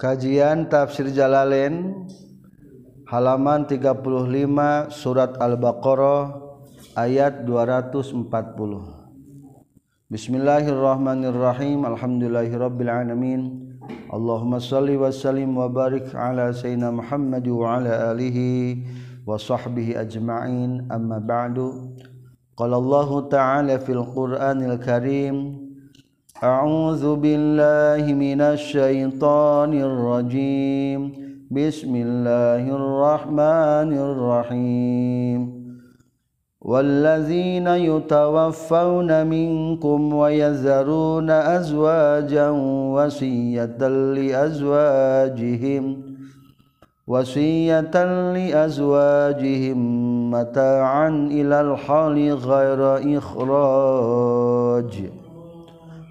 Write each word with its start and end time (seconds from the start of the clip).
Kajian 0.00 0.72
tafsir 0.72 1.12
Jalalain 1.12 2.08
halaman 3.04 3.68
35 3.68 4.88
surat 4.88 5.36
Al-Baqarah 5.36 6.40
ayat 6.96 7.44
240. 7.44 8.24
Bismillahirrahmanirrahim. 10.08 11.84
Alhamdulillahirabbil 11.84 12.88
alamin. 12.88 13.76
Allahumma 14.08 14.56
shalli 14.56 14.96
wa 14.96 15.12
sallim 15.12 15.52
wa 15.52 15.68
barik 15.68 16.08
ala 16.16 16.48
sayyidina 16.48 16.96
Muhammad 16.96 17.44
wa 17.44 17.76
ala 17.76 18.16
alihi 18.16 18.80
wa 19.28 19.36
sahbihi 19.36 20.00
ajma'in. 20.00 20.88
Amma 20.88 21.20
ba'du. 21.20 21.92
Qala 22.56 22.80
Allah 22.80 23.08
ta'ala 23.28 23.76
fil 23.76 24.00
Qur'anil 24.16 24.80
Karim 24.80 25.69
أعوذ 26.42 27.16
بالله 27.16 28.14
من 28.14 28.40
الشيطان 28.40 29.74
الرجيم. 29.74 31.12
بسم 31.50 31.96
الله 31.96 32.76
الرحمن 32.76 33.98
الرحيم. 33.98 35.40
والذين 36.60 37.66
يتوفون 37.66 39.26
منكم 39.26 40.14
ويذرون 40.14 41.30
أزواجا 41.30 42.50
وصية 42.96 43.88
لأزواجهم 43.88 46.02
وصية 47.06 48.04
لأزواجهم 48.32 49.78
متاعا 50.30 51.08
إلى 51.08 51.60
الحال 51.60 52.34
غير 52.34 53.18
إخراج. 53.18 55.19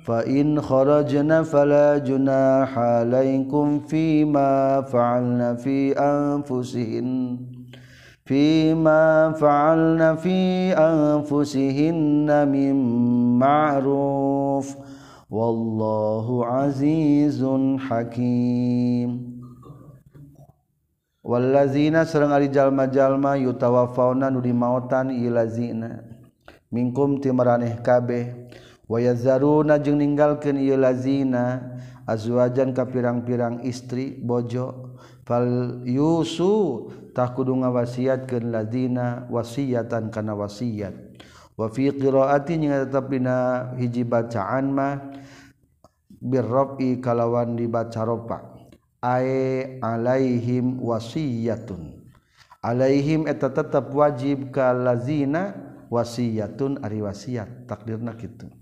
فإن 0.10 0.58
خرجنا 0.58 1.46
فلا 1.46 2.02
جناح 2.02 2.78
عليكم 2.78 3.80
فيما 3.86 4.82
فعلن 4.82 5.56
في 5.62 5.94
أنفسهن 5.94 7.38
فيما 8.26 9.32
فعلن 9.38 10.16
في 10.16 10.74
أنفسهن 10.74 12.26
من 12.50 12.76
معروف. 13.38 14.68
والله 15.30 16.46
عزيز 16.46 17.46
حكيم. 17.78 19.10
والذين 21.22 21.96
serang 22.10 22.34
ari 22.34 22.50
jalma-jalma 22.50 23.38
yutawafauna 23.38 24.34
nu 24.34 24.42
dimautan 24.42 25.14
ilazina 25.14 26.02
minkum 26.74 27.22
timaraneh 27.22 27.78
kabeh 27.86 28.39
wayazaruna 28.90 29.78
jeung 29.78 30.02
ninggalkeun 30.02 30.58
ieu 30.58 30.76
lazina 30.76 31.78
azwajan 32.10 32.74
ka 32.74 32.90
pirang-pirang 32.90 33.62
istri 33.62 34.18
bojo. 34.18 34.98
Fal 35.30 35.86
yusu 35.86 36.90
tah 37.14 37.30
kudu 37.38 37.54
ngawasiatkeun 37.62 38.50
lazina 38.50 39.30
wasiatan 39.30 40.10
kana 40.10 40.34
wasiat. 40.34 41.22
Wa 41.54 41.70
fi 41.70 41.94
qiraati 41.94 42.58
nya 42.58 42.90
tetep 42.90 43.14
dina 43.14 43.70
hiji 43.78 44.02
bacaan 44.02 44.74
mah 44.74 45.14
birrafi 46.18 46.98
kalawan 46.98 47.54
dibaca 47.54 48.02
ropa. 48.02 48.38
Ae 49.06 49.78
alaihim 49.86 50.82
wasiyatun. 50.82 52.10
Alaihim 52.66 53.30
eta 53.30 53.54
tetep 53.54 53.94
wajib 53.94 54.50
ka 54.50 54.74
lazina 54.74 55.54
wasiyatun 55.94 56.82
ari 56.82 57.06
wasiat. 57.06 57.70
Takdirna 57.70 58.18
kitu. 58.18 58.59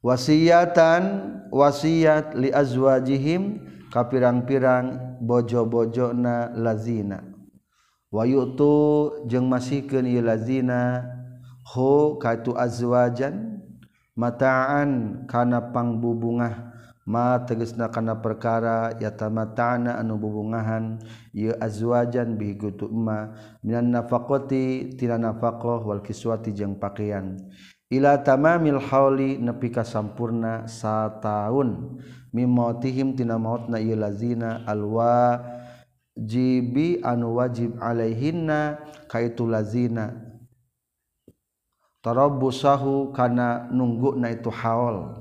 wasiatan 0.00 1.04
wasiat 1.52 2.36
li 2.36 2.48
azwajihim 2.52 3.60
ka 3.92 4.08
pirang-pirang 4.08 5.20
bojo-bojona 5.20 6.56
lazina. 6.56 7.24
Wayutu 8.10 9.24
jeung 9.30 9.46
masikeun 9.46 10.08
ieu 10.08 10.24
lazina 10.24 11.06
ho 11.62 12.18
katu 12.18 12.58
azwajan 12.58 13.62
mataan 14.18 15.22
kana 15.30 15.70
pangbubungah. 15.70 16.70
Ma 17.10 17.42
tegasna 17.42 17.90
kana 17.90 18.22
perkara 18.22 18.94
yatamata'na 19.02 19.98
anu 19.98 20.14
bubungahan 20.14 21.02
ieu 21.34 21.50
azwajan 21.58 22.38
bihi 22.38 22.54
gutu 22.54 22.86
emma 22.86 23.34
minan 23.66 23.90
nafaqati 23.90 24.94
tina 24.94 25.18
nafaqah 25.18 25.82
wal 25.82 26.04
kiswati 26.06 26.54
jeung 26.54 26.78
pakaian 26.78 27.34
ila 27.90 28.22
tamamil 28.22 28.78
hauli 28.78 29.36
nepi 29.42 29.74
ka 29.74 29.82
sampurna 29.82 30.70
sataun 30.70 31.98
mimmautihim 32.30 33.18
tina 33.18 33.34
mautna 33.36 33.82
ieu 33.82 33.98
lazina 33.98 34.62
alwa 34.66 35.42
jibi 36.14 37.02
anu 37.02 37.36
wajib 37.36 37.74
alaihinna 37.82 38.78
kaitu 39.10 39.46
lazina. 39.50 40.14
Tarabbusahu 42.00 43.12
kana 43.12 43.68
nungguna 43.68 44.32
itu 44.32 44.48
haul. 44.48 45.20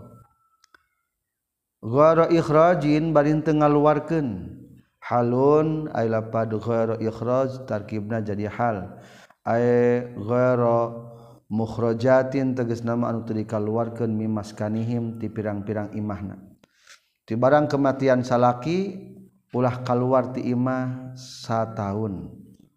Ghara 1.84 2.32
ikhrajin 2.32 3.12
barin 3.12 3.44
teu 3.44 3.56
ngaluarkeun. 3.56 4.56
Halun 5.04 5.92
ay 5.92 6.08
lapad 6.08 6.56
ghara 6.56 6.96
ikhraj 7.04 7.68
tarkibna 7.68 8.24
jadi 8.24 8.48
hal. 8.48 9.00
Ay 9.44 10.08
ghara 10.16 11.09
mukhrojatin 11.50 12.54
teges 12.54 12.86
nama 12.86 13.10
anu 13.10 13.26
teu 13.26 13.34
dikaluarkeun 13.34 14.14
mimaskanihim 14.14 15.18
ti 15.18 15.28
pirang-pirang 15.28 15.92
imahna. 15.98 16.38
Ti 17.26 17.34
barang 17.34 17.66
kematian 17.70 18.22
salaki 18.22 19.10
ulah 19.54 19.82
kaluar 19.82 20.30
ti 20.34 20.46
imah 20.46 21.14
sataun. 21.18 22.30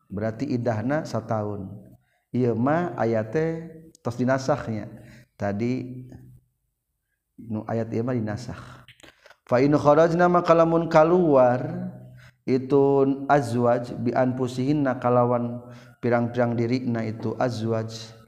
Berarti 0.08 0.48
idahna 0.48 1.04
sataun. 1.04 1.68
Ieu 2.32 2.56
mah 2.56 2.96
aya 2.96 3.24
teh 3.28 3.68
tos 4.00 4.16
dinasahnya. 4.16 4.88
Tadi 5.36 6.08
nu 7.36 7.64
ayat 7.68 7.92
ieu 7.92 8.04
mah 8.04 8.16
dinasah. 8.16 8.88
Fa 9.44 9.60
in 9.60 9.76
kharajna 9.76 10.32
maka 10.32 10.56
lamun 10.56 10.88
kaluar 10.88 11.92
itu 12.48 13.04
azwaj 13.28 13.92
bi 14.00 14.16
anfusihinna 14.16 14.96
kalawan 14.96 15.60
pirang-pirang 16.00 16.56
dirina 16.56 17.04
itu 17.04 17.36
azwaj. 17.36 18.21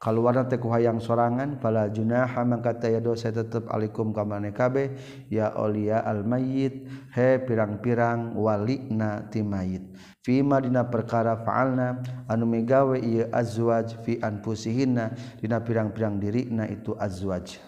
keluar 0.00 0.32
warna 0.32 0.48
teku 0.48 0.72
hayang 0.72 0.96
sorangan 0.96 1.60
pala 1.60 1.92
junaha 1.92 2.40
mangka 2.40 2.72
taya 2.72 3.04
dosa 3.04 3.28
tetep 3.28 3.68
alikum 3.68 4.16
ka 4.16 4.24
kabe 4.24 4.50
kabeh. 4.56 4.88
Ya 5.28 5.52
aulia 5.52 6.00
al 6.00 6.24
mayyit 6.24 6.88
he 7.12 7.36
pirang-pirang 7.44 8.32
walina 8.32 9.28
ti 9.28 9.44
mayit. 9.44 9.84
Fi 10.24 10.40
madina 10.40 10.88
perkara 10.88 11.36
fa'alna 11.44 12.00
anu 12.32 12.48
megawe 12.48 12.96
ieu 12.96 13.28
azwaj 13.28 14.00
fi 14.00 14.16
anfusihinna 14.24 15.12
dina 15.36 15.60
pirang-pirang 15.60 16.16
dirina 16.16 16.64
itu 16.64 16.96
azwaj. 16.96 17.60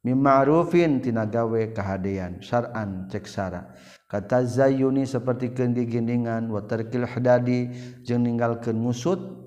Mima'rufin 0.00 1.02
tina 1.04 1.26
gawe 1.28 1.76
kahadean 1.76 2.38
syar'an 2.38 3.10
cek 3.10 3.26
sara 3.26 3.74
kata 4.06 4.46
zayuni 4.46 5.02
seperti 5.02 5.50
kegiginingan 5.50 6.46
wa 6.46 6.62
tarkil 6.62 7.02
hadadi 7.10 7.74
jeung 8.06 8.22
ninggalkeun 8.22 8.78
musud 8.78 9.45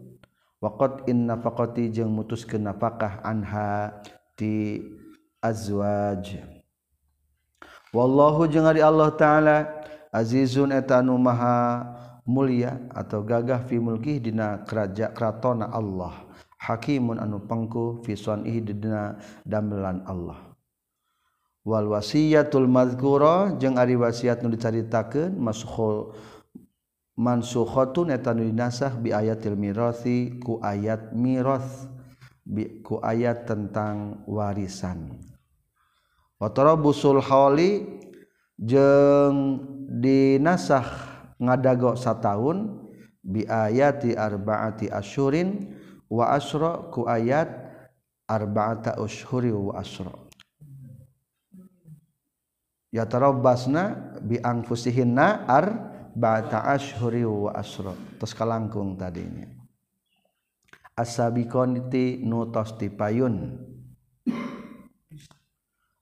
waqt 0.59 1.07
in 1.07 1.27
nafaqati 1.27 1.87
jeung 1.91 2.11
mutuskeun 2.11 2.67
nafkah 2.67 3.23
anha 3.23 3.99
ti 4.35 4.83
azwaj. 5.39 6.39
Wallahu 7.95 8.45
jeung 8.51 8.67
ari 8.67 8.83
Allah 8.83 9.09
taala 9.15 9.57
azizun 10.13 10.75
eta 10.75 10.99
anu 11.01 11.17
maha 11.17 11.87
mulia 12.27 12.77
atau 12.93 13.25
gagah 13.25 13.65
fi 13.65 13.81
mulkih 13.81 14.21
dina 14.21 14.61
keraja 14.67 15.09
kratona 15.15 15.71
Allah. 15.71 16.27
Hakimun 16.59 17.23
anu 17.23 17.39
pangku 17.39 18.03
fi 18.03 18.19
sunihi 18.19 18.59
dina 18.59 19.15
damelan 19.47 20.03
Allah. 20.03 20.37
Wal 21.63 21.87
wasiyatul 21.87 22.67
madhkura 22.67 23.55
jeung 23.55 23.79
ari 23.79 23.95
wasiat 23.95 24.43
nu 24.43 24.51
dicaritakeun 24.51 25.39
maskhul 25.39 26.11
mansukhotun 27.19 28.15
eta 28.15 28.31
nu 28.31 28.47
dinasah 28.47 28.95
bi 28.95 29.11
ayatil 29.11 29.59
mirathi 29.59 30.39
ku 30.39 30.63
ayat 30.63 31.11
mirath 31.11 31.91
bi 32.47 32.79
ku 32.79 33.03
ayat 33.03 33.43
tentang 33.43 34.23
warisan. 34.23 35.19
Wa 36.39 36.47
tarabusul 36.55 37.19
hawli 37.19 37.83
jeung 38.55 39.59
dinasah 39.99 40.87
ngadago 41.35 41.99
sataun 41.99 42.87
bi 43.19 43.43
ayati 43.43 44.15
arbaati 44.15 44.87
asyurin 44.87 45.75
wa 46.07 46.31
asra 46.31 46.87
ku 46.87 47.03
ayat 47.03 47.51
arbaata 48.29 48.95
ushuri 49.01 49.51
wa 49.51 49.75
asra 49.75 50.13
ya 52.89 53.05
tarabbasna 53.05 54.17
bi 54.21 54.41
anfusihinna 54.41 55.45
ar 55.45 55.88
ba'da 56.19 56.67
ashhuri 56.75 57.23
wa 57.23 57.55
asra. 57.55 57.95
Terus 58.19 58.35
kalangkung 58.35 58.99
tadinya. 58.99 59.47
Asabiqon 60.99 61.87
ti 61.87 62.19
nu 62.27 62.51
tos 62.51 62.75
tipayun 62.75 63.55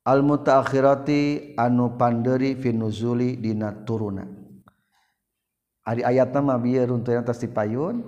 almutaakhirati 0.07 1.53
anu 1.59 1.99
panderi 1.99 2.55
finuzuli 2.55 3.35
dina 3.37 3.75
turuna. 3.83 4.23
Ari 5.83 6.01
ayat 6.01 6.31
nama 6.31 6.55
biar 6.55 6.87
runtuh 6.87 7.13
atas 7.13 7.43
di 7.43 7.51
payun 7.51 8.01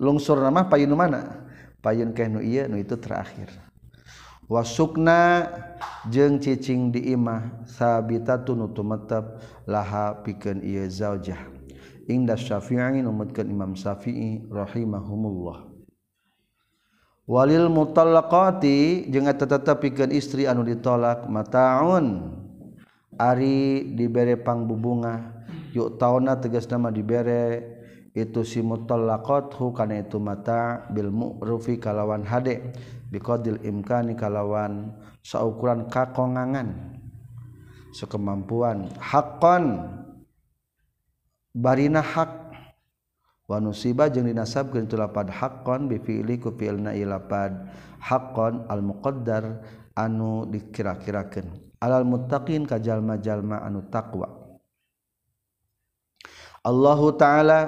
lungsur 0.00 0.40
nama 0.40 0.64
payun 0.64 0.96
mana? 0.96 1.44
Payun 1.84 2.16
kenu 2.16 2.40
iya 2.40 2.64
nu 2.66 2.80
itu 2.80 2.96
terakhir. 2.96 3.52
Wasukna 4.48 5.48
jeng 6.08 6.40
cicing 6.40 6.92
di 6.92 7.14
imah 7.14 7.64
sabitatun 7.68 8.72
tumetep 8.74 9.40
laha 9.64 10.18
pikeun 10.24 10.60
ieu 10.60 10.84
zaujah 10.90 11.51
inda 12.08 12.34
syafi'i 12.38 13.02
numutkeun 13.02 13.50
Imam 13.50 13.72
Syafi'i 13.78 14.48
rahimahumullah. 14.50 15.70
Walil 17.22 17.70
mutallaqati 17.70 19.06
jeung 19.06 19.30
eta 19.30 19.46
tetepikeun 19.46 20.10
istri 20.10 20.50
anu 20.50 20.66
ditolak 20.66 21.30
mataun. 21.30 22.38
Ari 23.12 23.92
dibere 23.92 24.40
pangbubunga 24.40 25.44
yuk 25.76 26.00
tauna 26.00 26.40
tegas 26.40 26.64
nama 26.72 26.88
dibere 26.88 27.60
itu 28.16 28.40
si 28.40 28.64
mutallaqat 28.64 29.52
hu 29.60 29.70
kana 29.76 30.00
itu 30.00 30.16
mata 30.16 30.88
bil 30.88 31.12
mu'rufi 31.12 31.76
kalawan 31.76 32.24
hade 32.24 32.72
biqadil 33.12 33.60
imkani 33.62 34.16
kalawan 34.16 34.96
saukuran 35.20 35.92
kakongangan. 35.92 36.98
Sekemampuan 37.92 38.88
hakon 38.96 39.84
barina 41.52 42.00
hak. 42.00 42.40
Wa 43.48 43.60
nusiba 43.60 44.08
jeung 44.08 44.30
dinasabkeun 44.30 44.88
tu 44.88 44.96
lapad 44.96 45.28
haqqan 45.28 45.90
bi 45.90 46.00
fi'li 46.00 46.40
ku 46.40 46.54
fi'lna 46.56 46.96
ilapad 46.96 47.68
haqqan 48.00 48.64
al 48.70 48.80
muqaddar 48.80 49.60
anu 49.92 50.48
dikira-kirakeun. 50.48 51.76
Alal 51.82 52.06
muttaqin 52.06 52.64
ka 52.64 52.78
jalma-jalma 52.78 53.60
anu 53.60 53.84
taqwa. 53.90 54.30
Allahu 56.62 57.18
taala 57.18 57.58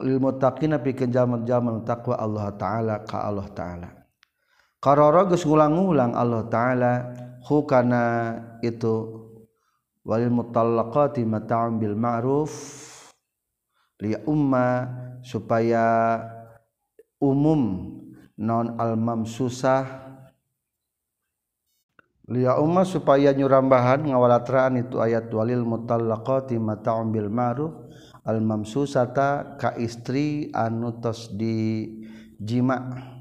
lil 0.00 0.22
muttaqina 0.22 0.78
pikeun 0.78 1.10
jalma-jalma 1.10 1.74
anu 1.76 1.82
taqwa 1.82 2.14
Allah 2.16 2.46
taala 2.54 2.94
ka 3.02 3.26
Allah 3.26 3.48
taala. 3.50 3.88
Qarara 4.78 5.26
geus 5.26 5.42
ngulang-ulang 5.42 6.14
Allah 6.14 6.46
taala 6.46 6.92
hu 7.42 7.66
kana 7.66 8.38
itu 8.62 9.25
walil 10.06 10.30
mutallaqati 10.30 11.26
mata'un 11.26 11.82
bil 11.82 11.98
ma'ruf 11.98 12.54
li 13.98 14.14
umma 14.22 14.86
supaya 15.26 16.22
umum 17.18 17.90
non 18.38 18.78
al 18.78 18.94
mamsusah. 18.94 20.06
Lia 22.26 22.58
umma 22.58 22.82
supaya 22.82 23.30
nyurambahan 23.30 24.02
ngawalatraan 24.10 24.82
itu 24.82 24.98
ayat 24.98 25.30
walil 25.30 25.62
mutallaqati 25.62 26.58
mata'un 26.58 27.14
bil 27.14 27.30
ma'ruf 27.30 27.74
al 28.26 28.42
mamsusata 28.42 29.58
ka 29.58 29.78
istri 29.78 30.50
anu 30.50 30.98
tos 30.98 31.30
di 31.30 31.86
jima 32.34 33.14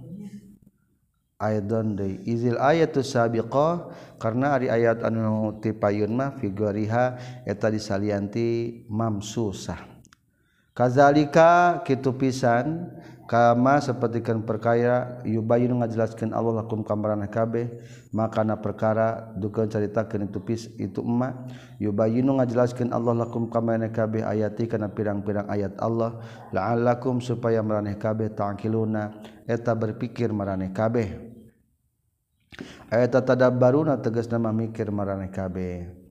izil 2.23 2.55
ayat 2.55 2.95
sabiqah 2.95 3.91
karena 4.15 4.55
ari 4.55 4.71
ayat 4.71 5.03
anu 5.03 5.59
ti 5.59 5.75
payun 5.75 6.15
mah 6.15 6.39
figuriha 6.39 7.19
eta 7.43 7.67
disalianti 7.67 8.83
mamsusah. 8.87 9.95
Kazalika 10.75 11.83
kitu 11.87 12.15
pisan 12.19 12.91
kama 13.25 13.81
sepertikan 13.81 14.45
perkaya 14.45 15.21
yubayun 15.25 15.81
ngajelaskan 15.81 16.31
Allah 16.31 16.61
lakum 16.61 16.85
kamaran 16.85 17.25
kabeh 17.25 17.69
makana 18.13 18.57
perkara 18.61 19.33
dukeun 19.35 19.69
caritakeun 19.69 20.29
itu 20.29 20.39
pis 20.41 20.69
itu 20.77 21.01
emak. 21.01 21.33
Yubayun 21.81 22.37
ngajelaskan 22.37 22.93
Allah 22.93 23.25
lakum 23.25 23.49
kamaran 23.49 23.89
kabeh 23.89 24.21
ayati 24.21 24.69
kana 24.69 24.93
pirang-pirang 24.93 25.49
ayat 25.49 25.75
Allah. 25.81 26.21
La'allakum 26.53 27.17
supaya 27.19 27.65
maraneh 27.65 27.97
kabeh 27.97 28.31
taqiluna. 28.31 29.17
Eta 29.45 29.73
berpikir 29.77 30.33
maraneh 30.33 30.73
kabeh 30.73 31.35
ayat 32.91 33.11
tadabbaruna 33.11 33.99
tegas 33.99 34.29
nama 34.31 34.51
mikir 34.55 34.91
maraneh 34.91 35.31
kabeh 35.31 36.04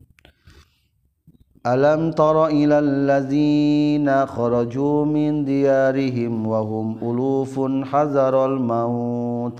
Alam 1.64 2.12
tara 2.12 2.52
ilal 2.52 3.08
ladzina 3.08 4.28
kharaju 4.28 5.08
min 5.08 5.48
diyarihim 5.48 6.44
wa 6.44 6.60
hum 6.60 7.00
ulufun 7.00 7.80
hazaral 7.88 8.60
maut. 8.60 9.56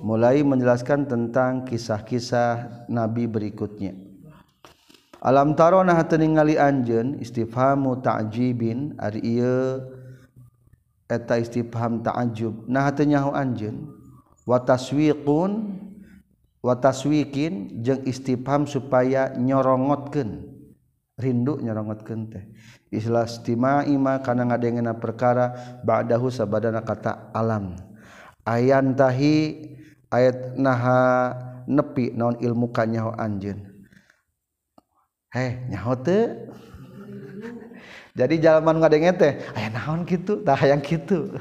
Mulai 0.00 0.40
menjelaskan 0.40 1.04
tentang 1.04 1.68
kisah-kisah 1.68 2.88
nabi 2.88 3.28
berikutnya. 3.28 3.92
Alam 5.20 5.52
tara 5.52 5.84
nah 5.84 6.00
teu 6.00 6.16
ningali 6.16 6.56
anjeun 6.56 7.20
istifhamu 7.20 8.00
ta'jibin 8.00 8.96
ari 8.96 9.20
ieu 9.36 9.84
eta 11.12 11.36
istifham 11.36 12.00
ta'ajub. 12.00 12.64
Nah 12.72 12.88
teu 12.96 13.04
nyaho 13.04 13.36
anjeun 13.36 13.84
wa 14.48 14.64
taswiqun 14.64 15.76
wa 16.64 16.72
taswiqin 16.72 17.84
jeung 17.84 18.00
istifham 18.08 18.64
supaya 18.64 19.36
nyorongotkeun 19.36 20.55
rindu 21.16 21.56
nyerongotkeun 21.64 22.28
teh. 22.28 22.44
Istilah 22.92 23.24
istimai 23.24 23.92
ma 23.96 24.20
kana 24.20 24.44
ngadengena 24.44 24.92
perkara 24.96 25.80
ba'dahu 25.82 26.28
sabadana 26.28 26.84
kata 26.84 27.32
alam. 27.32 27.76
Ayantahi 28.44 29.64
ayat 30.12 30.54
naha 30.60 31.32
nepi 31.66 32.14
naon 32.14 32.38
ilmu 32.38 32.70
kanyaho 32.70 33.16
anjeun. 33.16 33.64
Heh 35.32 35.66
nyaho 35.72 35.92
teu. 36.04 36.52
Jadi 38.16 38.40
jalman 38.40 38.80
ngadenge 38.80 39.12
teh 39.16 39.32
aya 39.56 39.68
naon 39.72 40.04
kitu 40.08 40.40
tah 40.44 40.56
hayang 40.56 40.80
kitu. 40.84 41.32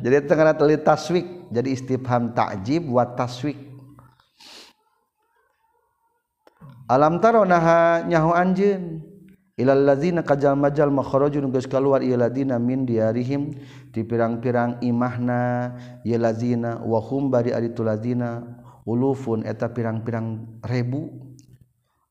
Jadi 0.00 0.16
tengah 0.28 0.56
teli 0.56 0.80
taswik 0.80 1.26
jadi 1.52 1.68
istifham 1.72 2.32
ta'jib 2.32 2.88
wa 2.88 3.04
taswik. 3.04 3.69
alam 6.90 7.22
taronaha 7.22 8.02
nyahu 8.02 8.30
anjeun. 8.34 9.06
Ilal 9.60 9.84
ladzina 9.84 10.24
kajal 10.24 10.56
majal 10.56 10.88
makhrajun 10.88 11.52
geus 11.52 11.68
kaluar 11.68 12.00
ieu 12.00 12.16
ladina 12.16 12.56
min 12.56 12.88
diarihim 12.88 13.52
ti 13.92 14.00
pirang-pirang 14.02 14.80
imahna 14.80 15.76
ieu 16.00 16.16
ladzina 16.16 16.80
wa 16.80 16.96
hum 16.96 17.28
bari 17.28 17.52
ari 17.52 17.70
tu 17.76 17.84
ladzina 17.84 18.40
ulufun 18.88 19.44
eta 19.44 19.68
pirang-pirang 19.68 20.58
rebu. 20.64 21.28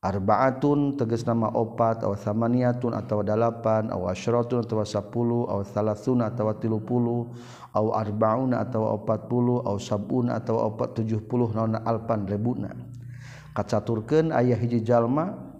Arbaatun 0.00 0.96
tegas 0.96 1.28
nama 1.28 1.52
opat 1.52 2.08
aw 2.08 2.16
samaniatun 2.16 2.96
atau 2.96 3.20
dalapan 3.20 3.92
aw 3.92 4.08
asyaratun 4.08 4.64
atau 4.64 4.80
sepuluh 4.80 5.44
aw 5.44 5.60
salasuna 5.60 6.32
atau 6.32 6.48
tilu 6.56 6.80
puluh 6.80 7.28
aw 7.76 7.92
arbauna 7.92 8.64
atau 8.64 8.96
opat 8.96 9.28
puluh 9.28 9.60
aw 9.60 9.76
sabun 9.76 10.32
atau 10.32 10.56
opat 10.72 10.96
tujuh 11.02 11.20
puluh 11.28 11.52
nona 11.52 11.84
alpan 11.84 12.24
rebuna. 12.24 12.72
kacaturkeun 13.56 14.34
ayah 14.34 14.58
hiji 14.58 14.82
jalma. 14.82 15.50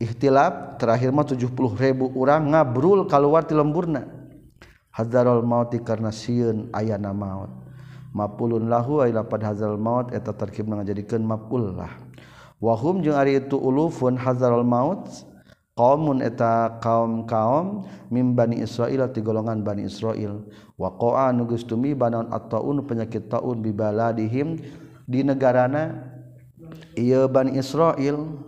Ikhtilaf 0.00 0.80
terakhir 0.80 1.12
mah 1.12 1.28
70 1.28 1.52
ribu 1.76 2.08
orang 2.16 2.56
ngabrul 2.56 3.04
keluar 3.04 3.44
ti 3.44 3.52
lemburna. 3.52 4.08
Hadarul 4.90 5.44
mauti 5.44 5.76
karena 5.76 6.08
sieun 6.08 6.72
ayana 6.72 7.12
maut. 7.12 7.52
Mapulun 8.10 8.66
lahu 8.66 9.04
ay 9.04 9.14
pad 9.14 9.44
hazal 9.44 9.76
maut 9.78 10.10
eta 10.10 10.32
tarkib 10.34 10.66
ngajadikeun 10.66 11.22
mapul 11.22 11.76
lah. 11.76 11.94
Wahum 12.58 13.04
jeung 13.04 13.14
ari 13.14 13.38
itu 13.38 13.54
ulufun 13.54 14.18
hazarul 14.18 14.66
maut 14.66 15.06
qaumun 15.78 16.24
eta 16.24 16.80
kaum-kaum 16.82 17.86
mim 18.10 18.34
bani 18.34 18.64
Israil 18.64 19.04
ti 19.14 19.22
golongan 19.22 19.62
bani 19.62 19.86
Israil. 19.86 20.42
Wa 20.74 20.96
qa'a 20.96 21.30
nugustumi 21.36 21.94
banan 21.94 22.32
at-taun 22.32 22.82
penyakit 22.88 23.30
taun 23.30 23.60
bibaladihim 23.60 24.58
di 25.06 25.20
negarana 25.22 26.09
ia 26.94 27.26
Bani 27.30 27.56
Israil. 27.56 28.40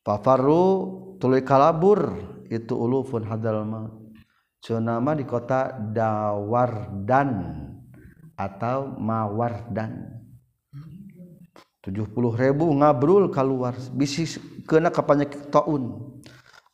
Pafaru 0.00 1.16
tuluy 1.20 1.44
kalabur. 1.44 2.28
Itu 2.50 2.74
ulufun 2.74 3.22
hadal 3.30 3.62
maut 3.62 4.00
cenama 4.60 5.16
di 5.16 5.24
kota 5.24 5.72
Dawardan 5.72 7.30
atau 8.36 8.96
Mawardan. 9.00 10.20
70 11.80 12.12
ribu 12.12 12.68
ngabrul 12.76 13.32
keluar 13.32 13.72
bisnis 13.96 14.36
kena 14.68 14.92
kapannya 14.92 15.32
tahun 15.48 15.96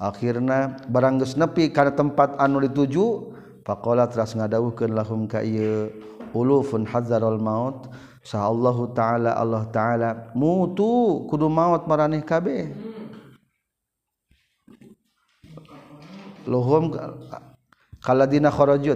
akhirnya 0.03 0.83
barang 0.91 1.23
geus 1.23 1.39
nepi 1.39 1.71
kana 1.71 1.95
tempat 1.95 2.35
anu 2.43 2.59
dituju 2.67 3.31
faqala 3.63 4.11
teras 4.11 4.35
ngadawuhkeun 4.35 4.99
lahum 4.99 5.31
ka 5.31 5.47
ieu 5.47 5.95
ulufun 6.35 6.83
hadzarul 6.91 7.39
maut. 7.39 7.87
Allahu 8.35 8.91
ta'ala 8.91 9.39
Allah 9.39 9.71
ta'ala. 9.71 10.35
Mutu 10.35 11.23
kudu 11.31 11.47
maut 11.47 11.87
mareh 11.87 12.27
kabeh. 12.27 12.75
Lohdinarojnya 16.47 18.95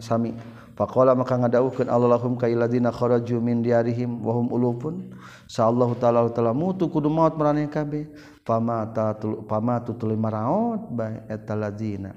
Sami. 0.00 0.32
Faqala 0.72 1.12
maka 1.12 1.36
ngadawuhkeun 1.36 1.92
Allahum 1.92 2.40
ka 2.40 2.48
iladina 2.48 2.88
kharaju 2.88 3.44
min 3.44 3.60
diarihim 3.60 4.24
wa 4.24 4.40
hum 4.40 4.48
ulufun 4.48 5.12
sallallahu 5.44 6.00
ta'ala 6.00 6.32
ta'ala 6.32 6.56
mutu 6.56 6.88
kudu 6.88 7.12
maut 7.12 7.36
maraneh 7.36 7.68
kabeh. 7.68 8.08
Famata 8.40 9.12
pamatu 9.44 9.92
tuluy 10.00 10.16
maraot 10.16 10.88
bae 10.88 11.28
eta 11.28 11.52
ladina. 11.52 12.16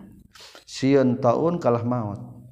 Sieun 0.64 1.20
taun 1.20 1.60
kalah 1.60 1.84
maut 1.84 2.45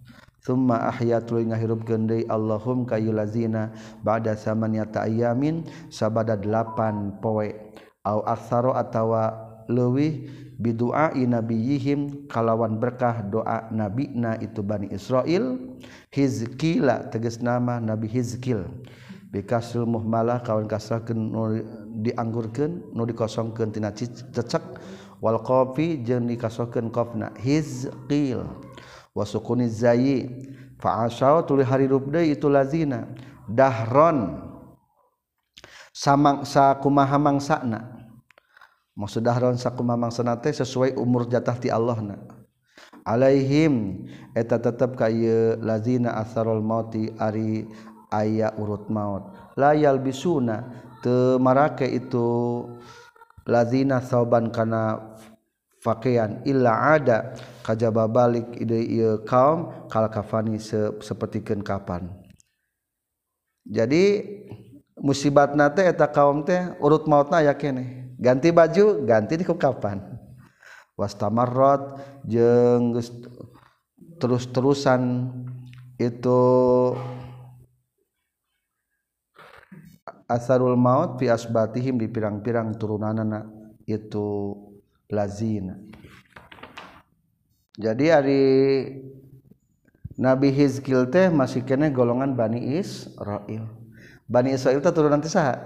Summa 0.43 0.91
ahya 0.91 1.23
tuluy 1.23 1.47
ngahirupkeun 1.47 2.03
deui 2.03 2.27
Allahum 2.27 2.83
kayulazina 2.83 3.71
ba'da 4.03 4.35
samanyata 4.35 5.07
ayamin 5.07 5.63
sabada 5.88 6.35
delapan 6.35 7.15
poe. 7.23 7.55
Au 8.03 8.19
aksaro 8.27 8.75
atawa 8.75 9.31
leuwih 9.71 10.27
bidu'a 10.59 11.15
nabiyihim 11.15 12.27
kalawan 12.27 12.75
berkah 12.75 13.23
doa 13.23 13.71
nabina 13.71 14.35
itu 14.43 14.59
Bani 14.59 14.91
Israil. 14.91 15.79
Hizkila 16.12 17.07
tegas 17.07 17.39
nama 17.39 17.79
Nabi 17.79 18.12
Hizkil. 18.12 18.67
Bikasul 19.31 19.88
muhmalah 19.88 20.43
kawan 20.43 20.67
kasrahkeun 20.67 21.31
dianggurkeun 22.03 22.91
nu 22.91 23.07
dikosongkeun 23.07 23.71
tina 23.71 23.95
cecek 23.95 24.62
wal 25.23 25.39
qafi 25.39 26.03
jeung 26.03 26.27
dikasohkeun 26.27 26.91
qafna 26.91 27.31
Hizqil 27.39 28.43
wasukuni 29.13 29.70
zayi. 29.70 30.29
Fa'asau 30.82 31.48
tuli 31.48 31.63
hari 31.63 31.88
rubde 31.88 32.20
itu 32.27 32.51
lazina 32.51 33.08
dahron. 33.48 34.51
Samangsa 35.93 36.74
kumaha 36.82 37.22
mangsana 37.22 38.03
maksud 38.98 39.25
dahron 39.25 39.58
sakumaha 39.58 40.10
mangsana 40.10 40.38
teh 40.41 40.50
sesuai 40.53 40.98
umur 40.98 41.29
jatah 41.29 41.53
ti 41.58 41.70
Allah 41.70 41.98
na 42.01 42.17
alaihim. 43.05 44.05
Eta 44.34 44.58
tetep 44.58 44.98
kaya 44.98 45.55
lazina 45.62 46.17
asarul 46.17 46.65
mauti 46.65 47.13
ari 47.22 47.70
aya 48.10 48.53
urut 48.58 48.89
maut. 48.89 49.29
Layal 49.53 50.01
bisuna 50.01 50.65
temarake 51.05 51.86
itu 51.86 52.65
lazina 53.46 54.01
sauban 54.01 54.50
kana 54.50 55.12
fakean 55.83 56.39
illa 56.47 56.95
ada 56.95 57.35
kajaba 57.59 58.07
balik 58.07 58.55
ide 58.55 58.79
ieu 58.79 59.19
kaum 59.27 59.87
kal 59.91 60.07
kafani 60.07 60.55
se, 60.55 60.95
sapertikeun 61.03 61.59
kapan. 61.59 62.07
Jadi 63.67 64.23
musibatna 64.95 65.67
teh 65.75 65.83
eta 65.83 66.07
kaum 66.07 66.47
teh 66.47 66.71
urut 66.79 67.03
mautna 67.03 67.43
aya 67.43 67.51
keneh 67.51 68.15
ganti 68.15 68.55
baju 68.55 69.03
ganti 69.03 69.35
di 69.35 69.43
kapan. 69.43 69.99
Wastamarrat 70.95 71.99
jeung 72.23 72.95
terus-terusan 74.21 75.33
itu 75.97 76.41
asarul 80.29 80.77
maut 80.77 81.17
fi 81.17 81.33
asbatihim 81.33 81.97
di 81.97 82.07
pirang-pirang 82.07 82.77
turunanana 82.77 83.49
itu 83.89 84.53
lazina 85.13 85.77
jadi 87.74 88.05
hari 88.17 88.46
Nabi 90.13 90.53
Hizkil 90.53 91.10
teh 91.10 91.34
masih 91.34 91.65
kene 91.65 91.89
golongan 91.89 92.38
Bani 92.38 92.77
Israel. 92.77 93.65
Bani 94.29 94.53
Israel 94.53 94.77
teh 94.77 94.93
turunan 94.93 95.17
ti 95.17 95.29
saha? 95.29 95.58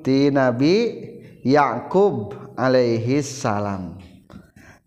Ti 0.00 0.32
Nabi 0.32 1.04
Yakub 1.44 2.32
alaihissalam 2.56 4.00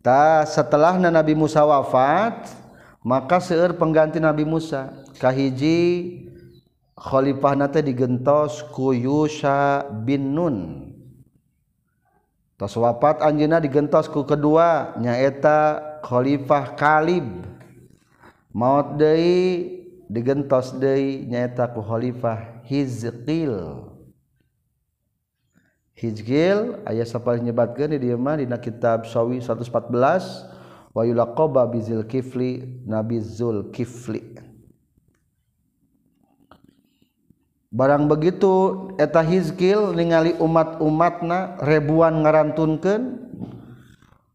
ta 0.01 0.45
setelah 0.49 0.97
Nabi 0.97 1.37
Musa 1.37 1.61
wafat 1.61 2.57
maka 3.05 3.37
seueur 3.37 3.77
pengganti 3.77 4.17
Nabi 4.17 4.49
Musa. 4.49 5.05
Kahiji 5.21 6.25
khalifah 6.97 7.53
nate 7.53 7.85
digentos 7.85 8.65
ku 8.73 8.97
Yusha 8.97 9.85
bin 10.03 10.33
Nun 10.33 10.84
tos 12.55 12.75
wafat 12.79 13.19
anjeuna 13.19 13.59
digentos 13.59 14.07
ku 14.07 14.23
kedua 14.23 14.95
nyaeta 14.99 15.99
khalifah 16.03 16.75
Kalib 16.79 17.27
maut 18.55 18.95
deui 18.95 19.83
digentos 20.07 20.71
deui 20.75 21.27
nyaeta 21.27 21.67
ku 21.71 21.83
khalifah 21.83 22.55
Hizqil. 22.65 23.55
Hijgil 25.95 26.83
ayat 26.83 27.07
sapal 27.07 27.39
nyebatkeun 27.39 27.95
di 27.95 28.09
dieu 28.09 28.19
mah 28.19 28.35
dina 28.35 28.59
kitab 28.59 29.07
Sawi 29.07 29.39
114 29.39 30.91
wa 30.91 31.01
yulaqaba 31.07 31.63
bizil 31.71 32.03
kifli 32.03 32.83
nabi 32.83 33.23
zul 33.23 33.71
kifli 33.71 34.35
barang 37.75 38.07
begitu 38.07 38.87
eta 38.95 39.19
Hizkil 39.19 39.91
ningali 39.91 40.39
umat-umatna 40.39 41.59
ribuan 41.59 42.23
ngarantunkeun 42.23 43.19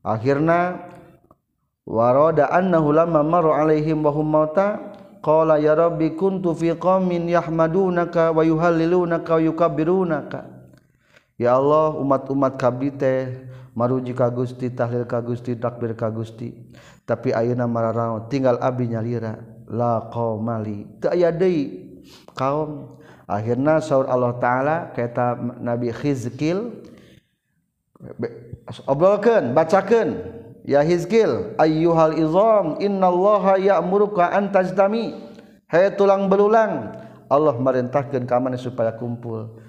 akhirna 0.05 0.85
warada 1.89 2.53
annahu 2.53 2.93
lamma 2.93 3.25
maru 3.25 3.57
alaihim 3.57 4.05
wa 4.05 4.13
hum 4.13 4.29
mauta 4.29 4.93
qala 5.25 5.57
ya 5.57 5.73
rabbi 5.73 6.13
kuntu 6.21 6.53
fi 6.53 6.77
qaumin 6.77 7.33
yahmadunaka 7.33 8.29
wa 8.29 8.45
yuhallilunaka 8.45 9.37
wa 9.37 9.41
yukabbirunaka. 9.41 10.41
Ya 11.41 11.57
Allah 11.57 11.97
umat-umat 11.97 12.61
kabdi 12.61 12.93
teh 12.93 13.49
maruji 13.73 14.13
ka 14.13 14.29
Gusti 14.29 14.69
tahlil 14.69 15.09
ka 15.09 15.25
Gusti 15.25 15.57
takbir 15.57 15.97
ka 15.97 16.13
Gusti. 16.13 16.53
Tapi 17.09 17.33
ayeuna 17.33 17.65
mararaon 17.65 18.29
tinggal 18.29 18.61
abdi 18.61 18.93
nyalira 18.93 19.41
la 19.65 20.13
qaumali 20.13 21.01
teu 21.01 21.09
aya 21.09 21.33
deui 21.33 21.89
kaum 22.37 23.00
akhirnya 23.31 23.79
saur 23.79 24.11
Allah 24.11 24.35
taala 24.43 24.77
kata 24.91 25.39
Nabi 25.63 25.95
Khizkil 25.95 26.83
obrolkeun 28.91 29.55
bacakeun 29.55 30.19
ya 30.67 30.83
Hizkil 30.83 31.55
ayyuhal 31.55 32.19
izam 32.19 32.67
innallaha 32.83 33.55
ya'muruka 33.55 34.35
an 34.35 34.51
tajdami 34.51 35.15
hai 35.71 35.95
tulang 35.95 36.27
belulang 36.27 36.99
Allah 37.31 37.55
merintahkeun 37.55 38.27
ka 38.27 38.43
mana 38.43 38.59
supaya 38.59 38.91
kumpul. 38.99 39.63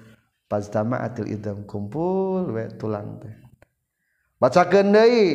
Pastama 0.50 0.98
atil 1.00 1.30
idam 1.30 1.62
kumpul 1.64 2.50
we 2.50 2.66
tulang 2.76 3.22
teh. 3.22 3.32
Bacakeun 4.42 4.90
deui 4.90 5.26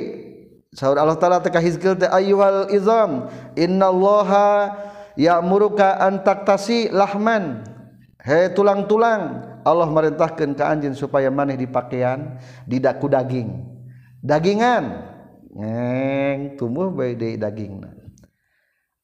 saur 0.76 1.00
Allah 1.00 1.16
taala 1.16 1.40
teh 1.40 1.50
ka 1.50 1.64
Hizkil 1.64 1.96
teh 1.96 2.12
ayyuhal 2.12 2.70
izam 2.76 3.32
innallaha 3.56 4.76
ya'muruka 5.16 6.04
an 6.04 6.22
taktasi 6.22 6.92
lahman. 6.92 7.64
he 8.28 8.52
tulang-tulang. 8.52 9.56
Allah 9.64 9.88
merintahkan 9.88 10.52
ke 10.56 10.64
anjing 10.64 10.96
supaya 10.96 11.32
maneh 11.32 11.56
dipakaian 11.56 12.40
di 12.68 12.84
daku 12.84 13.08
daging. 13.08 13.64
Dagingan. 14.20 15.16
Ngeng 15.56 16.60
tumbuh 16.60 16.92
bae 16.92 17.16
deui 17.16 17.40
dagingna. 17.40 17.96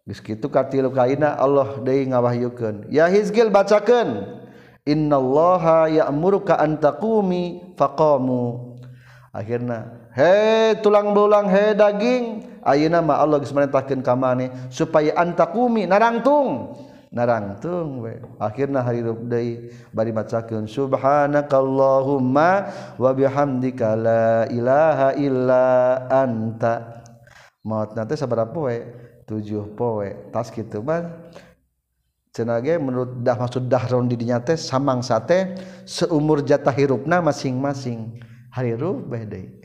Geus 0.04 0.20
kitu 0.20 0.52
katilu 0.52 0.92
kaina 0.92 1.40
Allah 1.40 1.80
deui 1.80 2.04
ngawahyukeun 2.12 2.92
ya 2.92 3.08
Hizkil 3.08 3.48
bacakeun. 3.48 4.44
Innallaha 4.84 5.88
ya'muruka 5.88 6.60
an 6.60 6.76
taqumi 6.76 7.74
faqamu. 7.80 8.76
Akhirna 9.32 10.12
he 10.12 10.76
tulang 10.84 11.16
belulang 11.16 11.48
he 11.48 11.72
daging. 11.74 12.26
Ayeuna 12.64 13.00
mah 13.04 13.24
Allah 13.24 13.40
geus 13.40 13.56
merintahkeun 13.56 14.04
ka 14.04 14.14
maneh 14.14 14.52
supaya 14.68 15.16
antakumi 15.16 15.88
narangtung. 15.88 16.76
narangtung 17.14 18.02
we. 18.02 18.18
Akhirna 18.42 18.82
harirup 18.82 19.30
deui 19.30 19.70
bari 19.94 20.10
macakeun 20.10 20.66
subhanakallahumma 20.66 22.50
wa 22.98 23.12
bihamdika 23.14 23.94
la 23.96 24.50
ilaha 24.50 25.14
illa 25.16 25.64
anta. 26.10 27.06
Maotna 27.64 28.04
teh 28.04 28.18
sabaraha 28.20 28.52
poe 28.52 28.76
tujuh 29.24 29.72
poe 29.78 30.12
tas 30.34 30.52
kitu 30.52 30.84
mah 30.84 31.32
cenage 32.34 32.76
menurut 32.82 33.24
dah 33.24 33.40
maksud 33.40 33.72
dahron 33.72 34.10
di 34.10 34.20
dinya 34.20 34.44
teh 34.44 34.60
samang 34.60 35.00
sate 35.00 35.56
seumur 35.88 36.44
jatah 36.44 36.76
hirupna 36.76 37.24
masing-masing. 37.24 38.20
Harirup 38.52 39.08
bae 39.08 39.24
deui 39.24 39.63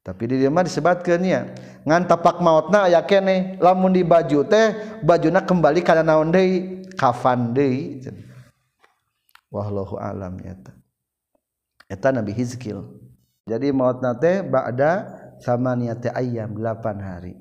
tapi 0.00 0.32
di 0.32 0.40
dia 0.40 0.48
mah 0.48 0.64
disebutkeun 0.64 1.20
nya 1.20 1.52
ngan 1.84 2.08
tapak 2.08 2.40
mautna 2.40 2.88
aya 2.88 3.04
kene. 3.04 3.60
Lamun 3.60 3.92
di 3.92 4.00
baju 4.00 4.48
teh 4.48 4.98
bajuna 5.04 5.44
kembali 5.44 5.84
kana 5.84 6.00
naon 6.00 6.32
deui 6.32 6.88
kafan 6.96 7.52
deui 7.52 8.00
wallahu 9.52 10.00
alam 10.00 10.40
eta 10.40 10.72
eta 11.90 12.08
nabi 12.16 12.32
hizkil. 12.32 12.96
Jadi 13.44 13.74
mautna 13.76 14.16
teh 14.16 14.40
ba'da 14.40 15.04
samaniyati 15.44 16.08
ayyam 16.16 16.56
8 16.56 16.96
hari. 17.00 17.34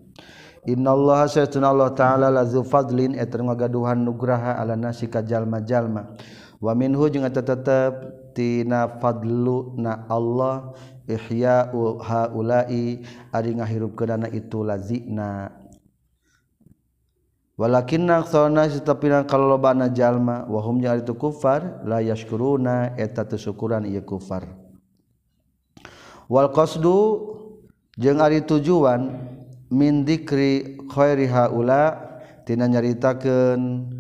Innallaha 0.67 1.31
saytuna 1.31 1.71
Allah 1.71 1.95
ta'ala 1.95 2.27
lazu 2.27 2.67
fadlin 2.67 3.15
eta 3.15 3.39
ngagaduhan 3.39 3.95
nugraha 3.95 4.59
ala 4.59 4.75
nasi 4.75 5.07
ka 5.07 5.23
jalma-jalma. 5.23 6.19
Wa 6.59 6.75
minhu 6.75 7.07
jeung 7.07 7.23
eta 7.23 7.39
tetep 7.39 8.18
tina 8.39 8.88
fadlu 9.03 9.75
na 9.75 10.08
Allah 10.08 10.72
ihya 11.03 11.75
haulai 12.00 13.03
ari 13.36 13.51
ngahirup 13.51 14.00
kedana 14.00 14.31
itu 14.31 14.63
lazina. 14.63 15.51
Walakin 17.60 18.08
naksona 18.08 18.72
tetapi 18.72 19.12
kalau 19.27 19.60
jalma 19.91 20.48
wahumnya 20.48 20.96
ari 20.96 21.03
tu 21.03 21.19
kufar 21.19 21.84
la 21.84 22.00
yashkuruna 22.00 22.96
eta 22.96 23.27
tu 23.27 23.36
syukuran 23.36 23.84
kufar. 24.08 24.48
Wal 26.31 26.55
qasdu 26.55 27.19
jeung 28.00 28.24
ari 28.24 28.39
tujuan 28.39 29.19
min 29.67 30.08
dikri 30.08 30.79
khairi 30.88 31.27
haula 31.27 32.00
tina 32.48 32.72
nyaritakeun 32.72 33.99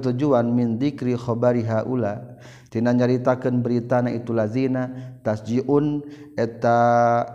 tujuan 0.00 0.46
mindikri 0.52 1.16
khobari 1.16 1.64
haulatina 1.64 2.92
nyaritakan 2.92 3.64
berita 3.64 4.04
na 4.04 4.12
itu 4.12 4.36
lazina 4.36 4.92
tasjiun 5.24 6.04
eta 6.36 6.78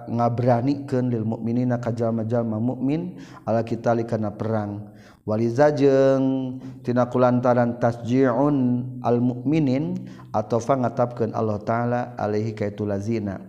ngabranikan 0.08 1.10
lil 1.10 1.26
mukminina 1.26 1.82
kajjal-majallma 1.82 2.62
mukmin 2.62 3.18
ala 3.50 3.66
kita 3.66 3.98
karena 4.06 4.30
perang 4.30 4.96
Walizajengtina 5.26 7.10
kulantaran 7.10 7.82
tasjiun 7.82 8.58
al 9.02 9.18
mukminin 9.18 10.06
atau 10.30 10.62
fangatapkan 10.62 11.34
Allah 11.34 11.58
ta'ala 11.66 12.02
alaihi 12.14 12.54
kaitu 12.54 12.86
lazina. 12.86 13.42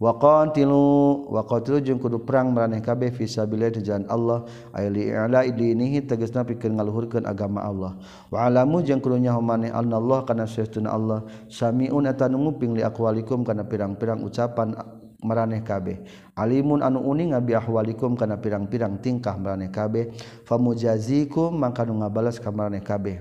waqatilu 0.00 1.28
waqatilu 1.28 1.84
jeung 1.84 2.00
kudu 2.00 2.24
perang 2.24 2.56
maraneh 2.56 2.80
kabeh 2.80 3.12
fi 3.12 3.28
sabilillah 3.28 3.70
di 3.76 3.84
jalan 3.84 4.08
Allah. 4.08 4.48
Aili 4.72 5.12
i'la 5.12 5.44
dinihi 5.44 6.08
tegasna 6.08 6.42
pikeun 6.42 6.80
ngaluhurkeun 6.80 7.28
agama 7.28 7.60
Allah. 7.60 8.00
Wa 8.32 8.48
alamu 8.48 8.80
jeung 8.80 9.04
kudu 9.04 9.20
nyaho 9.20 9.44
maneh 9.44 9.68
Allah 9.68 10.24
kana 10.24 10.48
sesuna 10.48 10.96
Allah. 10.96 11.28
Samiun 11.52 12.08
eta 12.08 12.26
nunguping 12.32 12.72
li 12.72 12.82
aqwalikum 12.82 13.44
kana 13.44 13.68
pirang-pirang 13.68 14.24
ucapan 14.24 14.72
meraneh 15.20 15.60
kabeh. 15.60 16.00
Alimun 16.32 16.80
anu 16.80 17.04
uning 17.04 17.36
ngabiahwalikum 17.36 18.16
kana 18.16 18.40
pirang-pirang 18.40 18.96
tingkah 19.04 19.36
meraneh 19.36 19.68
kabeh. 19.68 20.16
Famujazikum 20.48 21.52
mangka 21.52 21.84
nu 21.84 22.00
ngabalas 22.00 22.40
ka 22.40 22.48
meraneh 22.48 22.80
kabeh. 22.80 23.20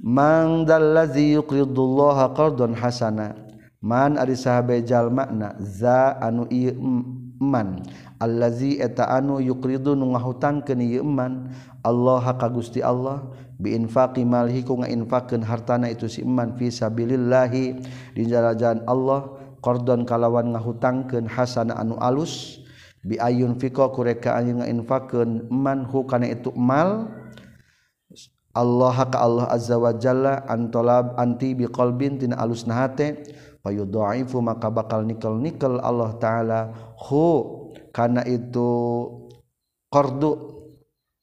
Mang 0.00 0.64
dallazi 0.64 1.36
yuqridullaha 1.36 2.32
qardan 2.32 2.72
hasana. 2.72 3.43
man 3.84 4.16
ari 4.16 4.32
jalma 4.80 5.28
makna 5.28 5.60
za 5.60 6.16
anu 6.24 6.48
iman 6.48 7.84
allazi 8.16 8.80
eta 8.80 9.12
anu 9.12 9.44
yukridu 9.44 9.92
nu 9.92 10.16
ngahutangkeun 10.16 10.64
keni 10.80 10.96
iman 11.04 11.52
Allah 11.84 12.24
ka 12.40 12.48
Gusti 12.48 12.80
Allah 12.80 13.28
biinfaqi 13.60 14.24
malhi 14.24 14.64
ku 14.64 14.80
ngainfaqkeun 14.80 15.44
hartana 15.44 15.92
itu 15.92 16.08
si 16.08 16.24
iman 16.24 16.56
fi 16.56 16.72
sabilillah 16.72 17.52
di 18.16 18.24
jalan 18.24 18.80
Allah 18.88 19.28
qardon 19.60 20.08
kalawan 20.08 20.56
ngahutangkeun 20.56 21.28
hasana 21.28 21.76
anu 21.76 22.00
alus 22.00 22.64
bi 23.04 23.20
ayun 23.20 23.60
fiqa 23.60 23.92
kureka 23.92 24.32
anjeun 24.32 24.64
ngainfaqkeun 24.64 25.52
man 25.52 25.84
hu 25.84 26.08
kana 26.08 26.32
itu 26.32 26.48
mal 26.56 27.12
Allah 28.54 28.96
ka 29.10 29.18
Allah 29.18 29.50
azza 29.50 29.76
wa 29.76 29.92
jalla 29.92 30.40
antolab 30.48 31.18
anti 31.20 31.52
biqalbin 31.58 32.22
tina 32.22 32.38
alus 32.40 32.64
nahate 32.64 33.26
fayudha'ifu 33.64 34.44
maka 34.44 34.68
bakal 34.68 35.08
nikel-nikel 35.08 35.80
Allah 35.80 36.12
taala. 36.20 36.60
Hu 37.00 37.26
kana 37.90 38.22
itu 38.28 38.68
qardu. 39.88 40.52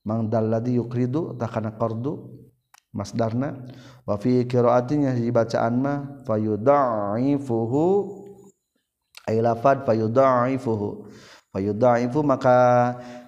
Mang 0.01 0.33
dalladhi 0.33 0.81
yuqridu 0.81 1.38
ta 1.38 1.45
kana 1.45 1.77
qardu 1.77 2.17
masdarna. 2.89 3.69
Wa 4.03 4.17
fi 4.17 4.50
qira'atinya 4.50 5.13
di 5.13 5.29
bacaan 5.29 5.74
mah 5.77 5.98
fayudha'ifuhu. 6.25 7.86
Ay 9.29 9.38
lafad 9.45 9.86
fayudha'ifuhu. 9.86 10.89
Fayudha'ifu 11.53 12.25
maka 12.25 12.57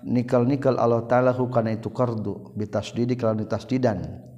nikel-nikel 0.02 0.82
Allah 0.82 1.06
taala 1.06 1.30
hu 1.38 1.46
kana 1.54 1.78
itu 1.78 1.94
qardu. 1.94 2.58
Bitasdidi 2.58 3.14
kalau 3.14 3.38
ditasdidan 3.38 4.33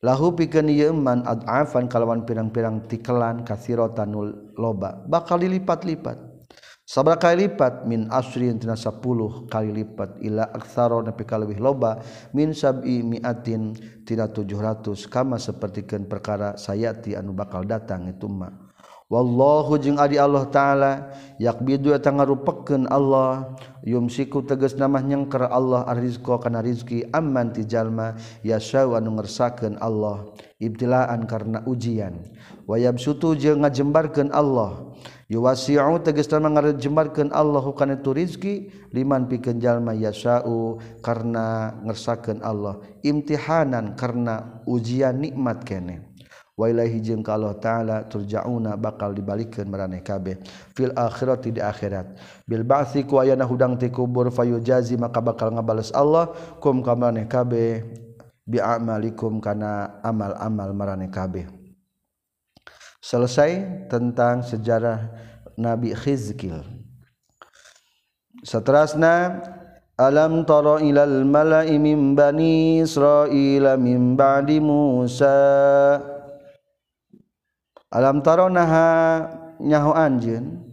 lahu 0.00 0.32
pikeun 0.32 0.72
ieu 0.72 0.92
man 0.96 1.20
ad'afan 1.28 1.84
kalawan 1.88 2.24
pirang-pirang 2.24 2.88
tikelan 2.88 3.44
katsiratan 3.44 4.16
loba 4.56 5.04
bakal 5.04 5.36
dilipat-lipat. 5.36 6.30
Sabra 6.90 7.14
kali 7.14 7.46
lipat 7.46 7.86
min 7.86 8.10
asrin 8.10 8.58
tina 8.58 8.74
10 8.74 9.46
kali 9.46 9.70
lipat 9.70 10.18
ila 10.26 10.50
aksaro 10.50 10.98
nepi 11.06 11.22
ka 11.22 11.38
loba 11.38 12.02
min 12.34 12.50
sab'i 12.50 13.06
miatin 13.06 13.78
tina 14.02 14.26
700 14.26 15.06
kama 15.06 15.38
sapertikeun 15.38 16.10
perkara 16.10 16.58
sayati 16.58 17.14
anu 17.14 17.30
bakal 17.30 17.62
datang 17.62 18.10
itu 18.10 18.26
mah. 18.26 18.69
wallahu 19.10 19.74
jeung 19.76 19.98
adi 19.98 20.16
Allah 20.16 20.46
taala 20.48 21.10
yakbidu 21.42 21.90
eta 21.90 22.14
ngarupeken 22.14 22.86
Allah 22.86 23.58
yumsiku 23.82 24.46
tegas 24.46 24.78
nama 24.78 25.02
nyengker 25.02 25.50
Allah 25.50 25.82
arrizqa 25.90 26.38
kana 26.38 26.62
rizki 26.62 27.04
amman 27.10 27.50
ti 27.50 27.66
jalma 27.66 28.14
yasha 28.46 28.86
wa 28.86 29.02
ngersakeun 29.02 29.76
Allah 29.82 30.30
ibtilaan 30.62 31.26
karena 31.26 31.64
ujian. 31.66 32.22
Wayabsutu 32.70 33.34
jeung 33.34 33.66
ngajembarkeun 33.66 34.30
Allah 34.30 34.94
yuwasi'u 35.26 35.98
tegas 36.06 36.30
nama 36.30 36.50
ngajembarkeun 36.54 37.34
Allah 37.34 37.62
kana 37.74 37.98
itu 37.98 38.10
rizki 38.14 38.54
liman 38.94 39.26
pikeun 39.26 39.58
jalma 39.58 39.90
yasha'u 39.90 40.78
karena 41.02 41.78
ngersakeun 41.86 42.42
Allah 42.46 42.78
imtihanan 43.02 43.98
karena 43.98 44.62
ujian 44.66 45.18
nikmat 45.22 45.62
keneh 45.62 46.09
wailahi 46.60 47.00
jeung 47.00 47.24
ka 47.24 47.40
Allah 47.40 47.56
taala 47.56 47.96
turjauna 48.04 48.76
bakal 48.76 49.16
dibalikeun 49.16 49.64
maraneh 49.64 50.04
kabeh. 50.04 50.36
Fil 50.76 50.92
akhirat 50.92 51.48
di 51.48 51.56
akhirat. 51.56 52.20
Bil 52.44 52.68
ba'si 52.68 53.08
ku 53.08 53.16
ayana 53.16 53.48
hudang 53.48 53.80
ti 53.80 53.88
kubur 53.88 54.28
fayujazi 54.28 55.00
maka 55.00 55.24
bakal 55.24 55.48
ngabales 55.56 55.88
Allah 55.96 56.28
kum 56.60 56.84
ka 56.84 56.92
maraneh 56.92 57.24
kabeh. 57.24 57.88
Bi 58.44 58.60
amalikum 58.60 59.40
kana 59.40 60.04
amal-amal 60.04 60.76
maraneh 60.76 61.08
kabeh. 61.08 61.48
Selesai 63.00 63.88
tentang 63.88 64.44
sejarah 64.44 65.08
Nabi 65.56 65.96
Khizkil. 65.96 66.60
Seterusnya 68.44 69.40
Alam 70.00 70.48
tara 70.48 70.80
ilal 70.80 71.28
mala'i 71.28 71.76
min 71.76 72.16
bani 72.16 72.80
Israila 72.80 73.76
min 73.76 74.16
ba'di 74.16 74.56
Musa 74.56 76.00
alamtaro 77.90 78.46
naha 78.48 78.86
nyahu 79.60 79.92
anjeun? 79.92 80.70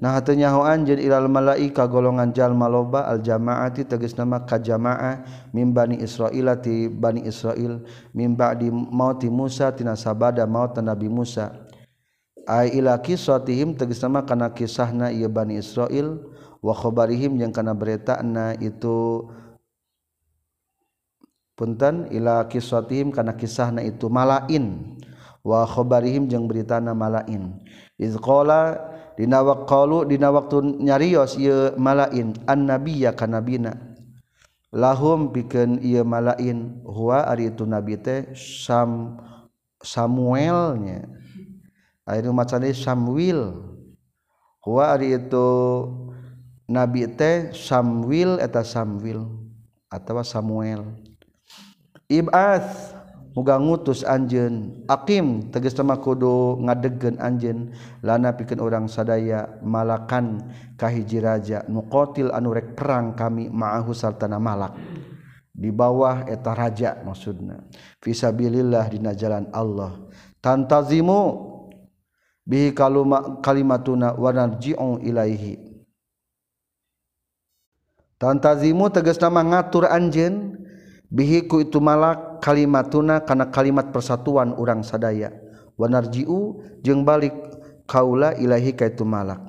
Nah 0.00 0.16
teu 0.24 0.32
nyahu 0.32 0.64
anjeun 0.64 0.96
ilal 0.96 1.28
malaika 1.28 1.84
golongan 1.84 2.32
jalma 2.32 2.72
loba 2.72 3.04
al 3.04 3.20
jamaati 3.20 3.84
tegas 3.84 4.16
nama 4.16 4.40
ka 4.48 4.56
jamaah 4.56 5.20
mim 5.52 5.76
bani 5.76 6.00
Israil 6.00 6.48
ti 6.64 6.88
bani 6.88 7.28
Israil 7.28 7.84
mim 8.16 8.32
ba'di 8.32 8.72
mauti 8.72 9.28
Musa 9.28 9.68
tina 9.76 9.92
sabada 10.00 10.48
maut 10.48 10.72
Nabi 10.80 11.12
Musa. 11.12 11.52
Ai 12.48 12.72
ila 12.80 12.96
kisatihim 12.96 13.76
tegas 13.76 14.00
nama 14.00 14.24
kana 14.24 14.56
kisahna 14.56 15.12
ieu 15.12 15.28
bani 15.28 15.60
Israil 15.60 16.16
wa 16.64 16.72
khabarihim 16.72 17.36
yang 17.36 17.52
kana 17.52 17.76
beritana 17.76 18.56
itu 18.56 19.28
punten 21.60 22.08
ila 22.08 22.48
kisatihim 22.48 23.12
kana 23.12 23.36
kisahna 23.36 23.84
itu 23.84 24.08
malain 24.08 24.96
wakhobarihim 25.46 26.28
jeung 26.28 26.44
beritana 26.44 26.92
malain 26.92 27.58
iz 27.96 28.16
qala 28.20 28.76
dina 29.16 29.40
waqalu 29.40 30.08
dina 30.08 30.28
waktu 30.32 30.80
nyarios 30.80 31.36
ieu 31.40 31.72
malain 31.80 32.36
an 32.44 32.68
nabiyya 32.68 33.16
kanabina 33.16 33.76
lahum 34.70 35.34
pikeun 35.34 35.82
ieu 35.82 36.06
malain 36.06 36.80
huwa 36.86 37.26
ari 37.26 37.50
itu 37.50 37.66
nabi 37.66 37.98
teh 37.98 38.30
sam 38.36 39.18
Samuelnya. 39.80 41.08
Ayeuna 42.04 42.36
maca 42.36 42.60
Samuel 42.76 43.56
huwa 44.60 44.92
ari 44.92 45.16
itu 45.16 45.48
nabi 46.68 47.08
teh 47.08 47.54
Samuel 47.56 48.44
eta 48.44 48.60
Samuel 48.60 49.24
atawa 49.88 50.20
Samuel. 50.20 50.84
Ibas 52.10 52.92
muga 53.32 53.56
ngutus 53.58 54.02
Anjen 54.02 54.84
Akim 54.90 55.50
teges 55.54 55.74
sama 55.76 55.98
kodo 55.98 56.58
ngadegen 56.62 57.18
Anjen 57.22 57.74
lana 58.02 58.34
piken 58.34 58.58
orang 58.58 58.90
sadaya 58.90 59.60
malakan 59.62 60.50
kahiji 60.74 61.22
raja 61.22 61.62
nukotil 61.70 62.34
anurek 62.34 62.74
perang 62.74 63.14
kami 63.14 63.48
ma'ahu 63.50 63.94
sartana 63.94 64.38
malak. 64.42 64.74
Di 65.50 65.68
bawah 65.68 66.24
eta 66.24 66.56
raja 66.56 67.02
maksudna. 67.04 67.60
Fisabilillah 68.00 68.88
dina 68.88 69.12
jalan 69.12 69.50
Allah. 69.52 70.08
Tantazimu 70.40 71.20
bihi 72.48 72.72
kaluma 72.72 73.44
kalimatuna 73.44 74.16
wa 74.16 74.30
narji'u 74.32 75.04
ilaihi. 75.04 75.70
Tantazimu 78.20 78.92
tegas 78.92 79.16
nama 79.16 79.40
ngatur 79.40 79.88
anjen 79.88 80.59
bihiku 81.10 81.60
itu 81.66 81.82
malak 81.82 82.38
kalimatuna 82.40 83.26
kana 83.26 83.50
kalimat 83.50 83.90
persatuan 83.90 84.54
urang 84.54 84.86
sadaya. 84.86 85.34
Wanarjiu 85.74 86.62
jeung 86.80 87.02
balik 87.02 87.34
kaula 87.84 88.38
ilahi 88.38 88.72
ka 88.78 88.86
itu 88.86 89.02
malak. 89.02 89.42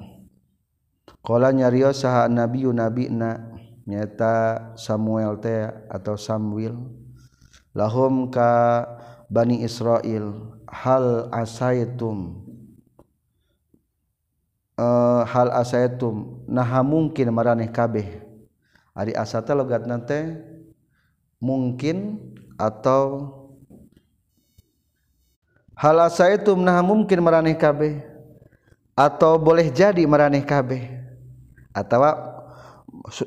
Qala 1.21 1.54
nyarios 1.54 2.02
saha 2.02 2.26
nabiyyu 2.26 2.74
nabina 2.74 3.54
nyata 3.86 4.74
Samuel 4.74 5.38
teh 5.38 5.69
atau 5.86 6.17
Samuel 6.17 6.74
lahum 7.78 8.34
ka 8.34 8.84
Bani 9.32 9.63
Israel 9.63 10.60
hal 10.67 11.32
asaitum? 11.32 12.43
Uh, 14.76 15.24
hal 15.24 15.54
asaitum? 15.56 16.43
Nah 16.52 16.67
mungkin 16.84 17.32
maraneh 17.32 17.71
kabeh. 17.71 18.28
Ari 18.91 19.15
asata 19.15 19.56
logat 19.56 19.88
nante 19.88 20.51
mungkin 21.41 22.21
atau 22.56 23.34
hal 25.73 25.97
asa 26.06 26.30
itu 26.30 26.54
nah 26.54 26.80
mungkin 26.86 27.19
meraneh 27.25 27.58
kabeh 27.58 28.12
atau 28.95 29.41
boleh 29.41 29.73
jadi 29.73 30.06
meraneh 30.06 30.45
kabeh. 30.45 31.01
Atau 31.71 32.04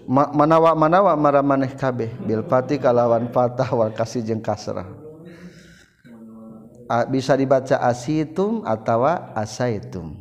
manawa 0.07 0.77
manawa 0.77 1.13
maramaneh 1.17 1.73
kabeh. 1.75 2.13
Bil 2.23 2.45
fatih 2.47 2.79
kalawan 2.79 3.33
fatah 3.33 3.69
wal 3.73 3.91
kasih 3.91 4.23
jeung 4.23 4.45
kasrah. 4.45 4.87
Bisa 7.09 7.33
dibaca 7.35 7.81
asitum 7.81 8.61
atau 8.69 9.09
asaitum 9.33 10.21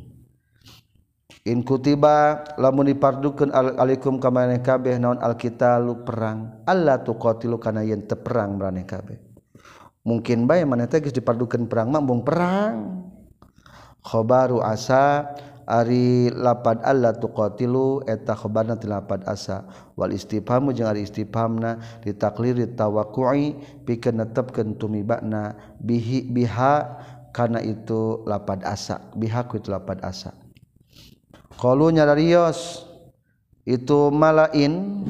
in 1.43 1.59
kutiba 1.63 2.43
lamun 2.55 2.87
dipardukeun 2.87 3.51
alaikum 3.51 4.15
ka 4.19 4.31
maneh 4.31 4.63
kabeh 4.63 4.95
naon 4.99 5.19
alkitalu 5.19 6.03
perang. 6.07 6.63
Allah 6.63 7.03
tuqatilu 7.03 7.59
kana 7.59 7.83
yen 7.83 8.07
teu 8.07 8.19
perang 8.19 8.55
maneh 8.55 8.87
kabeh. 8.87 9.19
Mungkin 10.03 10.47
bae 10.47 10.63
maneh 10.63 10.87
teh 10.87 11.03
geus 11.03 11.15
dipardukeun 11.15 11.67
perang 11.67 11.91
mah 11.91 12.03
perang. 12.23 12.75
Khobaru 14.03 14.59
asa 14.59 15.31
Ari 15.63 16.27
lapad 16.27 16.83
Allah 16.83 17.15
tuqatilu 17.15 18.03
eta 18.03 18.35
khobarna 18.35 18.75
ti 18.75 18.83
lapad 18.83 19.23
asa. 19.23 19.63
Wal 19.95 20.11
istifhamu 20.11 20.75
jeung 20.75 20.91
ari 20.91 21.07
istifhamna 21.07 22.03
ditakliri 22.03 22.75
tawakkui 22.75 23.55
pikeun 23.87 24.19
netepkeun 24.19 24.75
tumibana 24.75 25.55
bihi 25.79 26.27
biha 26.27 26.99
kana 27.31 27.63
itu 27.63 28.27
lapad 28.27 28.59
asa. 28.67 28.99
Biha 29.15 29.47
ku 29.47 29.55
itu 29.55 29.71
lapad 29.71 30.03
asa 30.03 30.42
qalu 31.63 31.95
nyararios 31.95 32.83
itu 33.63 34.11
malain 34.11 35.07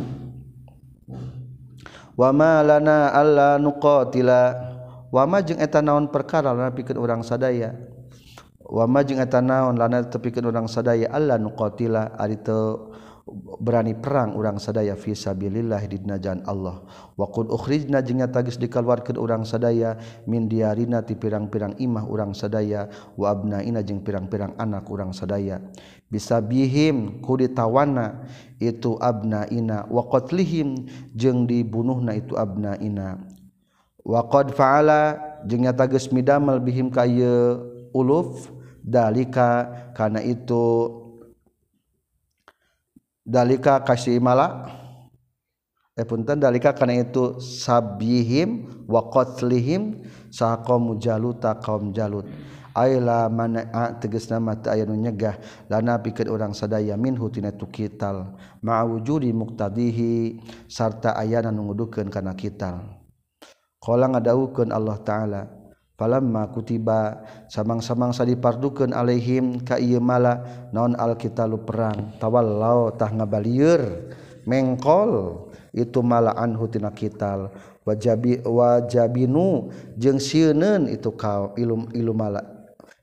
wa 2.13 2.29
ma 2.29 2.61
lana 2.61 3.09
alla 3.09 3.57
nuqatila. 3.57 4.69
Wa 5.13 5.29
ma 5.29 5.45
jeung 5.45 5.61
eta 5.61 5.77
naon 5.77 6.09
perkara 6.09 6.57
lana 6.57 6.73
pikeun 6.73 6.97
urang 6.97 7.21
sadaya? 7.21 7.73
Wama 8.65 9.05
jeung 9.05 9.21
eta 9.21 9.45
naon 9.45 9.77
lana 9.77 10.01
tepikeun 10.09 10.49
urang 10.49 10.65
sadaya? 10.65 11.05
Allah 11.13 11.37
nuqatila 11.37 12.17
ari 12.17 12.41
teu 12.41 12.89
berani 13.61 13.93
perang 13.93 14.33
urang 14.33 14.57
sadaya 14.57 14.97
fi 14.97 15.13
sabilillah 15.13 15.85
di 15.85 16.01
jalan 16.01 16.41
Allah. 16.49 16.81
Wa 17.13 17.29
qad 17.29 17.45
ukhrijna 17.45 18.01
jeung 18.01 18.25
geus 18.25 18.57
dikaluarkeun 18.57 19.21
urang 19.21 19.45
sadaya 19.45 20.01
min 20.25 20.49
diarina 20.49 21.05
ti 21.05 21.13
pirang-pirang 21.13 21.77
imah 21.77 22.09
urang 22.09 22.33
sadaya 22.33 22.89
wa 23.13 23.29
abnaina 23.29 23.85
jeung 23.85 24.01
pirang-pirang 24.01 24.57
anak 24.57 24.89
urang 24.89 25.13
sadaya 25.13 25.61
bisa 26.13 26.37
bihim 26.37 27.17
ku 27.25 27.33
ditawana 27.33 28.21
itu 28.61 28.93
abnaina. 29.01 29.89
Wa 29.89 30.05
qatlihim 30.05 30.85
jeung 31.17 31.49
dibunuhna 31.49 32.13
itu 32.13 32.37
abnaina. 32.37 33.17
Wa 34.05 34.21
qad 34.29 34.53
fa'ala 34.53 35.17
jeung 35.49 35.65
nyata 35.65 35.89
geus 35.89 36.13
midamel 36.13 36.61
bihim 36.61 36.93
ka 36.93 37.09
uluf 37.97 38.53
dalika 38.85 39.65
kana 39.97 40.21
itu 40.21 40.91
dalika 43.23 43.79
kasih 43.79 44.19
mala 44.19 44.67
eh 45.95 46.03
punten 46.03 46.35
dalika 46.35 46.75
kana 46.75 46.99
itu 46.99 47.39
sabihim 47.39 48.67
wa 48.91 49.07
qatlihim 49.07 50.03
saha 50.29 50.59
qaum 50.61 50.99
jaluta 50.99 51.55
qaum 51.57 51.95
jalut. 51.95 52.27
aila 52.73 53.29
mana 53.29 53.69
ah, 53.71 53.93
tegas 53.95 54.27
nama 54.27 54.57
aya 54.67 54.83
nu 54.83 54.97
nyegah. 54.97 55.37
Lana 55.69 56.01
pikeun 56.01 56.29
urang 56.29 56.53
sadaya 56.57 56.97
minhu 56.97 57.29
tina 57.29 57.53
tu 57.53 57.69
kital. 57.69 58.35
Ma'awujudi 58.65 59.29
muqtadihi 59.31 60.41
sarta 60.67 61.13
ayana 61.15 61.53
nu 61.53 61.69
ngudukeun 61.69 62.09
kana 62.09 62.33
kital. 62.33 62.81
Qala 63.77 64.09
ngadawukeun 64.09 64.73
Allah 64.73 64.97
taala 65.01 65.41
falamma 65.93 66.49
kutiba 66.49 67.23
samang-samangsa 67.47 68.25
dipardukeun 68.25 68.91
alaihim 68.91 69.61
ka 69.61 69.77
ieu 69.77 70.01
mala 70.01 70.67
naon 70.73 70.97
alkitalu 70.97 71.61
perang? 71.63 72.17
Tawallau 72.17 72.91
tah 72.97 73.13
ngabalieur. 73.13 74.11
Mengkol 74.43 75.47
itu 75.71 76.03
mala 76.03 76.35
anhu 76.35 76.67
tina 76.67 76.91
kital. 76.91 77.47
Wajabi 77.83 78.43
wajabinu 78.47 79.71
jeung 79.99 80.19
sieuneun 80.19 80.87
itu 80.87 81.11
kau 81.15 81.51
ilum 81.59 81.91
ilum 81.91 82.15
mala. 82.15 82.52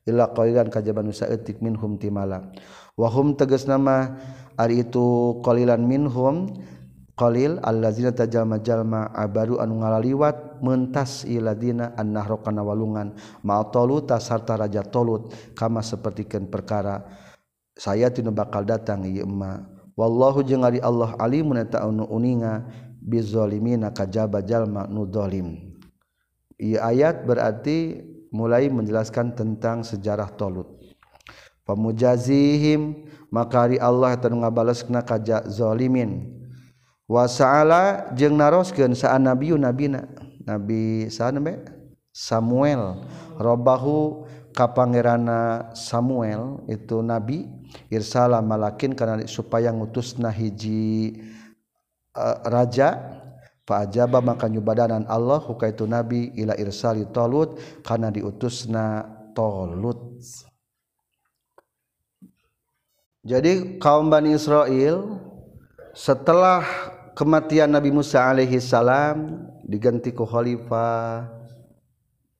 illa 0.08 0.32
qalilan 0.32 0.72
kajaban 0.72 1.12
saeutik 1.12 1.60
minhum 1.64 2.00
timala 2.00 2.52
wahum 2.96 3.36
tegas 3.36 3.64
nama 3.68 4.16
ari 4.56 4.84
itu 4.84 5.40
qalilan 5.44 5.84
minhum 5.84 6.52
qalil 7.20 7.60
allazina 7.60 8.16
tajalma 8.16 8.64
jalma 8.64 9.12
abaru 9.12 9.60
anu 9.60 9.84
ngalaliwat 9.84 10.64
mentas 10.64 11.28
iladina 11.28 11.92
annahra 12.00 12.40
kana 12.40 12.64
walungan 12.64 13.12
ma 13.44 13.60
talut 13.68 14.08
sarta 14.16 14.56
raja 14.56 14.80
tolut 14.80 15.36
kama 15.52 15.84
sapertikeun 15.84 16.48
perkara. 16.48 17.04
Saya 17.76 18.08
tinu 18.12 18.32
bakal 18.32 18.64
datang 18.64 19.04
ieu 19.04 19.24
emma. 19.24 19.64
Wallahu 19.96 20.40
jeung 20.40 20.64
ari 20.64 20.80
Allah 20.80 21.12
alimun 21.20 21.60
eta 21.60 21.84
anu 21.84 22.08
uninga 22.08 22.64
bizalimina 23.04 23.92
kajaba 23.92 24.40
jalma 24.40 24.88
nu 24.88 25.04
zalim 25.08 25.76
ieu 26.56 26.80
ayat 26.80 27.24
berarti 27.28 28.00
mulai 28.30 28.70
menjelaskan 28.70 29.34
tentang 29.34 29.82
sejarah 29.82 30.30
Tolut. 30.34 30.66
Pemujazihim 31.66 33.06
makari 33.30 33.78
Allah 33.78 34.18
ter 34.18 34.34
ngabalesna 34.34 35.06
kajak 35.06 35.46
zolimin 35.46 36.34
wasaala 37.06 38.10
jeung 38.14 38.34
naroskeun 38.34 38.94
saan 38.94 39.26
nabiu 39.26 39.54
nabina 39.54 40.06
nabi 40.42 41.06
sanembe 41.10 41.62
Samuel. 42.10 43.06
Robahu 43.38 44.26
ka 44.50 44.66
pangerana 44.66 45.70
Samuel 45.78 46.58
itu 46.66 46.98
nabi 47.06 47.46
irsala 47.86 48.42
malakin 48.42 48.98
kana 48.98 49.22
supaya 49.30 49.70
ngutusna 49.70 50.30
hiji 50.34 51.22
uh, 52.18 52.42
raja 52.50 52.98
ajaba 53.78 54.18
maka 54.18 54.50
nyubadanan 54.50 55.06
Allah 55.06 55.38
huka 55.38 55.70
itu 55.70 55.86
nabi 55.86 56.34
ila 56.34 56.58
irsali 56.58 57.06
tolut 57.14 57.54
karena 57.86 58.10
diutusna 58.10 59.06
tolut 59.36 60.18
jadi 63.20 63.76
kaum 63.76 64.08
Bani 64.08 64.32
Israel 64.32 65.20
setelah 65.92 66.64
kematian 67.12 67.68
Nabi 67.68 67.92
Musa 67.92 68.24
alaihissalam 68.24 69.44
diganti 69.68 70.16
ku 70.16 70.24
Khalifah 70.24 71.28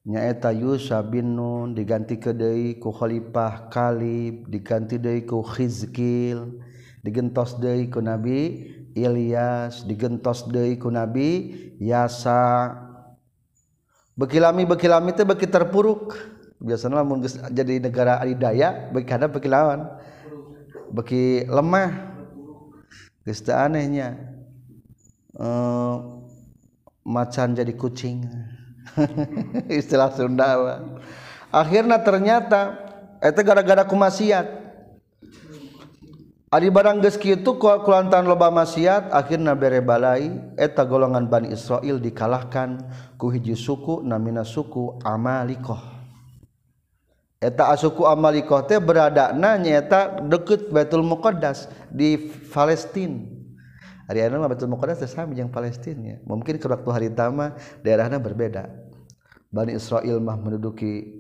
nyaeta 0.09 0.57
Yusa 0.57 1.05
bin 1.05 1.37
Nun 1.37 1.77
diganti 1.77 2.17
ke 2.17 2.33
deui 2.33 2.81
ku 2.81 2.97
Khalifah 2.97 3.69
Kalib 3.69 4.49
diganti 4.49 4.97
deui 4.97 5.29
ku 5.29 5.45
Khizkil 5.45 6.49
digentos 7.05 7.61
deui 7.61 7.93
ku 7.93 8.01
Nabi 8.01 8.73
Ilyas 8.95 9.87
digentos 9.87 10.47
deui 10.51 10.77
ku 10.77 10.91
Nabi 10.91 11.55
Yasa. 11.79 12.75
Bekilami 14.19 14.69
bekilami 14.69 15.15
teh 15.17 15.25
beki 15.25 15.47
terpuruk. 15.49 16.19
Biasanya 16.61 17.01
lamun 17.01 17.25
jadi 17.25 17.81
negara 17.81 18.21
adidaya 18.21 18.93
beki 18.93 19.13
ada 19.17 19.27
beki 19.31 19.49
lawan. 19.49 19.89
Beki 20.93 21.49
lemah. 21.49 22.13
Geus 23.25 23.41
anehnya. 23.49 24.17
Eh, 25.39 25.97
macan 27.07 27.57
jadi 27.57 27.73
kucing. 27.73 28.27
Istilah 29.71 30.11
Sunda 30.13 30.49
akhirnya 31.51 31.99
ternyata 32.01 32.79
itu 33.21 33.41
gara-gara 33.43 33.83
kumasiat 33.85 34.47
Ari 36.51 36.67
barang 36.67 36.99
geski 36.99 37.39
itu 37.39 37.63
kulantan 37.63 38.27
loba 38.27 38.51
maksiat 38.51 39.15
akhirnya 39.15 39.55
bere 39.55 39.79
balai 39.79 40.35
eta 40.59 40.83
golongan 40.83 41.31
Bani 41.31 41.55
Israel 41.55 42.03
dikalahkan 42.03 42.91
ku 43.15 43.31
hiji 43.31 43.55
suku 43.55 44.03
namina 44.03 44.43
suku 44.43 44.99
Amalikoh. 45.07 45.79
Eta 47.39 47.71
asuku 47.71 48.03
Amalikoh 48.03 48.67
teh 48.67 48.83
berada 48.83 49.31
nyeta 49.31 50.19
deket 50.27 50.75
Betul 50.75 51.07
Muqaddas 51.07 51.71
di 51.87 52.19
Palestina. 52.51 53.31
Ari 54.11 54.27
anu 54.27 54.43
mah 54.43 54.51
Betul 54.51 54.75
Muqaddas 54.75 55.07
teh 55.07 55.07
sami 55.07 55.39
jeung 55.39 55.55
Palestina. 55.55 56.19
Mungkin 56.27 56.59
ke 56.59 56.67
waktu 56.67 56.91
hari 56.91 57.09
tama 57.15 57.55
daerahna 57.87 58.19
berbeda. 58.19 58.67
Bani 59.55 59.79
Israel 59.79 60.19
mah 60.19 60.35
menduduki 60.35 61.15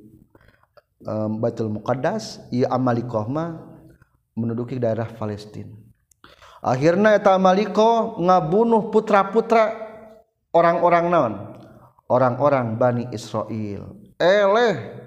um, 1.07 1.38
Baitul 1.38 1.71
Muqaddas, 1.71 2.43
ieu 2.51 2.66
Amalikoh 2.66 3.31
mah 3.31 3.71
menduduki 4.35 4.79
daerah 4.79 5.09
Palestina. 5.11 5.75
akhirnya 6.61 7.16
eta 7.16 7.40
Maliko 7.40 8.21
ngabunuh 8.21 8.93
putra-putra 8.93 9.75
orang-orang 10.53 11.05
naon? 11.09 11.35
Orang-orang 12.11 12.75
Bani 12.75 13.05
Israel. 13.14 13.95
Eleh. 14.19 14.99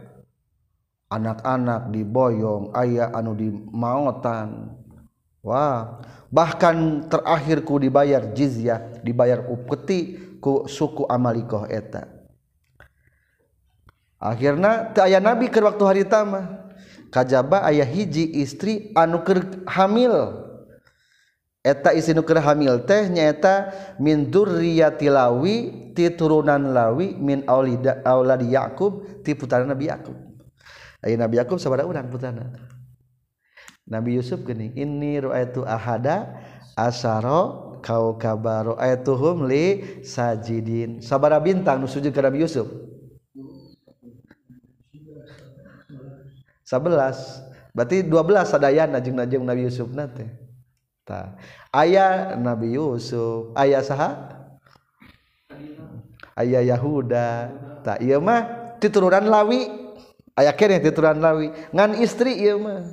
Anak-anak 1.11 1.93
diboyong 1.93 2.73
ayah 2.73 3.13
anu 3.13 3.37
di 3.37 3.51
mautan 3.51 4.81
Wah. 5.43 5.99
Bahkan 6.33 7.05
terakhirku 7.11 7.77
dibayar 7.77 8.33
jizyah 8.33 9.03
dibayar 9.03 9.45
upeti 9.51 10.17
ku 10.39 10.65
suku 10.65 11.05
Amalikoh 11.05 11.67
eta. 11.69 12.09
Akhirnya 14.17 14.95
aya 14.95 15.19
nabi 15.19 15.51
ke 15.51 15.59
waktu 15.59 15.83
hari 15.83 16.03
tama 16.07 16.62
kajaba 17.13 17.61
ayah 17.69 17.85
hiji 17.85 18.41
istri 18.41 18.89
anuker 18.97 19.45
hamil. 19.69 20.41
Eta 21.63 21.93
isi 21.93 22.11
nuker 22.11 22.41
hamil 22.41 22.81
teh 22.83 23.07
nyaeta 23.07 23.71
min 24.01 24.27
durriyati 24.27 25.07
lawi 25.07 25.55
ti 25.93 26.09
turunan 26.11 26.73
lawi 26.73 27.15
min 27.15 27.45
aulida 27.47 28.01
auladi 28.03 28.51
Yakub 28.51 29.23
ti 29.23 29.31
putana 29.31 29.71
Nabi 29.71 29.87
Yakub 29.87 30.33
ayeuna 31.03 31.27
Nabi 31.27 31.35
Yakub 31.43 31.59
sabaraha 31.59 31.87
urang 31.87 32.07
putana. 32.07 32.47
Nabi 33.83 34.15
Yusuf 34.15 34.47
gini 34.47 34.71
inni 34.79 35.19
ru'aitu 35.19 35.67
ahada 35.67 36.39
asaro 36.79 37.75
kau 37.83 38.15
kabaru 38.15 38.79
ayatuhum 38.79 39.43
li 39.43 39.83
sajidin. 40.07 41.03
Sabara 41.03 41.35
bintang 41.43 41.83
nu 41.83 41.87
sujud 41.91 42.15
ka 42.15 42.23
Nabi 42.23 42.47
Yusuf. 42.47 42.63
11 46.65 47.75
berarti 47.75 48.05
12 48.05 48.47
sadaya 48.47 48.83
najjeng 48.87 49.17
najjeng 49.17 49.43
Nabi 49.43 49.67
Yusuf 49.67 49.89
nate 49.91 50.43
ta. 51.03 51.35
Ayah 51.69 52.35
Nabi 52.39 52.75
Yusuf. 52.75 53.51
Ayah 53.53 53.83
saha? 53.83 54.09
Ayah 56.33 56.63
Yahuda. 56.63 57.51
Ta 57.83 57.99
iya 57.99 58.17
mah 58.17 58.75
titurunan 58.79 59.23
Lawi. 59.23 59.69
Ayah 60.33 60.55
kene 60.55 60.79
titurunan 60.79 61.19
Lawi. 61.19 61.51
Ngan 61.75 61.99
istri 61.99 62.39
iya 62.39 62.55
mah. 62.57 62.87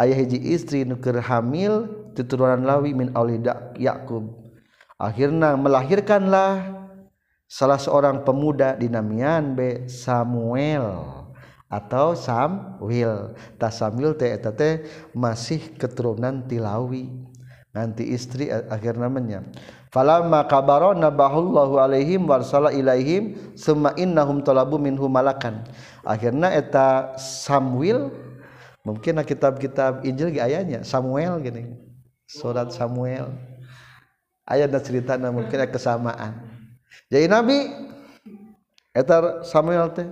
Ayah 0.00 0.16
hiji 0.18 0.40
istri 0.56 0.82
nuker 0.88 1.20
hamil 1.22 1.86
titurunan 2.16 2.64
Lawi 2.64 2.96
min 2.96 3.12
aulida 3.14 3.70
Yakub. 3.76 4.40
Akhirnya 4.96 5.54
melahirkanlah 5.58 6.80
salah 7.46 7.76
seorang 7.76 8.24
pemuda 8.24 8.74
di 8.74 8.88
Namian 8.88 9.52
B 9.52 9.86
Samuel. 9.86 11.21
Atau 11.72 12.12
Samwil 12.12 13.32
tas 13.56 13.80
sambil 13.80 14.12
teh 14.12 14.36
teh 14.36 14.84
masih 15.16 15.72
keturunan 15.80 16.44
tilawi. 16.44 17.08
Nanti 17.72 18.12
istri 18.12 18.52
akhir 18.52 19.00
namanya. 19.00 19.40
Falamma 19.88 20.44
kabarona 20.44 21.08
bahullahu 21.08 21.80
alaihim 21.80 22.28
warsala 22.28 22.68
ilaihim 22.68 23.56
summa 23.56 23.96
innahum 23.96 24.44
talabu 24.44 24.76
minhu 24.76 25.08
malakan. 25.08 25.64
Akhirnya 26.04 26.52
eta 26.52 27.16
Samwil 27.16 28.12
mungkin 28.84 29.24
kitab-kitab 29.24 30.04
Injil 30.04 30.36
ge 30.36 30.44
ayanya 30.44 30.84
Samuel 30.84 31.40
gini. 31.40 31.72
Surat 32.28 32.68
Samuel. 32.76 33.32
Ayat 34.44 34.68
dan 34.68 34.84
cerita 34.84 35.16
mungkin 35.16 35.64
kesamaan. 35.72 36.44
Jadi 37.08 37.24
nabi 37.32 37.72
eta 38.92 39.40
Samuel 39.48 39.88
teh 39.96 40.08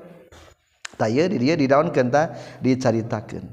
tay 1.00 1.24
dia 1.32 1.56
didaun 1.56 1.88
kenta 1.88 2.36
dicaritakan 2.60 3.48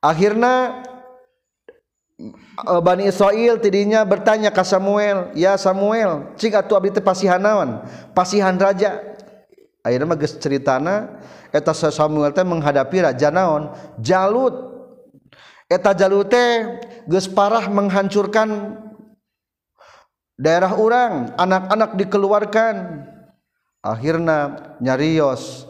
akhirnya 0.00 0.80
eh, 2.64 2.80
Bani 2.80 3.04
Israel 3.04 3.60
tidinya 3.60 4.00
bertanya 4.08 4.48
ke 4.48 4.64
Samuel 4.64 5.36
ya 5.36 5.60
Samuel 5.60 6.32
cik 6.40 6.56
atuh 6.56 6.80
abdi 6.80 6.96
teh 6.96 7.04
pasihanawan 7.04 7.84
pasihan 8.16 8.56
raja. 8.56 9.14
Akhirnya 9.84 10.08
mah 10.08 10.16
geus 10.16 10.40
ceritana 10.40 11.20
eta 11.52 11.76
Samuel 11.76 12.32
teh 12.32 12.40
menghadapi 12.40 13.04
raja 13.04 13.28
naon? 13.28 13.68
Jalut. 14.00 14.72
Eta 15.68 15.92
Jalut 15.92 16.32
teh 16.32 16.80
geus 17.04 17.28
parah 17.28 17.68
menghancurkan 17.68 18.80
daerah 20.40 20.72
orang 20.72 21.36
anak-anak 21.36 22.00
dikeluarkan. 22.00 23.04
Akhirnya 23.84 24.72
nyarios. 24.80 25.68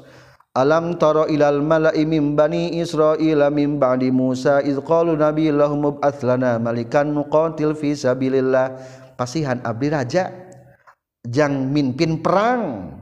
Alam 0.55 0.95
taro 1.03 1.27
ilal 1.27 1.59
mala'i 1.67 2.07
min 2.07 2.39
bani 2.39 2.79
Israila 2.79 3.51
min 3.51 3.83
ba'di 3.83 4.15
Musa 4.15 4.63
iz 4.63 4.79
qalu 4.79 5.19
nabi 5.19 5.51
lahum 5.51 5.83
mub'ats 5.91 6.23
lana 6.23 6.63
malikan 6.63 7.11
nuqatil 7.11 7.75
fi 7.75 7.99
sabilillah. 7.99 8.79
Pasihan 9.19 9.59
abdi 9.67 9.91
raja 9.91 10.31
jang 11.27 11.75
mimpin 11.75 12.23
perang. 12.23 12.95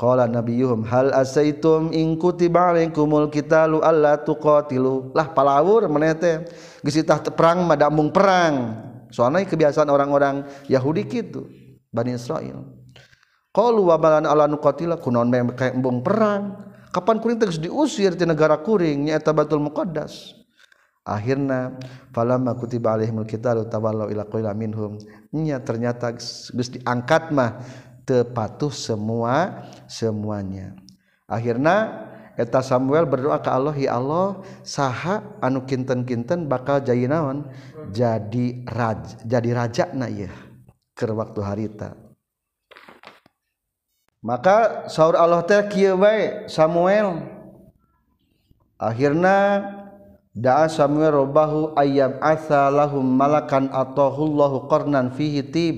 Qala 0.00 0.24
nabiyuhum 0.24 0.88
hal 0.88 1.12
asaitum 1.12 1.92
in 1.92 2.16
kutiba 2.16 2.72
alaikumul 2.72 3.28
qitalu 3.28 3.84
alla 3.84 4.16
tuqatilu? 4.16 5.12
Lah 5.12 5.28
palawur 5.36 5.92
maneh 5.92 6.16
teh. 6.16 6.40
Geus 6.80 7.04
perang 7.36 7.68
mah 7.68 7.76
mung 7.92 8.08
perang. 8.08 8.80
Soalnya 9.12 9.44
kebiasaan 9.44 9.92
orang-orang 9.92 10.46
Yahudi 10.72 11.04
gitu 11.04 11.50
Bani 11.90 12.14
Kalau 13.50 13.90
wabalan 13.90 14.30
ala 14.30 14.46
nukatila 14.46 14.94
kunaon 15.02 15.30
kayak 15.58 15.74
embung 15.74 16.06
perang. 16.06 16.70
Kapan 16.90 17.22
kuring 17.22 17.38
terus 17.38 17.58
diusir 17.58 18.14
di 18.14 18.26
negara 18.26 18.58
kuring? 18.62 19.10
Nyata 19.10 19.30
batul 19.34 19.62
muqaddas. 19.62 20.38
Akhirnya 21.06 21.74
falamma 22.14 22.54
kutiba 22.54 22.94
alaihimul 22.94 23.26
qitalu 23.26 23.66
tawallau 23.66 24.06
ila 24.10 24.26
qaila 24.26 24.54
minhum. 24.54 24.98
Nya 25.34 25.58
ternyata 25.62 26.14
geus 26.14 26.70
diangkat 26.70 27.34
mah 27.34 27.62
tepatuh 28.06 28.70
semua 28.70 29.66
semuanya. 29.90 30.74
Akhirnya 31.26 32.06
eta 32.38 32.62
Samuel 32.62 33.06
berdoa 33.06 33.42
ke 33.42 33.50
Allah 33.50 33.74
ya 33.74 33.98
Allah 33.98 34.42
saha 34.62 35.22
anu 35.42 35.66
kinten-kinten 35.66 36.46
bakal 36.46 36.82
jadi 36.82 37.06
naon? 37.10 37.50
Jadi 37.90 38.66
raja 38.70 39.14
jadi 39.26 39.50
raja 39.54 39.84
na 39.94 40.06
ieu 40.06 40.30
keur 40.94 41.16
waktu 41.18 41.40
harita 41.42 42.09
maka 44.20 44.88
sahur 44.92 45.16
Allah 45.16 45.44
teh 45.44 45.60
kieu 45.72 45.96
bae 45.96 46.44
Samuel. 46.48 47.24
Akhirna 48.80 49.60
da'a 50.32 50.68
Samuel 50.68 51.12
robahu 51.24 51.76
ayyab 51.76 52.20
asa 52.20 52.72
lahum 52.72 53.04
malakan 53.04 53.68
atahullahu 53.72 54.68
qarnan 54.68 55.12
fihi 55.12 55.44
tib. 55.44 55.76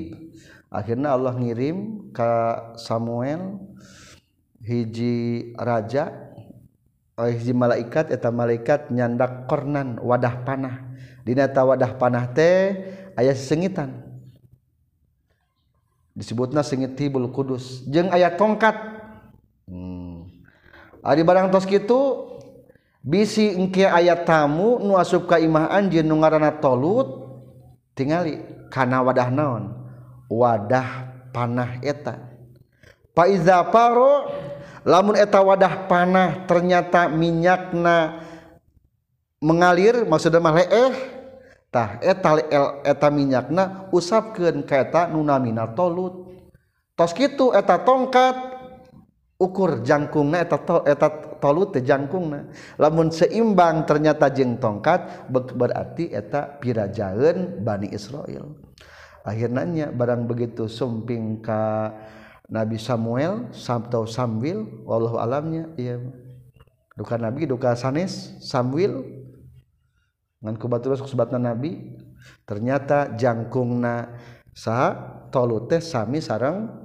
Akhirna 0.71 1.15
Allah 1.15 1.35
ngirim 1.35 2.11
ka 2.15 2.75
Samuel 2.79 3.59
hiji 4.63 5.51
raja 5.59 6.15
eh, 7.19 7.35
hiji 7.35 7.53
malaikat 7.55 8.15
eta 8.15 8.31
malaikat 8.31 8.91
nyandak 8.91 9.47
kornan 9.51 9.99
wadah 10.03 10.43
panah. 10.47 10.91
Dina 11.23 11.47
wadah 11.47 11.95
panah 11.99 12.31
teh 12.35 12.75
aya 13.15 13.35
sengitan 13.35 14.12
disebutnya 16.13 16.61
sengit 16.61 16.97
tibul 16.97 17.29
kudus 17.33 17.85
jeng 17.89 18.13
ayat 18.13 18.37
tongkat. 18.37 18.77
Hmm. 19.69 20.29
Ari 21.03 21.25
barang 21.27 21.51
tos 21.51 21.67
gitu 21.67 22.31
bisi 23.03 23.59
engke 23.59 23.83
ayat 23.83 24.23
tamu 24.23 24.79
nu 24.79 24.95
asup 24.95 25.27
ka 25.27 25.41
imah 25.41 25.73
anjeun 25.75 26.07
nu 26.07 26.23
ngaranna 26.23 26.63
tolut 26.63 27.27
tingali 27.97 28.39
kana 28.71 29.03
wadah 29.03 29.29
naon? 29.33 29.65
Wadah 30.31 31.13
panah 31.35 31.81
eta. 31.83 32.17
Fa 33.13 33.29
iza 33.29 33.61
paro 33.69 34.31
lamun 34.87 35.19
eta 35.19 35.41
wadah 35.43 35.89
panah 35.91 36.49
ternyata 36.49 37.09
minyakna 37.13 38.25
mengalir 39.43 40.07
maksudnya 40.07 40.39
mah 40.39 40.55
leeh 40.55 41.22
eta 41.73 43.09
minyakna 43.09 43.89
usapkeun 43.89 44.69
kaeta 44.69 45.09
nu 45.09 45.25
namina 45.25 45.73
tolut. 45.73 46.29
Tos 46.93 47.17
kitu 47.17 47.57
eta 47.57 47.81
tongkat. 47.81 48.53
Ukur 49.43 49.83
jangkungna 49.83 50.39
eta 50.39 50.55
to, 50.63 50.87
eta 50.87 51.11
tolut 51.43 51.75
teh 51.75 51.83
jangkungna. 51.83 52.47
Lamun 52.79 53.11
seimbang 53.11 53.83
ternyata 53.83 54.31
jeung 54.31 54.55
tongkat 54.55 55.27
berarti 55.35 56.15
eta 56.15 56.63
pirajaeun 56.63 57.59
Bani 57.59 57.91
Israel. 57.91 58.55
Akhirnya 59.27 59.91
barang 59.91 60.31
begitu 60.31 60.71
sumping 60.71 61.43
ka 61.43 61.91
Nabi 62.47 62.79
Samuel 62.79 63.51
sabtau 63.51 64.07
Samwil 64.07 64.87
wallahu 64.87 65.19
alamnya 65.19 65.75
iya 65.75 65.99
duka 66.95 67.19
Nabi 67.19 67.43
duka 67.51 67.75
sanes 67.75 68.39
Samwil. 68.47 69.22
ngan 70.43 70.59
kubatulah 70.59 70.99
sebatna 70.99 71.39
nabi 71.39 71.95
ternyata 72.43 73.15
jangkungna 73.15 74.19
sa 74.53 74.93
tolu 75.33 75.65
teh 75.71 75.81
sami 75.81 76.21
sarang 76.21 76.83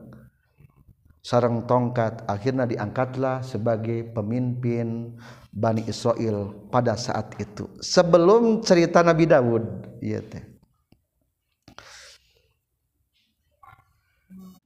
sarang 1.27 1.67
tongkat. 1.67 2.23
Akhirnya 2.23 2.63
diangkatlah 2.63 3.43
sebagai 3.43 4.07
pemimpin 4.15 5.19
Bani 5.51 5.83
Israel 5.83 6.55
pada 6.71 6.95
saat 6.95 7.35
itu. 7.35 7.67
Sebelum 7.83 8.63
cerita 8.63 9.03
Nabi 9.03 9.27
Dawud 9.27 9.63
iya 9.99 10.23
teh. 10.23 10.55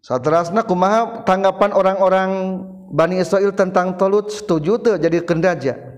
Satrasna 0.02 0.62
kumaha 0.62 1.26
tanggapan 1.26 1.74
orang-orang 1.74 2.32
Bani 2.92 3.22
Israel 3.22 3.54
tentang 3.54 3.96
Tolut? 3.98 4.30
Setuju 4.30 4.78
tuh 4.82 4.96
jadi 5.02 5.24
kendaja? 5.24 5.91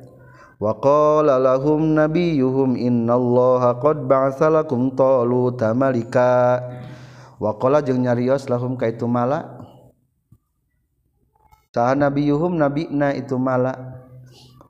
Qala 0.71 1.35
lahum 1.35 1.91
nabiyuhum 1.91 2.79
innallaha 2.79 3.83
qad 3.83 4.07
ba'atsa 4.07 4.47
lakum 4.47 4.95
taluta 4.95 5.75
malika 5.75 6.63
wa 7.43 7.51
qala 7.59 7.83
jeung 7.83 7.99
nyarios 7.99 8.47
lahum 8.47 8.79
ka 8.79 8.87
itu 8.87 9.03
mala 9.03 9.59
saha 11.75 11.99
nabiyuhum 11.99 12.55
nabina 12.55 13.11
itu 13.11 13.35
mala 13.35 13.99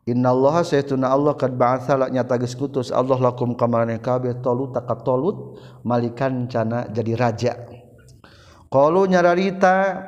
Innallaha 0.03 0.67
saytuna 0.67 1.15
Allah 1.15 1.31
kad 1.39 1.55
ba'atsa 1.55 1.95
nyata 2.11 2.35
geus 2.35 2.59
kutus 2.59 2.91
Allah 2.91 3.15
lakum 3.23 3.55
kamarane 3.55 4.03
kabeh 4.03 4.35
talut 4.43 4.75
takat 4.75 4.99
malikan 5.87 6.43
cana 6.51 6.91
jadi 6.91 7.15
raja 7.15 7.53
qalu 8.67 9.07
nyararita 9.07 10.03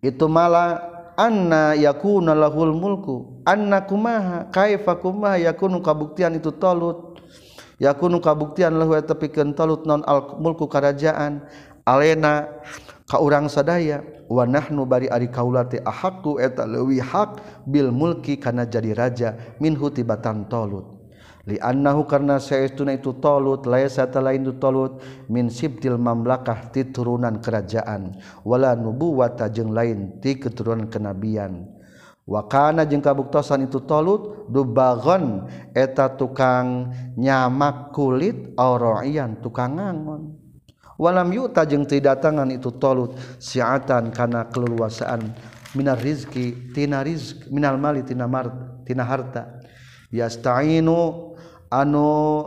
itu 0.00 0.24
mala 0.24 0.91
anna 1.18 1.74
yakuna 1.74 2.32
lahul 2.32 2.72
mulku. 2.72 3.42
Anna 3.42 3.82
kumaha? 3.82 4.48
Kaifa 4.54 4.96
kumaha? 4.96 5.36
Yakunu 5.42 5.82
kabuktian 5.82 6.38
itu 6.38 6.54
talut 6.54 7.18
yakunu 7.82 8.22
kabuktian 8.22 8.78
lahu 8.78 8.94
eta 8.94 9.18
pikeun 9.18 9.58
talut 9.58 9.82
non 9.84 10.06
al 10.06 10.38
mulku 10.38 10.70
karajaan. 10.70 11.42
Alena 11.82 12.46
ka 13.10 13.18
urang 13.18 13.50
sadaya 13.50 14.06
wa 14.30 14.46
nahnu 14.46 14.86
bari 14.86 15.10
ari 15.10 15.26
kaula 15.26 15.66
teh 15.66 15.82
ahaqqu 15.82 16.38
eta 16.38 16.62
leuwih 16.62 17.02
hak 17.02 17.42
bil 17.66 17.90
mulki 17.90 18.38
kana 18.38 18.62
jadi 18.70 18.94
raja. 18.94 19.34
Minhu 19.58 19.90
tibatan 19.90 20.46
talut 20.46 21.01
liannahu 21.42 22.06
karna 22.06 22.38
saestuna 22.38 22.94
itu 22.94 23.18
talut 23.18 23.66
laisa 23.66 24.06
lain 24.22 24.46
itu 24.46 24.54
talut 24.62 25.02
min 25.26 25.50
sibtil 25.50 25.98
mamlakah 25.98 26.70
ti 26.70 26.86
turunan 26.86 27.42
kerajaan. 27.42 28.18
Wala 28.46 28.78
nubuwata 28.78 29.50
jeung 29.50 29.74
lain 29.74 30.22
ti 30.22 30.38
keturunan 30.38 30.86
kenabian. 30.86 31.66
Wa 32.22 32.46
kana 32.46 32.86
jeung 32.86 33.02
kabuktosan 33.02 33.66
itu 33.66 33.82
talut 33.82 34.46
dubagon 34.46 35.50
eta 35.74 36.14
tukang 36.14 36.94
nyamak 37.18 37.90
kulit 37.90 38.54
auraian 38.54 39.34
tukang 39.42 39.82
ngangon. 39.82 40.38
Walam 41.02 41.34
yuta 41.34 41.66
jeung 41.66 41.82
teu 41.82 41.98
datangan 41.98 42.46
itu 42.54 42.70
talut 42.78 43.18
siatan 43.42 44.14
kana 44.14 44.46
keleluasaan 44.46 45.34
minar 45.74 45.98
rizki 45.98 46.70
tina 46.70 47.02
rizq 47.02 47.50
minal 47.50 47.74
mali 47.74 48.06
tina 48.06 48.30
mart 48.30 48.86
tina 48.86 49.02
harta. 49.02 49.58
Yastainu 50.12 51.31
anu 51.72 52.44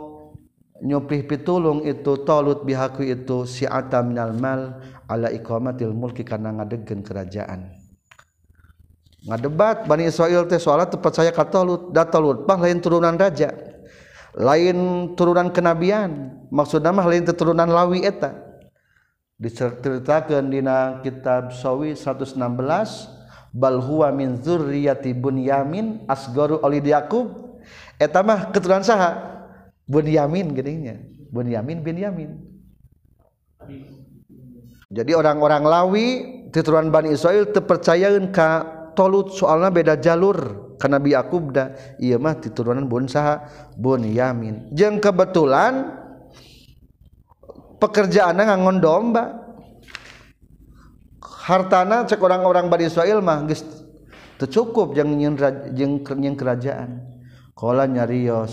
nyuplih 0.78 1.26
pitulung 1.26 1.82
itu 1.82 2.22
tolut 2.22 2.62
bihaku 2.62 3.02
itu 3.02 3.42
siata 3.42 4.06
minal 4.06 4.30
mal 4.38 4.78
ala 5.10 5.34
iqamatil 5.34 5.90
mulki 5.90 6.22
kana 6.22 6.54
ngadegkeun 6.54 7.02
kerajaan. 7.02 7.74
Ngadebat 9.26 9.90
Bani 9.90 10.06
Israel 10.06 10.46
teh 10.46 10.62
soalnya 10.62 10.94
tepat 10.94 11.18
saya 11.18 11.34
ka 11.34 11.42
tolut 11.42 11.90
da 11.90 12.06
tolut 12.06 12.46
bah 12.46 12.54
lain 12.62 12.78
turunan 12.78 13.18
raja 13.18 13.50
lain 14.38 15.10
turunan 15.18 15.50
kenabian 15.50 16.30
maksud 16.52 16.84
nama 16.84 17.02
lain 17.02 17.26
turunan 17.26 17.66
lawi 17.66 18.06
eta. 18.06 18.46
Diceritakan 19.36 20.48
dina 20.48 21.04
kitab 21.04 21.52
sawi 21.52 21.92
116 21.92 22.40
bal 23.52 23.76
huwa 23.84 24.08
min 24.08 24.40
zurriyati 24.40 25.12
bunyamin 25.12 26.06
asgaru 26.08 26.62
olid 26.62 26.86
yaqub. 26.86 27.45
Mah 28.00 28.52
keturunan 28.52 28.84
saha. 28.84 29.40
Bunyamin 29.86 30.52
gedenya. 30.52 30.98
Bunyamin 31.32 31.80
bin 31.80 31.96
Yamin. 31.96 32.30
Jadi 34.90 35.12
orang-orang 35.14 35.62
lawi 35.66 36.06
keturunan 36.54 36.90
Bani 36.92 37.14
Israel 37.14 37.48
terpercayain 37.50 38.30
ka 38.30 38.62
tolut. 38.94 39.32
Soalnya 39.34 39.70
beda 39.72 39.94
jalur. 39.96 40.68
Karena 40.76 41.00
Nabi 41.00 41.16
Yakub 41.16 41.56
da 41.56 41.72
iya 41.96 42.20
mah 42.20 42.36
keturunan 42.36 42.84
bun 42.84 43.08
saha 43.08 43.48
Bunyamin 43.80 44.68
jeung 44.76 45.00
kebetulan 45.00 45.88
pekerjaan 47.80 48.36
ngangon 48.36 48.84
domba. 48.84 49.24
Hartana 51.24 52.04
cek 52.04 52.20
orang-orang 52.20 52.68
Bani 52.68 52.92
Israel 52.92 53.24
mah 53.24 53.46
geus 53.48 53.64
cukup 54.36 54.92
jeung 54.92 55.16
jeung 55.16 56.34
kerajaan 56.36 57.15
Kala 57.56 57.88
nyarios 57.88 58.52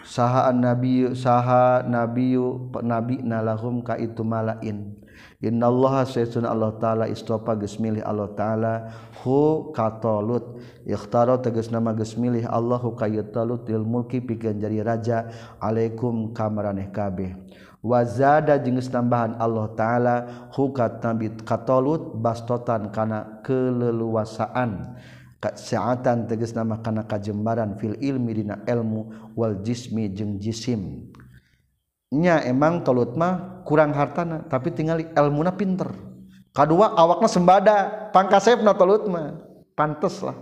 sahaan 0.00 0.64
nabiyu 0.64 1.12
saha 1.12 1.84
nabiyu 1.84 2.72
nabi 2.80 3.20
nalahum 3.20 3.84
ka 3.84 4.00
itu 4.00 4.24
malain. 4.24 4.96
Innallaha 5.44 6.08
sayyidun 6.08 6.48
Allah 6.48 6.72
taala 6.80 7.04
istopa 7.04 7.52
geus 7.52 7.76
milih 7.76 8.00
Allah 8.00 8.32
taala 8.32 8.74
hu 9.20 9.68
katalut 9.76 10.56
ikhtaro 10.88 11.36
tegas 11.44 11.68
nama 11.68 11.92
geus 11.92 12.16
milih 12.16 12.48
Allah 12.48 12.80
hu 12.80 12.96
kayatalut 12.96 13.68
lil 13.68 13.84
mulki 13.84 14.24
pikeun 14.24 14.56
jadi 14.56 14.80
raja. 14.80 15.28
Alaikum 15.60 16.32
kamaraneh 16.32 16.88
kabeh. 16.88 17.36
Wazada 17.84 18.56
jengis 18.56 18.88
tambahan 18.88 19.36
Allah 19.36 19.68
taala 19.76 20.16
hu 20.56 20.72
katabit 20.72 21.44
katalut 21.44 22.16
bastotan 22.16 22.88
kana 22.88 23.44
keleluasaan. 23.44 24.96
saatan 25.40 26.26
teges 26.26 26.56
nama 26.56 26.80
karena 26.80 27.04
kajembaran 27.04 27.76
fil 27.78 27.94
ilmi 28.00 28.32
dina 28.42 28.64
ilmu 28.66 29.32
wal 29.36 29.60
jismi 29.62 30.08
jeung 30.10 30.40
jisimnya 30.40 31.12
emang 32.48 32.82
tolut 32.82 33.14
mah 33.14 33.62
kurang 33.62 33.92
hartana 33.92 34.42
tapi 34.48 34.72
tinggal 34.72 34.98
ilmuna 35.02 35.52
pinter. 35.54 35.92
Kedua 36.56 36.96
awakna 36.96 37.28
sembada 37.28 38.08
pangkasepna 38.16 38.72
tolut 38.72 39.04
mah 39.12 39.36
pantes 39.76 40.24
lah. 40.24 40.34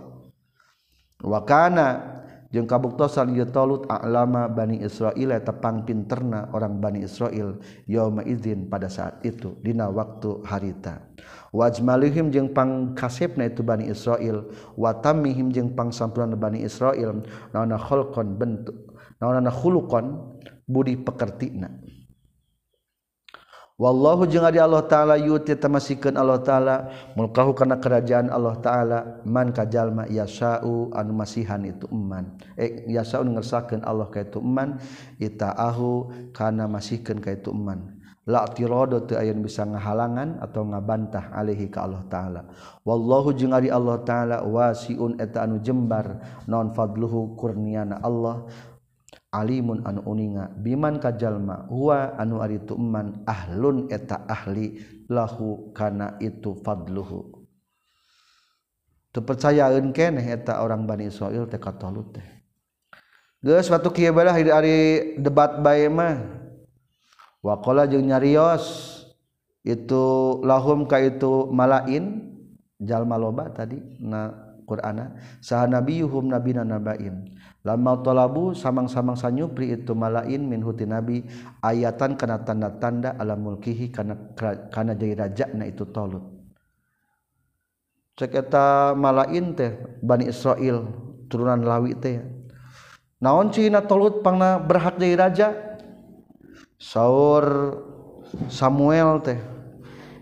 Wakana 1.19 2.14
jeung 2.53 2.65
kabuktosan 2.65 3.33
ieu 3.33 3.45
Talut 3.49 3.85
a'lama 3.87 4.49
Bani 4.49 4.81
Israil 4.81 5.33
tepang 5.41 5.85
pinterna 5.85 6.49
orang 6.53 6.81
Bani 6.81 7.05
Israil 7.05 7.61
yauma 7.85 8.25
idzin 8.25 8.67
pada 8.67 8.89
saat 8.89 9.21
itu 9.21 9.55
dina 9.61 9.87
waktu 9.89 10.41
harita. 10.45 11.01
Wajmalihim 11.55 12.33
jeung 12.35 12.51
pangkasepna 12.51 13.47
itu 13.47 13.63
Bani 13.63 13.87
Israil 13.87 14.49
wa 14.75 14.91
tamihim 14.97 15.53
jeung 15.53 15.71
pangsampuran 15.71 16.35
Bani 16.35 16.65
Israil 16.65 17.23
naona 17.55 17.79
khalqan 17.79 18.35
bentuk 18.35 18.75
naona 19.21 19.53
khuluqan 19.53 20.19
budi 20.67 20.97
pekertina. 20.99 21.84
Wallahu 23.75 24.23
jeung 24.23 24.47
ari 24.47 24.55
Allah 24.55 24.87
taala 24.87 25.19
yuti 25.19 25.51
tamasikeun 25.51 26.15
Allah 26.15 26.39
taala 26.39 26.75
mulkahu 27.19 27.51
kana 27.51 27.75
kerajaan 27.75 28.31
Allah 28.31 28.55
taala 28.63 29.19
man 29.27 29.51
kajalma 29.51 30.07
yasau 30.07 30.95
anu 30.95 31.11
masihan 31.11 31.59
itu 31.59 31.83
eman. 31.91 32.39
Eh 32.55 32.87
yasau 32.87 33.27
ngersakeun 33.27 33.83
Allah 33.83 34.07
ka 34.07 34.23
itu 34.23 34.39
eman 34.39 34.79
itaahu 35.19 36.07
kana 36.31 36.71
masihkeun 36.71 37.19
ka 37.19 37.35
itu 37.35 37.51
eman. 37.51 37.99
La 38.23 38.47
tirada 38.47 39.03
teu 39.03 39.19
aya 39.19 39.35
bisa 39.35 39.67
ngahalangan 39.67 40.39
atau 40.39 40.63
ngabantah 40.65 41.35
alaihi 41.35 41.67
ka 41.67 41.83
Allah 41.83 42.07
taala. 42.07 42.41
Wallahu 42.87 43.35
jeung 43.35 43.51
Allah 43.51 43.99
taala 44.07 44.37
wasiun 44.47 45.19
eta 45.19 45.43
anu 45.43 45.59
jembar 45.59 46.23
non 46.47 46.71
fadluhu 46.71 47.35
kurniana 47.35 47.99
Allah. 47.99 48.47
alimun 49.35 49.83
anu 49.83 49.99
uninga 50.07 50.55
biman 50.55 51.03
kajallma 51.03 51.67
wa 51.67 52.15
anu 52.15 52.39
ari 52.39 52.63
tuman 52.63 53.27
ahlun 53.27 53.91
eta 53.91 54.23
ahli 54.31 54.79
lahu 55.11 55.75
kana 55.75 56.15
itu 56.23 56.55
fadluhu. 56.63 57.43
Tepercayaeun 59.11 59.95
keneh 59.95 60.23
eta 60.23 60.59
orang 60.59 60.83
Bani 60.87 61.07
Israil 61.07 61.47
teka 61.47 61.71
teh. 61.75 62.27
Geus 63.39 63.67
suatu 63.67 63.91
kieu 63.91 64.11
hari 64.11 64.51
ari 64.51 64.77
debat 65.19 65.59
bae 65.59 65.87
mah. 65.87 66.19
Waqala 67.45 67.85
jeung 67.85 68.09
nyarios 68.09 68.91
itu 69.61 70.03
lahum 70.41 70.89
ka 70.89 70.97
itu 70.97 71.45
malain 71.53 72.33
jalma 72.81 73.21
loba 73.21 73.53
tadi 73.53 73.77
na 74.01 74.33
Qur'ana 74.65 75.13
saha 75.45 75.69
nabiyuhum 75.69 76.25
nabina 76.25 76.65
nabain. 76.65 77.34
lama 77.65 77.97
tolabu 78.05 78.53
samang-samang 78.53 79.17
sanyupri 79.17 79.73
itu 79.73 79.97
malain 79.97 80.37
min 80.45 80.61
huti 80.61 80.85
nabi 80.85 81.25
ayatan 81.65 82.13
kana 82.13 82.45
tanda-tanda 82.45 83.17
ala 83.17 83.33
mulkihi 83.33 83.89
kana 83.89 84.37
kana 84.69 84.93
jadi 84.93 85.25
raja 85.25 85.45
na 85.49 85.65
itu 85.65 85.89
tolut. 85.89 86.21
Cek 88.15 88.31
eta 88.31 88.93
malain 88.93 89.57
teh 89.57 89.75
bani 89.99 90.29
Israel 90.29 90.87
turunan 91.27 91.65
Lawi 91.65 91.97
teh. 91.97 92.21
Naon 93.19 93.49
cina 93.49 93.81
tolut 93.81 94.21
pangna 94.21 94.61
berhak 94.61 95.01
jadi 95.01 95.15
raja? 95.17 95.47
Saur 96.77 97.75
Samuel 98.47 99.25
teh 99.25 99.39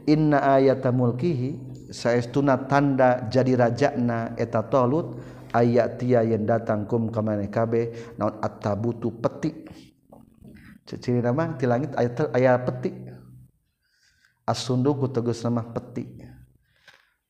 inna 0.07 0.39
ayata 0.57 0.95
mulkihi 0.95 1.59
saestuna 1.91 2.55
tanda 2.71 3.27
jadi 3.27 3.59
rajana 3.67 4.33
eta 4.39 4.65
tolut 4.65 5.19
ayat 5.53 6.01
ti 6.01 6.17
yang 6.17 6.49
datang 6.49 6.89
kum 6.89 7.13
kekabeh 7.13 8.17
naon 8.17 8.41
butuh 8.81 9.13
petik. 9.21 9.69
Ciri 10.83 11.23
nama 11.23 11.55
di 11.55 11.63
langit 11.63 11.95
aya 11.95 12.11
aya 12.35 12.51
petik. 12.59 12.93
As-sunduk 14.43 15.07
tegas 15.15 15.39
nama 15.45 15.63
peti 15.63 16.33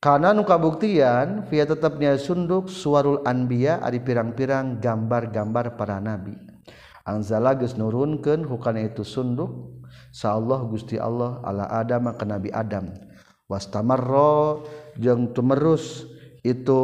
karena 0.04 0.36
nu 0.36 0.44
kabuktian 0.44 1.48
via 1.48 1.64
tetapnya 1.64 2.12
sunduk 2.20 2.68
suarul 2.68 3.24
anbiya 3.24 3.80
ari 3.80 4.04
pirang-pirang 4.04 4.76
gambar-gambar 4.76 5.80
para 5.80 5.96
nabi. 5.96 6.36
Anzala 7.08 7.56
geus 7.56 7.80
nurunkeun 7.80 8.44
hukana 8.44 8.84
itu 8.84 9.00
sunduk 9.00 9.80
sa 10.12 10.36
Allah 10.36 10.60
Gusti 10.68 11.00
Allah 11.00 11.40
ala 11.40 11.72
Adam 11.72 12.12
ke 12.12 12.24
Nabi 12.28 12.52
Adam. 12.52 12.92
Wastamarra 13.48 14.60
jeung 15.00 15.32
tumerus 15.32 16.04
itu 16.44 16.80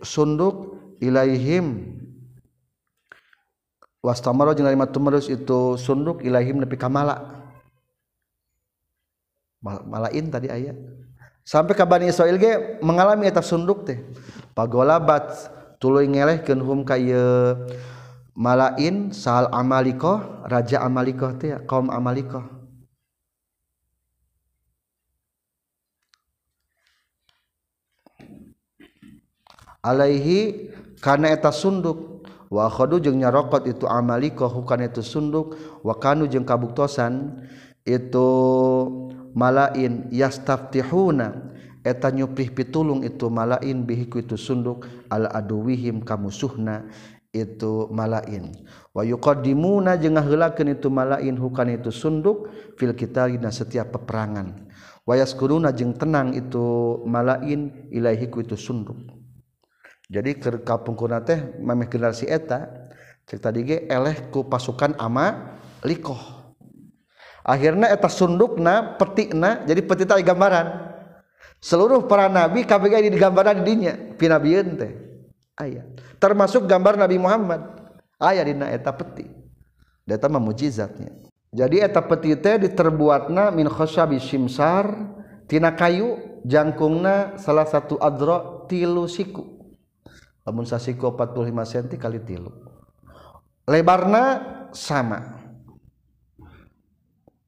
sunduk 0.00 0.73
ilaihim. 1.04 1.96
Wastamara 4.04 4.52
jeung 4.52 4.68
lima 4.68 4.84
tumerus 4.84 5.32
itu 5.32 5.80
sunduk 5.80 6.20
ilaihim 6.20 6.60
nepi 6.60 6.76
ka 6.76 6.92
mala. 6.92 7.44
Malain 9.64 10.28
tadi 10.28 10.52
ayat 10.52 10.76
sampai 11.40 11.72
ka 11.72 11.88
Bani 11.88 12.12
Israil 12.12 12.36
ge 12.36 12.76
mengalami 12.84 13.24
eta 13.24 13.40
sunduk 13.40 13.88
teh. 13.88 14.04
Pagolabat 14.52 15.48
tuluy 15.80 16.04
ngelehkeun 16.04 16.60
hum 16.60 16.84
kaya 16.84 17.56
malain 18.36 19.08
sal 19.08 19.48
amalikoh 19.56 20.20
raja 20.44 20.84
amalikoh 20.84 21.32
teh 21.40 21.56
kaum 21.64 21.88
amalikoh. 21.88 22.44
Alaihi 29.84 30.72
kana 31.04 31.28
eta 31.28 31.52
sunduk. 31.52 32.24
Wa 32.48 32.72
khadu 32.72 32.96
jeung 33.02 33.20
nyarokot 33.20 33.68
itu 33.68 33.84
amalikoh 33.84 34.48
hukana 34.48 34.88
itu 34.88 35.04
sunduk. 35.04 35.52
Wa 35.84 36.00
kanu 36.00 36.24
jeung 36.24 36.48
kabuktosan 36.48 37.44
itu 37.84 38.28
malain 39.36 40.08
yastaftihuna. 40.08 41.52
Eta 41.84 42.08
nyuprih 42.08 42.56
pitulung 42.56 43.04
itu 43.04 43.28
malain 43.28 43.84
bihiku 43.84 44.24
itu 44.24 44.40
sunduk. 44.40 44.88
Ala 45.12 45.28
aduwihim 45.36 46.00
kamusuhna 46.00 46.88
itu 47.36 47.92
malain. 47.92 48.56
Wa 48.96 49.04
yuqaddimuna 49.04 50.00
jeung 50.00 50.16
ngaheulakeun 50.16 50.72
itu 50.72 50.88
malain 50.88 51.36
hukan 51.36 51.68
itu 51.68 51.92
sunduk. 51.92 52.48
Fil 52.80 52.96
kitalina 52.96 53.52
setiap 53.52 53.92
peperangan. 53.92 54.72
Wa 55.04 55.20
yaskuruna 55.20 55.76
jeung 55.76 55.92
tenang 55.92 56.32
itu 56.32 56.96
malain 57.04 57.92
ilaihi 57.92 58.32
ku 58.32 58.40
itu 58.40 58.56
sunduk 58.56 59.23
jadi 60.14 60.30
ke 60.38 60.62
kapungkurna 60.62 61.26
teh 61.26 61.58
mameh 61.58 61.90
generasi 61.90 62.30
eta 62.30 62.86
cek 63.26 63.38
tadi 63.42 63.66
ge 63.66 63.78
eleh 63.90 64.30
ku 64.30 64.46
pasukan 64.46 64.94
ama 64.94 65.58
likoh. 65.82 66.54
Akhirnya 67.42 67.90
eta 67.90 68.06
sundukna 68.06 68.94
petikna 68.94 69.66
jadi 69.66 69.82
peti 69.82 70.06
tadi 70.06 70.22
gambaran. 70.22 70.94
Seluruh 71.58 72.06
para 72.06 72.30
nabi 72.30 72.62
KPG 72.62 73.10
di 73.10 73.18
gambaran 73.18 73.66
dinya 73.66 74.14
pinabieun 74.14 74.78
teh. 74.78 74.92
Aya. 75.58 75.82
Termasuk 76.22 76.66
gambar 76.66 76.94
Nabi 76.98 77.18
Muhammad. 77.18 77.62
Aya 78.22 78.46
dina 78.46 78.70
eta 78.70 78.94
peti. 78.94 79.26
Eta 80.06 80.30
mah 80.30 80.42
mujizatnya. 80.42 81.10
Jadi 81.50 81.82
eta 81.82 82.02
peti 82.06 82.34
teh 82.38 82.58
diterbuatna 82.58 83.50
min 83.50 83.66
khasyabi 83.66 84.22
simsar 84.22 84.94
tina 85.50 85.74
kayu 85.74 86.38
jangkungna 86.46 87.38
salah 87.38 87.66
satu 87.66 87.98
adro 87.98 88.66
tilu 88.70 89.06
siku 89.06 89.53
lamun 90.44 90.68
sasiko 90.68 91.16
45 91.16 91.50
cm 91.64 91.96
kali 91.96 92.20
tilu. 92.20 92.52
Lebarna 93.64 94.44
sama. 94.76 95.40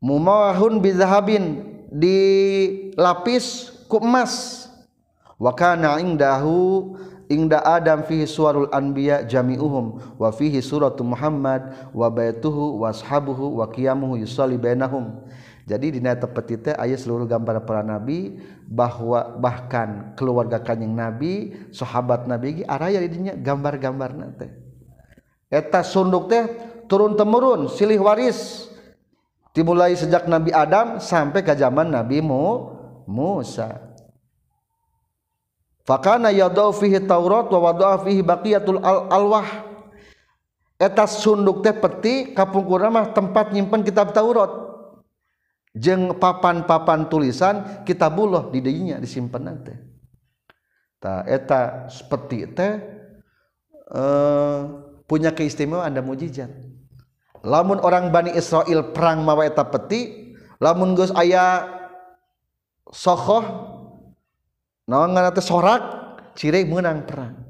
Mumawahun 0.00 0.80
bizahabin 0.80 1.64
dilapis 1.92 3.72
ku 3.84 4.00
emas. 4.00 4.64
Wa 5.36 5.52
kana 5.52 6.00
indahu 6.00 6.96
ingda 7.28 7.60
adam 7.60 8.00
fihi 8.00 8.24
suwarul 8.24 8.72
anbiya 8.72 9.28
jami'uhum 9.28 10.16
wa 10.16 10.32
fihi 10.32 10.64
suratu 10.64 11.04
muhammad 11.04 11.76
wa 11.92 12.08
baituhu 12.08 12.80
wa 12.80 12.88
ashabuhu 12.88 13.60
wa 13.60 13.68
qiyamuhu 13.68 14.16
yusalli 14.16 14.56
bainahum. 14.56 15.20
Jadi 15.66 15.86
di 15.90 15.98
neta 15.98 16.30
teh 16.30 16.74
aya 16.78 16.94
seluruh 16.94 17.26
gambar 17.26 17.66
para 17.66 17.82
nabi 17.82 18.38
bahwa 18.70 19.34
bahkan 19.42 20.14
keluarga 20.14 20.62
kanjing 20.62 20.94
nabi 20.94 21.58
sahabat 21.74 22.30
nabi 22.30 22.62
araya 22.64 23.02
dinya 23.02 23.34
gambar-gambar 23.34 24.38
teh 24.38 24.50
eta 25.50 25.82
sunduk 25.82 26.30
teh 26.30 26.46
turun 26.86 27.18
temurun 27.18 27.66
silih 27.66 27.98
waris 27.98 28.70
dimulai 29.56 29.96
sejak 29.96 30.28
Nabi 30.28 30.52
Adam 30.52 31.00
sampai 31.00 31.40
ke 31.40 31.56
zaman 31.56 31.88
Nabi 31.88 32.20
Mu 32.20 32.76
Musa. 33.08 33.88
Fakana 35.88 36.28
yadau 36.28 36.76
fihi 36.76 37.00
Taurat 37.00 37.48
wa 37.48 37.72
wada'a 37.72 38.04
fihi 38.04 38.20
baqiyatul 38.20 38.84
al 38.84 39.08
alwah. 39.08 39.48
Eta 40.76 41.08
sunduk 41.08 41.64
teh 41.64 41.72
peti 41.72 42.36
kapungkurna 42.36 42.92
mah 42.92 43.16
tempat 43.16 43.56
nyimpen 43.56 43.80
kitab 43.80 44.12
Taurat. 44.12 44.65
jeng 45.76 46.16
papan-papan 46.16 47.06
tulisan 47.12 47.84
kitabullah 47.84 48.48
di 48.48 48.64
dinya 48.64 48.96
disimpan 48.96 49.42
nanti 49.52 49.76
ta 50.96 51.22
eta 51.28 51.86
seperti 51.92 52.48
teh 52.56 52.72
eh, 53.92 54.58
punya 55.06 55.30
keistimewaan 55.30 55.94
ada 55.94 56.02
mujizat. 56.02 56.50
Lamun 57.46 57.78
orang 57.78 58.10
Bani 58.10 58.34
Israel 58.34 58.90
perang 58.90 59.22
mawa 59.22 59.46
eta 59.46 59.62
peti 59.62 60.34
lamun 60.58 60.98
Gus 60.98 61.14
aya 61.14 61.62
sokoh 62.90 63.44
naon 64.90 65.14
teh 65.30 65.44
sorak 65.44 65.82
ciri 66.34 66.66
menang 66.66 67.06
perang. 67.06 67.46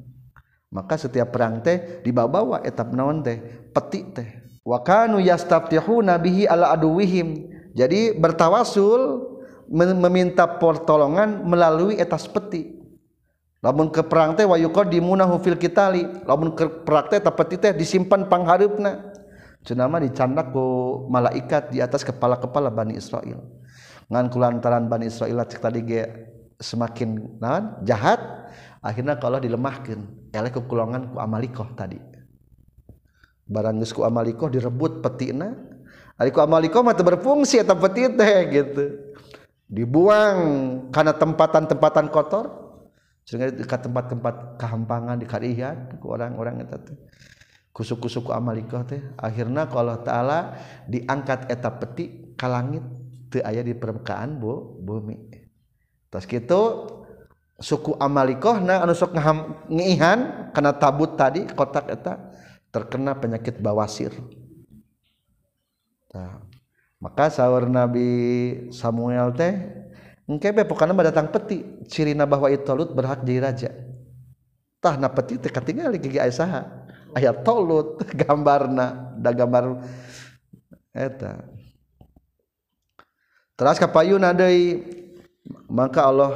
Maka 0.68 1.01
setiap 1.01 1.33
perang 1.33 1.64
teh 1.64 2.05
dibawa 2.05 2.61
etap 2.61 2.93
naon 2.93 3.24
teh 3.24 3.41
peti 3.72 4.01
teh. 4.12 4.29
Wa 4.66 4.83
kanu 4.83 5.22
yastaftihuna 5.22 6.18
nabihi 6.18 6.45
ala 6.45 6.74
aduwihim. 6.74 7.56
Jadi 7.77 8.16
bertawasul 8.16 9.29
meminta 9.68 10.49
pertolongan 10.49 11.45
melalui 11.45 12.01
etas 12.01 12.24
peti. 12.24 12.72
Lamun 13.61 13.93
ke 13.93 14.01
perang 14.01 14.33
teh 14.33 14.49
wa 14.49 14.57
yuqaddimunahu 14.57 15.43
fil 15.45 15.61
kitali 15.61 16.07
lamun 16.24 16.57
ke 16.57 16.64
perang 16.87 17.12
teh 17.12 17.20
peti 17.20 17.57
teh 17.61 17.72
disimpan 17.77 18.24
panghareupna 18.33 19.12
cenama 19.61 20.01
dicandak 20.01 20.57
ku 20.57 21.05
malaikat 21.12 21.74
di 21.74 21.85
atas 21.85 22.01
kepala-kepala 22.01 22.72
Bani 22.72 22.97
Israel. 22.97 23.45
Ngan 24.09 24.33
kulantaran 24.33 24.89
Bani 24.89 25.12
Israel 25.12 25.45
cek 25.45 25.61
tadi 25.61 25.85
ge 25.85 26.01
semakin 26.57 27.37
nahan 27.43 27.85
jahat 27.85 28.22
akhirnya 28.81 29.20
kalau 29.20 29.37
dilemahkan 29.37 30.31
elek 30.33 30.57
ku 30.57 30.64
kulongan 30.64 31.12
ku 31.12 31.20
amalikoh 31.20 31.68
tadi. 31.77 32.01
Barang 33.51 33.83
ku 33.83 34.01
amalikoh 34.07 34.49
direbut 34.49 35.03
petina 35.03 35.76
ari 36.17 36.33
ku 36.33 36.41
amalikoh 36.41 36.81
mah 36.81 36.97
berfungsi 36.97 37.61
eta 37.61 37.77
peti 37.77 38.09
teh 38.12 38.37
gitu. 38.53 38.85
Dibuang 39.67 40.39
karena 40.91 41.12
tempatan-tempatan 41.17 42.09
kotor. 42.12 42.64
Sehingga 43.27 43.51
di 43.51 43.67
tempat-tempat 43.67 44.55
kehampangan 44.55 45.19
di 45.19 45.27
karihan 45.27 45.91
ku 45.99 46.14
orang-orang 46.14 46.62
eta 46.64 46.79
teh. 46.81 46.97
Suku-suku 47.77 48.33
Amerika 48.33 48.81
teh. 48.89 49.03
Akhirnya 49.21 49.69
kalau 49.69 50.01
ta'ala 50.01 50.57
diangkat 50.89 51.53
eta 51.53 51.69
peti 51.77 52.33
ke 52.33 52.47
langit 52.49 52.81
teu 53.29 53.45
aya 53.45 53.61
di 53.61 53.77
permukaan 53.77 54.41
bu 54.41 54.81
bumi. 54.81 55.17
Terus 56.09 56.25
gitu 56.25 56.62
suku 57.61 57.97
Amalikoh 57.97 58.61
nah 58.61 58.85
anu 58.85 58.93
sok 58.93 59.17
ngihan 59.69 60.51
karena 60.53 60.73
tabut 60.77 61.17
tadi 61.17 61.49
kotak 61.49 61.89
eta 61.89 62.33
terkena 62.69 63.17
penyakit 63.17 63.61
bawasir 63.64 64.12
nah, 66.17 66.41
maka 66.97 67.29
sahur 67.29 67.69
Nabi 67.69 68.09
Samuel 68.73 69.37
teh 69.37 69.53
engke 70.25 70.49
be 70.57 70.64
pokoknya 70.64 71.12
datang 71.12 71.29
peti. 71.29 71.85
Cirina 71.87 72.25
bahwa 72.25 72.49
itolut 72.49 72.97
berhak 72.97 73.21
jadi 73.21 73.45
raja. 73.45 73.71
Tah 74.81 74.97
na 74.97 75.12
peti 75.12 75.37
teh 75.37 75.53
katingali 75.53 76.01
gigi 76.01 76.17
Aisyah 76.17 76.64
ayat 77.12 77.45
tolut 77.45 78.01
gambarna 78.25 79.12
da 79.21 79.31
gambar 79.37 79.85
eta. 80.97 81.45
Terus 83.57 83.77
kapayuna 83.81 84.33
deui 84.33 84.85
maka 85.69 86.01
Allah 86.05 86.33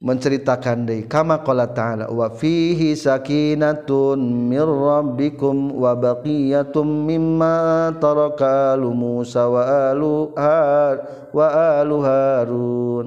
menceritakan 0.00 0.88
dari 0.88 1.04
kama 1.04 1.44
qala 1.44 1.68
ta'ala 1.76 2.08
wa 2.08 2.32
fihi 2.32 2.96
sakinatun 2.96 4.16
mir 4.48 4.64
rabbikum 4.64 5.76
wa 5.76 5.92
baqiyatum 5.92 6.88
mimma 7.04 7.92
taraka 8.00 8.72
alu 8.72 8.96
Musa 8.96 9.44
wa 9.44 9.92
alu 9.92 10.32
har 10.40 11.28
wa 11.36 11.46
alu 11.84 11.96
Harun. 12.00 13.06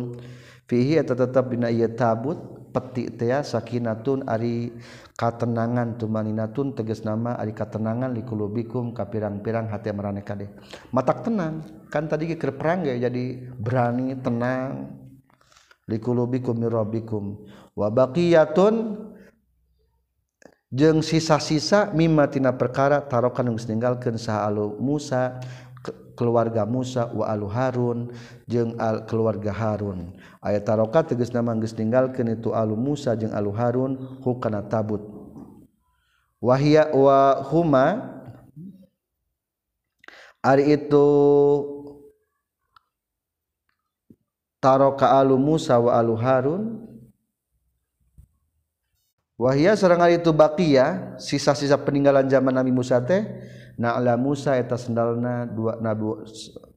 Fihi 0.70 1.02
eta 1.02 1.18
tetap 1.18 1.50
dina 1.50 1.74
ieu 1.74 1.90
tabut 1.98 2.38
peti 2.70 3.10
teh 3.10 3.34
sakinatun 3.42 4.30
ari 4.30 4.74
katenangan 5.18 5.98
tumaninatun 5.98 6.78
tegas 6.78 7.02
nama 7.02 7.38
ari 7.42 7.58
katenangan 7.58 8.14
likulubikum 8.14 8.94
ka 8.94 9.10
pirang-pirang 9.10 9.66
hate 9.70 9.94
maraneh 9.94 10.26
kadeh 10.26 10.50
matak 10.90 11.26
tenang 11.26 11.62
kan 11.90 12.06
tadi 12.06 12.34
keur 12.34 12.54
perang 12.54 12.86
ge 12.86 13.02
jadi 13.02 13.26
berani 13.58 14.14
tenang. 14.22 15.03
likulubikum 15.90 16.56
mirabikum 16.56 17.38
wa 17.76 17.88
baqiyatun 17.92 18.98
jeung 20.74 21.06
sisa-sisa 21.06 21.94
mimma 21.94 22.26
tina 22.32 22.56
perkara 22.56 23.04
tarokan 23.04 23.54
geus 23.54 23.70
ninggalkeun 23.70 24.18
saha 24.18 24.50
alu 24.50 24.74
Musa 24.82 25.38
keluarga 26.14 26.66
Musa 26.66 27.10
wa 27.10 27.26
alu 27.30 27.50
Harun 27.50 28.14
jeung 28.46 28.78
al 28.78 29.06
keluarga 29.06 29.54
Harun. 29.54 30.14
Aya 30.42 30.62
taroka 30.62 31.02
tegas 31.06 31.34
nama 31.34 31.54
geus 31.58 31.78
ninggalkeun 31.78 32.38
itu 32.38 32.54
alu 32.54 32.78
Musa 32.78 33.14
jeung 33.18 33.34
alu 33.34 33.54
Harun 33.54 34.22
hukana 34.22 34.66
tabut. 34.66 35.02
Wahia 36.42 36.92
wa 36.92 37.40
huma 37.54 38.10
ari 40.44 40.76
itu 40.76 41.08
taroka 44.64 45.12
alu 45.12 45.36
Musa 45.36 45.76
wa 45.76 45.92
alu 45.92 46.16
Harun. 46.16 46.64
Wahia 49.36 49.76
sareng 49.76 50.00
ari 50.00 50.24
itu 50.24 50.32
baqiyah 50.32 51.20
sisa-sisa 51.20 51.76
peninggalan 51.76 52.32
zaman 52.32 52.56
Nabi 52.56 52.72
Musa 52.72 53.04
teh 53.04 53.28
na'la 53.76 54.16
Musa 54.16 54.56
eta 54.56 54.78
sendalna 54.78 55.50
dua 55.50 55.82
nabi 55.82 56.24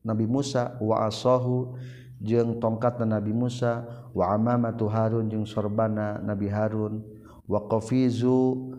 Nabi 0.01 0.24
Musa 0.24 0.74
wa 0.80 1.05
asahu 1.05 1.76
jeung 2.18 2.57
tongkat 2.57 2.97
Nabi 3.05 3.30
Musa 3.30 3.84
wa 4.16 4.32
amamatu 4.32 4.89
Harun 4.89 5.28
jeung 5.28 5.45
sorbana 5.45 6.16
Nabi 6.24 6.49
Harun 6.49 7.05
wa 7.45 7.61
qafizu 7.68 8.72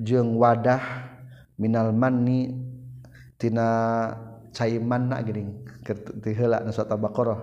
jeung 0.00 0.40
wadah 0.40 0.82
minal 1.60 1.92
manni 1.92 2.56
tina 3.36 3.68
cai 4.56 4.80
manna 4.80 5.20
geuning 5.20 5.65
ti 5.94 6.34
heula 6.34 6.66
nu 6.66 6.74
surat 6.74 6.90
Al-Baqarah 6.90 7.38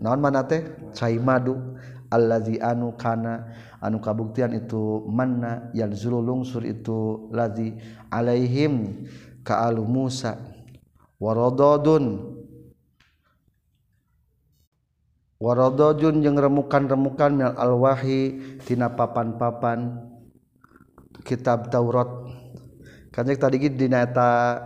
naon 0.00 0.20
mana 0.22 0.46
teh? 0.48 0.64
Cai 0.96 1.20
madu. 1.20 1.76
Allazi 2.14 2.62
anu 2.62 2.94
kana 2.94 3.50
anu 3.82 3.98
kabuktian 3.98 4.54
itu 4.54 5.02
manna 5.10 5.66
zulu 5.98 6.22
lungsur 6.22 6.62
itu 6.62 7.26
lazi 7.34 7.74
alaihim 8.06 9.02
ka 9.42 9.66
alu 9.66 9.82
Musa. 9.82 10.38
Waradadun 11.18 12.38
waradadun 15.42 16.22
jeung 16.22 16.38
remukan-remukan 16.38 17.34
minal 17.34 17.58
alwahi 17.58 18.38
tina 18.62 18.94
papan-papan 18.94 19.98
kitab 21.26 21.66
Taurat. 21.74 22.30
Kan 23.10 23.26
tadi 23.26 23.74
dina 23.74 24.06
eta 24.06 24.62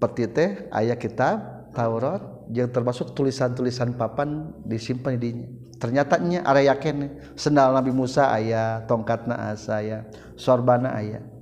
peti 0.00 0.24
teh 0.32 0.64
aya 0.72 0.96
kitab 0.96 1.65
Taurat 1.76 2.48
yang 2.48 2.72
termasuk 2.72 3.12
tulisan-tulisan 3.12 4.00
papan 4.00 4.48
disimpan 4.64 5.20
di 5.20 5.44
ternyatanya 5.76 6.40
area 6.48 6.72
yakin 6.72 7.20
sendal 7.36 7.76
Nabi 7.76 7.92
Musa 7.92 8.32
ayah 8.32 8.88
tongkat 8.88 9.28
na 9.28 9.52
saya 9.60 10.08
sorbana 10.40 10.96
ayah 10.96 11.36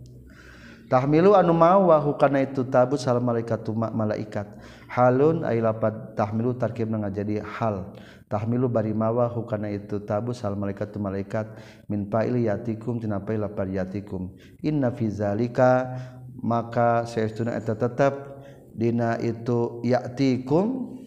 tahmilu 0.94 1.34
anu 1.34 1.56
mawahu 1.56 2.14
karena 2.14 2.44
itu 2.44 2.62
tabu 2.68 2.94
salam 2.94 3.24
malaikat 3.24 3.66
tumak 3.66 3.90
malaikat. 3.90 4.46
Halun 4.86 5.42
ay 5.42 5.58
lapat 5.58 6.14
tahmilu 6.14 6.54
tarkib 6.54 6.86
na 6.86 7.10
jadi 7.10 7.42
hal. 7.42 7.90
Tahmilu 8.30 8.70
bari 8.70 8.94
mawahu 8.94 9.42
karena 9.46 9.74
itu 9.74 9.98
tabu 10.02 10.30
salam 10.30 10.62
malaikat 10.62 10.94
tu 10.94 11.02
malaikat. 11.02 11.50
Min 11.90 12.06
fa'ili 12.06 12.46
yatikum 12.46 13.02
tina 13.02 13.18
fa'il 13.18 13.42
lapar 13.42 13.66
yatikum. 13.66 14.34
Inna 14.62 14.94
fi 14.94 15.10
zalika 15.10 15.98
maka 16.38 17.02
saestuna 17.10 17.58
eta 17.58 17.74
tetap 17.74 18.33
dina 18.74 19.16
itu 19.22 19.80
ya'tikum 19.86 20.98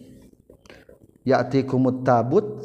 ya'tikumut 1.28 2.02
tabut 2.02 2.64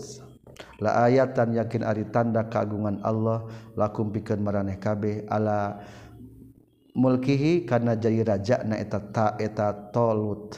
la 0.80 1.06
ayatan 1.08 1.60
yakin 1.60 1.84
ari 1.84 2.08
tanda 2.08 2.47
keagungan 2.47 3.04
Allah 3.04 3.43
lakum 3.76 4.10
pikeun 4.10 4.39
maraneh 4.39 4.80
kabeh 4.80 5.28
ala 5.28 5.84
mulkihi 6.93 7.66
kana 7.66 7.97
jadi 7.97 8.22
raja 8.24 8.62
na 8.64 8.78
eta 8.78 9.01
ta 9.01 9.36
eta 9.41 9.91
tolut. 9.91 10.56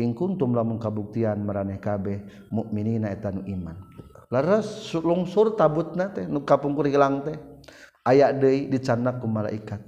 In 0.00 0.16
kuntum 0.16 0.56
lamun 0.56 0.80
kabuktian 0.80 1.44
maraneh 1.44 1.76
kabeh 1.76 2.48
mukminina 2.48 3.12
eta 3.12 3.28
nu 3.28 3.44
iman. 3.44 3.76
Laras 4.32 4.88
lungsur 4.96 5.52
tabutna 5.52 6.08
teh 6.08 6.24
nu 6.24 6.48
kapungkur 6.48 6.88
hilang 6.88 7.20
teh. 7.28 7.36
Aya 8.02 8.32
deui 8.32 8.72
dicandak 8.72 9.20
ku 9.20 9.28
malaikat. 9.28 9.84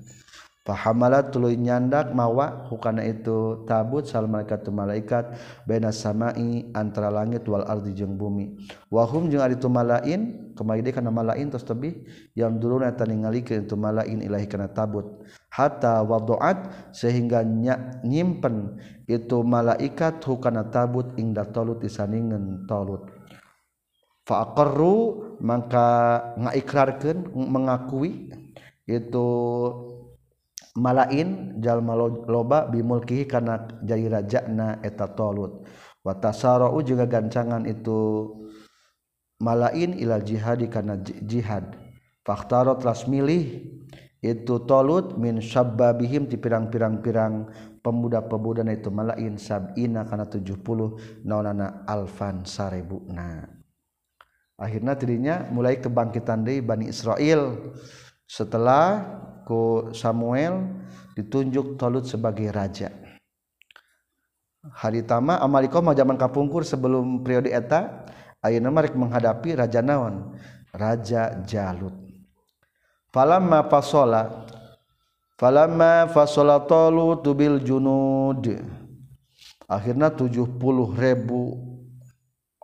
Pahamala 0.64 1.28
tuluy 1.28 1.60
nyandak 1.60 2.16
mawa 2.16 2.64
hukana 2.72 3.04
itu 3.04 3.62
tabut 3.68 4.08
sal 4.08 4.24
malaikat 4.24 4.64
tu 4.64 4.72
malaikat 4.72 5.36
baina 5.68 5.92
samai 5.92 6.72
antara 6.72 7.12
langit 7.12 7.44
wal 7.44 7.68
ardi 7.68 7.92
jeung 7.92 8.16
bumi. 8.16 8.56
Wahum 8.88 9.28
jeung 9.28 9.44
ari 9.44 9.60
tu 9.60 9.68
malain 9.68 10.50
kemaide 10.56 10.88
kana 10.90 11.12
malain 11.12 11.52
tos 11.52 11.68
tebih 11.68 12.08
yang 12.32 12.56
dulu 12.56 12.80
eta 12.80 13.04
ningalikeun 13.04 13.68
itu 13.68 13.76
malain 13.76 14.24
ilahi 14.24 14.48
kana 14.48 14.72
tabut. 14.72 15.04
Hatta 15.52 16.00
waduat 16.00 16.90
sehingga 16.96 17.44
nyimpen 18.02 18.80
itu 19.04 19.44
malaikat 19.44 20.24
hukana 20.24 20.72
tabut 20.72 21.12
ingda 21.20 21.44
tolut 21.52 21.84
disaningeun 21.84 22.64
tolut. 22.64 23.12
Fa 24.24 24.48
aqarru 24.48 25.36
maka 25.44 26.24
ngaikrarkeun 26.40 27.36
mengakui 27.36 28.32
itu 28.88 29.28
malain 30.74 31.58
jalma 31.62 31.94
loba 32.26 32.66
bimulkihi 32.66 33.30
karena 33.30 33.62
jadi 33.82 34.20
rajana 34.20 34.82
eta 34.82 35.10
tolut. 35.14 35.66
Watasarau 36.04 36.84
juga 36.84 37.08
gancangan 37.08 37.64
itu 37.64 38.28
malain 39.40 39.96
ila 39.96 40.20
jihadi 40.20 40.68
karena 40.68 41.00
jihad. 41.00 41.74
Faktaro 42.24 42.76
telah 42.76 42.96
milih 43.08 43.44
itu 44.24 44.54
tolut 44.64 45.16
min 45.20 45.40
sabbabihim 45.40 46.28
di 46.28 46.40
pirang-pirang-pirang 46.40 47.48
pemuda-pemuda 47.84 48.64
itu 48.72 48.88
malain 48.88 49.36
sabina 49.36 50.08
karena 50.08 50.24
70 50.24 51.28
naonana 51.28 51.84
alfan 51.84 52.40
sarebuna 52.48 53.54
akhirnya 54.58 54.94
dirinya 54.94 55.34
mulai 55.50 55.82
kebangkitan 55.82 56.46
dari 56.46 56.62
Bani 56.62 56.90
Israel. 56.90 57.74
Setelah 58.24 59.20
Samuel 59.92 60.72
ditunjuk 61.14 61.76
Tolut 61.76 62.08
sebagai 62.08 62.48
raja. 62.48 62.88
Haritama 64.64 65.36
Amaliko 65.44 65.84
mau 65.84 65.92
zaman 65.92 66.16
kapungkur 66.16 66.64
sebelum 66.64 67.20
periode 67.20 67.52
eta 67.52 68.08
Ayu 68.40 68.64
Narik 68.64 68.96
menghadapi 68.96 69.60
Raja 69.60 69.84
Naon 69.84 70.32
Raja 70.72 71.44
Jalut. 71.44 71.92
Falamma 73.12 73.68
fasola 73.68 74.48
falamma 75.36 76.08
fasola 76.08 76.64
Tolut 76.64 77.20
bil 77.36 77.60
junud. 77.60 78.48
Akhirnya 79.68 80.08
70 80.08 80.56
ribu 80.96 81.60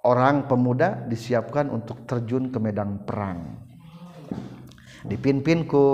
orang 0.01 0.49
pemuda 0.49 1.05
disiapkan 1.05 1.69
untuk 1.69 2.09
terjun 2.09 2.49
ke 2.49 2.57
medan 2.57 3.05
perang 3.05 3.70
dipinpinku. 5.07 5.87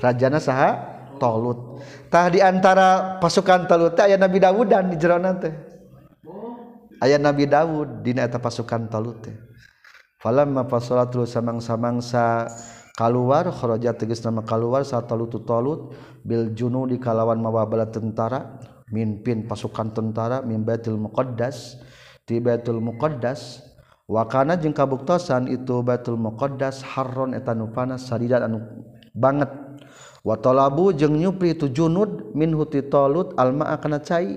Rajana 0.00 0.40
saha 0.40 0.70
toluttah 1.20 2.32
diantara 2.32 3.20
pasukan 3.20 3.68
talut 3.68 3.92
aya 4.00 4.16
Nabi 4.16 4.40
Dawud 4.40 4.72
dan 4.72 4.88
di 4.88 4.96
Jerona 4.96 5.36
teh. 5.36 5.52
Aya 7.00 7.16
Nabi 7.16 7.48
Dawud 7.48 8.04
Dinata 8.04 8.36
pasukan 8.40 8.88
talut 8.88 9.28
samang-samangsa 10.20 12.48
keluarkhoja 12.92 13.96
teges 13.96 14.20
nama 14.20 14.44
keluar 14.44 14.84
saat 14.84 15.08
talutu 15.08 15.40
tolut 15.40 15.96
Bil 16.20 16.52
Juno 16.52 16.84
di 16.84 17.00
kalawan 17.00 17.40
mawabala 17.40 17.88
tentara 17.88 18.60
mimpin 18.92 19.48
pasukan 19.48 19.96
tentara 19.96 20.44
mimbatil 20.44 21.00
muqaddas 21.00 21.80
tibetul 22.28 22.84
muqaddas 22.84 23.64
wakana 24.10 24.58
jeung 24.58 24.74
kabuktosan 24.74 25.46
itu 25.46 25.86
Batul 25.86 26.18
Muqaddas 26.18 26.82
Harron 26.82 27.30
etanupana 27.38 27.94
saridat 27.94 28.42
anu 28.42 28.58
banget. 29.14 29.48
Watolabu 30.26 30.90
jeung 30.92 31.14
nyupri 31.16 31.54
itu 31.54 31.70
junud 31.70 32.34
min 32.34 32.52
huti 32.52 32.82
tolut 32.90 33.32
alma 33.38 33.70
akana 33.70 34.02
cai. 34.02 34.36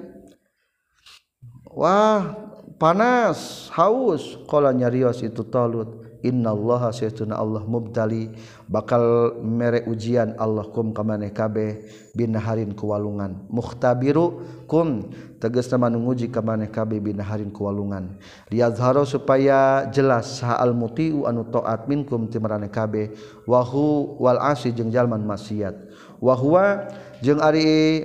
Wah 1.73 2.37
panas 2.77 3.67
haus. 3.73 4.37
Kala 4.45 4.71
nyarios 4.71 5.25
itu 5.25 5.41
tolut. 5.49 6.12
innallaha 6.23 6.89
saytuna 6.95 7.35
Allah 7.35 7.61
mubtali. 7.67 8.31
Bakal 8.63 9.37
mere 9.43 9.85
ujian 9.85 10.33
Allah 10.39 10.65
kum 10.71 10.95
kamane 10.95 11.29
kabeh 11.29 11.83
bin 12.15 12.33
harin 12.33 12.73
kuwalungan 12.73 13.45
mukhtabiru 13.51 14.41
kum 14.65 15.13
tegasna 15.37 15.77
manunguji 15.77 16.31
kamane 16.31 16.71
kabeh 16.71 16.97
bin 16.97 17.19
harin 17.21 17.51
kuwalungan 17.53 18.17
liyazharu 18.49 19.05
supaya 19.05 19.85
jelas 19.93 20.41
ha'al 20.41 20.73
mutiu 20.73 21.27
anu 21.29 21.45
taat 21.51 21.85
minkum 21.85 22.31
timrane 22.31 22.71
kabeh. 22.71 23.13
Wahu 23.45 24.17
wal 24.17 24.39
asi 24.41 24.73
jeung 24.73 24.89
jalman 24.89 25.21
maksiat. 25.27 25.75
Wa 26.23 26.33
huwa 26.33 26.87
jeung 27.19 27.43
ari 27.43 28.01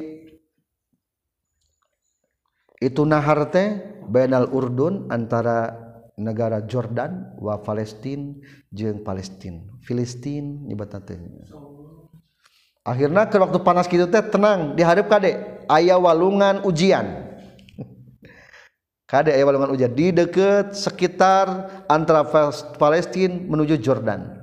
itu 2.83 3.03
nahar 3.07 3.47
teh 3.49 3.79
bainal 4.11 4.51
urdun 4.51 5.07
antara 5.09 5.88
negara 6.19 6.61
Jordan 6.67 7.39
wa 7.39 7.63
Palestine 7.63 8.43
jeung 8.75 9.07
Palestine 9.07 9.71
Filistin 9.87 10.67
nyebat 10.67 10.93
akhirnya 12.89 13.29
ke 13.29 13.37
waktu 13.37 13.59
panas 13.61 13.87
gitu 13.87 14.09
teh 14.09 14.25
tenang 14.25 14.73
dihadap 14.73 15.13
kade 15.13 15.59
ayah 15.69 16.01
walungan 16.01 16.65
ujian. 16.65 17.29
Kade 19.11 19.37
ayah 19.37 19.45
walungan 19.45 19.77
ujian? 19.77 19.93
Di 19.93 20.09
deket 20.13 20.73
sekitar 20.73 21.69
antara 21.85 22.25
Palestine 22.81 23.45
menuju 23.45 23.77
Jordan. 23.77 24.37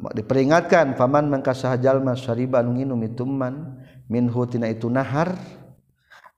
Diperingatkan 0.00 0.96
paman 0.96 1.28
mengkasah 1.28 1.76
jalma 1.76 2.16
syariba 2.16 2.64
anu 2.64 2.72
nginum 2.74 3.00
itu 3.04 3.22
man 3.28 3.84
minhu 4.08 4.48
tina 4.48 4.66
itu 4.72 4.88
nahar 4.88 5.36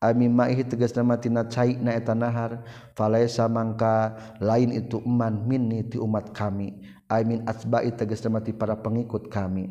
ami 0.03 0.27
tegas 0.67 0.91
nama 0.99 1.15
tina 1.15 1.47
cai 1.47 1.79
na 1.79 1.95
eta 1.95 2.11
nahar 2.19 2.67
falaisa 2.99 3.47
mangka 3.47 4.19
lain 4.43 4.75
itu 4.75 4.99
eman 5.07 5.47
minni 5.47 5.87
ti 5.87 6.03
umat 6.03 6.35
kami. 6.35 6.75
Amin 7.07 7.47
asba'i 7.47 7.95
tegas 7.95 8.19
nama 8.27 8.43
ti 8.43 8.51
para 8.51 8.75
pengikut 8.75 9.31
kami. 9.31 9.71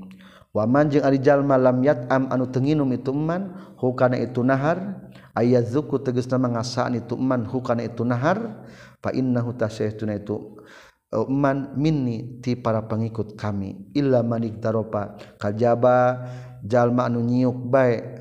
Wa 0.55 0.63
man 0.63 0.87
jeung 0.87 1.03
ari 1.03 1.19
jalma 1.19 1.59
lam 1.59 1.83
yat'am 1.83 2.31
anu 2.31 2.47
tenginum 2.47 2.87
itu 2.95 3.11
eman 3.11 3.75
hukana 3.75 4.19
itu 4.19 4.39
nahar 4.43 4.99
ayazuku 5.35 5.99
tegas 5.99 6.27
nama 6.31 6.59
ngasaan 6.59 6.99
itu 6.99 7.15
eman 7.19 7.43
hukana 7.47 7.87
itu 7.87 8.03
nahar 8.03 8.67
fa 8.99 9.15
innahu 9.15 9.55
tasyaituna 9.55 10.19
itu 10.19 10.59
e, 11.07 11.17
man 11.31 11.75
minni 11.79 12.39
ti 12.43 12.59
para 12.59 12.83
pengikut 12.83 13.35
kami. 13.35 13.91
Illa 13.95 14.23
manik 14.23 14.59
daropa 14.63 15.19
kajaba 15.39 16.29
jalma 16.63 17.09
anu 17.09 17.25
nyiuk 17.25 17.57
bae 17.67 18.20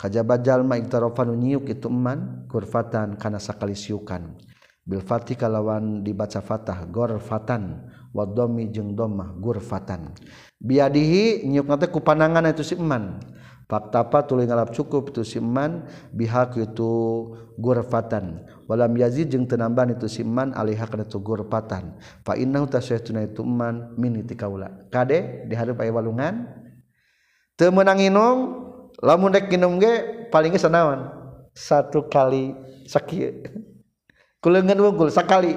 kajabat 0.00 0.40
jalma 0.40 0.80
iktarofanu 0.80 1.36
nyiuk 1.36 1.68
itu 1.68 1.92
eman 1.92 2.48
kurfatan 2.48 3.20
kana 3.20 3.36
sakali 3.36 3.76
siukan 3.76 4.32
bil 4.88 5.04
fatih 5.04 5.36
kalawan 5.36 6.00
dibaca 6.00 6.40
fatah 6.40 6.88
gorfatan 6.88 7.84
wadomi 8.16 8.72
jeung 8.72 8.96
domah 8.96 9.36
gurfatan 9.36 10.16
biadihi 10.56 11.44
nyiuk 11.44 11.68
nate 11.68 11.92
ku 11.92 12.00
panangan 12.00 12.48
itu 12.48 12.64
si 12.64 12.74
eman. 12.80 13.20
Faktapa 13.70 14.26
tuluy 14.26 14.50
ngalap 14.50 14.74
cukup 14.74 15.14
itu 15.14 15.22
si 15.22 15.38
eman 15.38 15.86
bihak 16.10 16.58
itu 16.58 16.90
gurfatan 17.54 18.42
walam 18.66 18.90
yazid 18.98 19.30
jeung 19.30 19.46
tenambahan 19.46 19.94
itu 19.94 20.10
si 20.10 20.26
eman 20.26 20.50
alihak 20.58 20.90
kana 20.90 21.06
itu 21.06 21.22
gurfatan 21.22 21.94
fa 22.26 22.34
innahu 22.34 22.66
tasyaytuna 22.66 23.30
itu 23.30 23.46
eman 23.46 23.94
min 23.94 24.26
tikaula 24.26 24.74
kade 24.90 25.46
diharap 25.46 25.78
aya 25.86 25.94
walungan? 25.94 26.50
Teu 27.54 27.70
meunang 27.70 28.02
inung 28.02 28.38
lamun 29.00 29.32
dek 29.32 29.48
minum 29.48 29.80
ge 29.80 30.28
paling 30.28 30.54
sanawan 30.60 31.08
satu 31.56 32.06
kali 32.06 32.52
sakit 32.86 33.48
kulengan 34.44 34.76
wungkul 34.80 35.08
sekali 35.08 35.56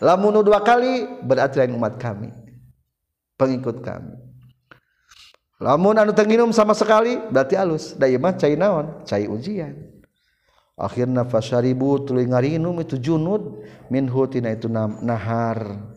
lamun 0.00 0.40
dua 0.40 0.64
kali 0.64 1.06
berarti 1.22 1.60
lain 1.60 1.76
umat 1.76 2.00
kami. 2.00 2.32
Pengikut 3.36 3.80
kami. 3.80 4.16
Lamun 5.60 5.96
anu 5.96 6.12
tenginum 6.16 6.52
sama 6.56 6.72
sekali 6.72 7.20
berarti 7.28 7.56
alus. 7.56 7.96
Daya 7.96 8.16
mah 8.16 8.36
cai 8.36 8.56
naon? 8.56 9.04
Cai 9.04 9.28
ujian. 9.28 9.76
Akhirna 10.80 11.28
fasaribu 11.28 12.00
tuluy 12.08 12.24
ngarinum 12.24 12.80
itu 12.80 12.96
junud 12.96 13.64
minhu 13.92 14.24
tina 14.28 14.56
itu 14.56 14.68
nahar. 14.72 15.92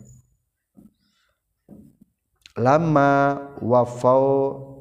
Lama 2.59 3.39
wafau 3.63 4.72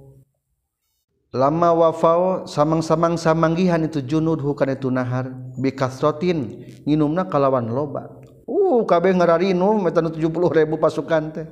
lama 1.32 1.72
wafau 1.72 2.44
samang-samang 2.44 3.16
samanggihan 3.16 3.80
itu 3.80 4.04
junud 4.04 4.36
hukana 4.44 4.76
itu 4.76 4.92
nahar 4.92 5.32
bikasrotin 5.56 6.68
nginumna 6.84 7.26
kalawan 7.26 7.72
loba. 7.72 8.20
Uh 8.44 8.84
kabeh 8.84 9.16
ngararinu 9.16 9.80
metan 9.80 10.12
70 10.12 10.28
ribu 10.28 10.76
pasukan 10.76 11.22
teh. 11.32 11.46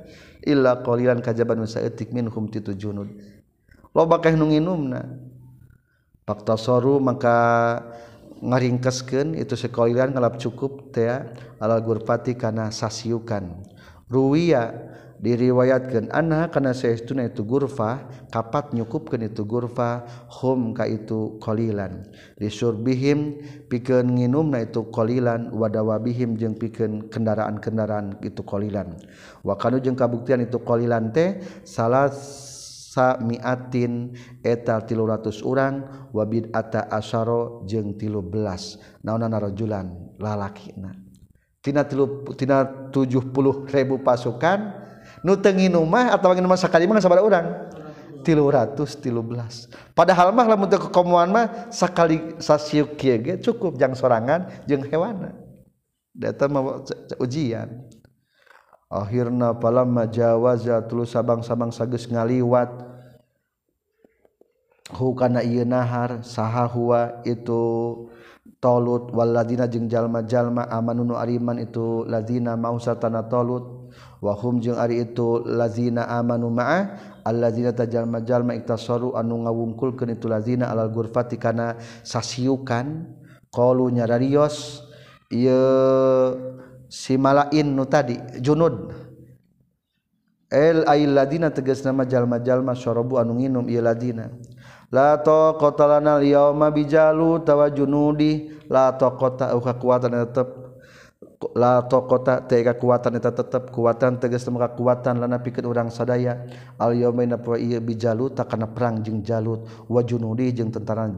Illa 0.45 0.81
qalilan 0.85 1.21
kajaban 1.21 1.65
saeutik 1.65 2.13
minhum 2.13 2.45
titu 2.49 2.77
junud. 2.77 3.09
Loba 3.93 4.21
keh 4.21 4.37
nu 4.37 4.53
nginumna. 4.53 5.01
Faktasoru 6.29 7.01
maka 7.01 7.37
ngaringkeskeun 8.41 9.33
itu 9.37 9.57
sekolilan 9.57 10.13
ngalap 10.13 10.37
cukup 10.37 10.93
teh 10.93 11.09
alal 11.57 11.81
gurpati 11.81 12.37
kana 12.37 12.69
sasiukan. 12.69 13.65
Ruwiya 14.09 14.90
diriwayatkan 15.21 16.09
anak 16.09 16.57
karena 16.57 16.73
sayauna 16.73 17.29
itu 17.29 17.45
gurfa 17.45 18.09
kapat 18.33 18.73
nyukupkan 18.73 19.21
itu 19.21 19.45
gurfa 19.45 20.03
home 20.25 20.73
ka 20.73 20.89
itu 20.89 21.37
kolilan 21.37 22.09
disurbihim 22.41 23.37
piken 23.69 24.17
nginum 24.17 24.49
na 24.49 24.65
itu 24.65 24.89
kolilan 24.89 25.53
wadawabihim 25.53 26.41
jeung 26.41 26.57
piken 26.57 27.05
kendaraan-kendaraan 27.13 28.17
itu 28.25 28.41
kolilan 28.41 28.97
wakanu 29.45 29.77
jeung 29.77 29.93
kabuktian 29.93 30.41
itu 30.41 30.57
kolilan 30.65 31.13
teh 31.13 31.37
salah 31.61 32.09
sa 32.91 33.15
miatin 33.21 34.17
eta 34.43 34.83
tilu 34.83 35.07
ratus 35.07 35.45
urang 35.45 36.09
wabid 36.11 36.49
ata 36.51 36.89
asaro 36.91 37.63
jeung 37.69 37.95
tilu 37.95 38.19
belas 38.19 38.75
naona 39.05 39.31
narajulan 39.31 40.11
lalaki 40.19 40.75
na. 40.75 40.91
Tina 41.61 41.85
tilu 41.85 42.25
tina 42.33 42.65
tujuh 42.89 43.29
puluh 43.29 43.69
ribu 43.69 44.01
pasukan 44.01 44.81
nutengin 45.21 45.73
rumah 45.73 46.13
atau 46.13 46.33
rumah 46.33 46.57
sakali 46.57 46.85
mah 46.89 47.01
sabar 47.01 47.21
orang 47.21 47.69
tilu 48.21 48.49
ratus 48.53 48.97
tilu 49.01 49.25
belas. 49.25 49.65
Padahal 49.97 50.29
mah 50.29 50.45
lamun 50.45 50.69
teu 50.69 50.77
kekomuan 50.77 51.29
mah 51.33 51.73
sakali 51.73 52.37
sasiuk 52.37 52.93
kieu 52.97 53.17
ge 53.17 53.33
cukup. 53.41 53.81
Jang 53.81 53.97
sorangan 53.97 54.45
jeung 54.69 54.85
hewana. 54.85 55.33
Data 56.13 56.45
mah 56.45 56.85
ujian. 57.17 57.89
Akhirna 58.91 59.55
palamma 59.55 60.05
jawaza 60.05 60.83
tulus 60.85 61.15
sabang-sabang 61.15 61.73
sageus 61.73 62.05
ngaliwat. 62.05 62.69
Hu 64.91 65.15
kana 65.15 65.41
ieu 65.41 65.63
nahar 65.63 66.21
saha 66.21 66.67
huwa 66.69 67.23
itu 67.25 67.63
tolut. 68.61 69.09
Wal 69.15 69.33
ladina 69.33 69.65
jeung 69.65 69.89
jalma-jalma 69.89 70.69
amanunu 70.69 71.17
ariman 71.17 71.57
itu 71.57 72.05
ladina 72.05 72.53
mausatana 72.53 73.25
tolut. 73.25 73.80
wahum 74.21 74.61
jeung 74.61 74.77
ari 74.77 75.01
itu 75.01 75.41
lazina 75.43 76.05
amanu 76.05 76.53
ma'a 76.53 76.93
allazina 77.25 77.73
tajalma-jalma 77.73 78.53
iktasaru 78.53 79.17
anu 79.17 79.43
ngawungkulkeun 79.49 80.13
itu 80.13 80.29
lazina 80.29 80.69
alal 80.69 80.93
ghurfati 80.93 81.41
kana 81.41 81.81
sasiukan. 82.05 83.17
Qalu 83.51 83.91
nyararios 83.91 84.79
ieu 85.27 86.55
si 86.87 87.19
malain 87.19 87.67
nu 87.67 87.83
tadi 87.83 88.15
junud. 88.39 88.95
El 90.47 90.87
ayil 90.87 91.11
ladina 91.11 91.51
tegas 91.51 91.83
nama 91.83 92.07
jalma 92.07 92.39
jalma 92.39 92.71
syarabu 92.79 93.19
anu 93.19 93.35
nginum 93.35 93.67
ieu 93.67 93.83
ladina. 93.83 94.31
La 94.87 95.19
taqata 95.19 95.83
lana 95.83 96.15
al 96.19 96.23
yauma 96.23 96.71
bijalu 96.71 97.43
tawajunudi. 97.43 98.63
La 98.71 98.95
taqata 98.95 99.51
uh 99.51 99.59
kekuatan 99.59 100.15
tetep. 100.15 100.60
la 101.57 101.81
tokota 101.85 102.45
tega 102.45 102.77
kekuatan 102.77 103.17
eta 103.17 103.33
tetep 103.33 103.73
kekuatan 103.73 104.21
tegas 104.21 104.45
temu 104.45 104.61
kekuatan 104.61 105.17
lana 105.17 105.41
pikeun 105.41 105.65
urang 105.65 105.89
sadaya. 105.89 106.45
Al 106.77 106.93
yaumaina 106.93 107.41
poe 107.41 107.57
ieu 107.57 107.81
bijalut 107.81 108.37
takana 108.37 108.69
perang 108.69 109.01
jeung 109.01 109.25
jalut. 109.25 109.65
Wa 109.89 110.05
junudi 110.05 110.53
jeung 110.53 110.69
tentara 110.69 111.09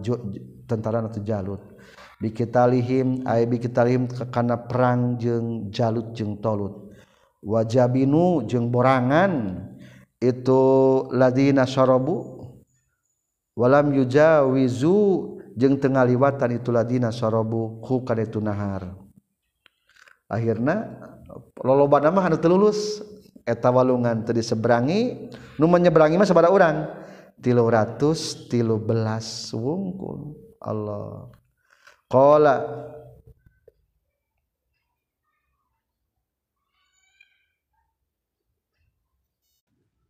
tentara 0.68 1.04
atau 1.04 1.22
jalut. 1.22 1.62
Bikitalihim 2.24 3.28
ay 3.28 3.44
bikitalihim 3.44 4.08
kana 4.32 4.56
perang 4.56 5.20
jeung 5.20 5.68
jalut 5.70 6.16
jeung 6.16 6.40
tolut. 6.40 6.96
Wajabinu 7.44 8.48
jeung 8.48 8.72
borangan 8.72 9.60
itu 10.24 10.64
ladina 11.12 11.68
syarabu 11.68 12.48
walam 13.60 13.92
yujawizu 13.92 14.96
jeung 15.60 15.76
tengah 15.76 16.08
liwatan 16.08 16.56
itu 16.56 16.72
ladina 16.72 17.12
syarabu 17.12 17.84
hu 17.84 18.08
kana 18.08 18.24
itu 18.24 18.40
nahar 18.40 19.03
akhirnya 20.34 20.98
loloba 21.62 22.02
nama 22.02 22.26
anu 22.26 22.42
telulus 22.42 23.06
eta 23.46 23.70
walungan 23.70 24.26
tadi 24.26 24.42
seberangi 24.42 25.30
nu 25.62 25.70
menyeberangi 25.70 26.18
mah 26.18 26.28
tilu 27.44 27.68
ratus 27.68 28.48
tilu 28.48 28.80
belas 28.80 29.52
wungkul. 29.52 30.32
Allah. 30.64 31.28
Qala 32.08 32.64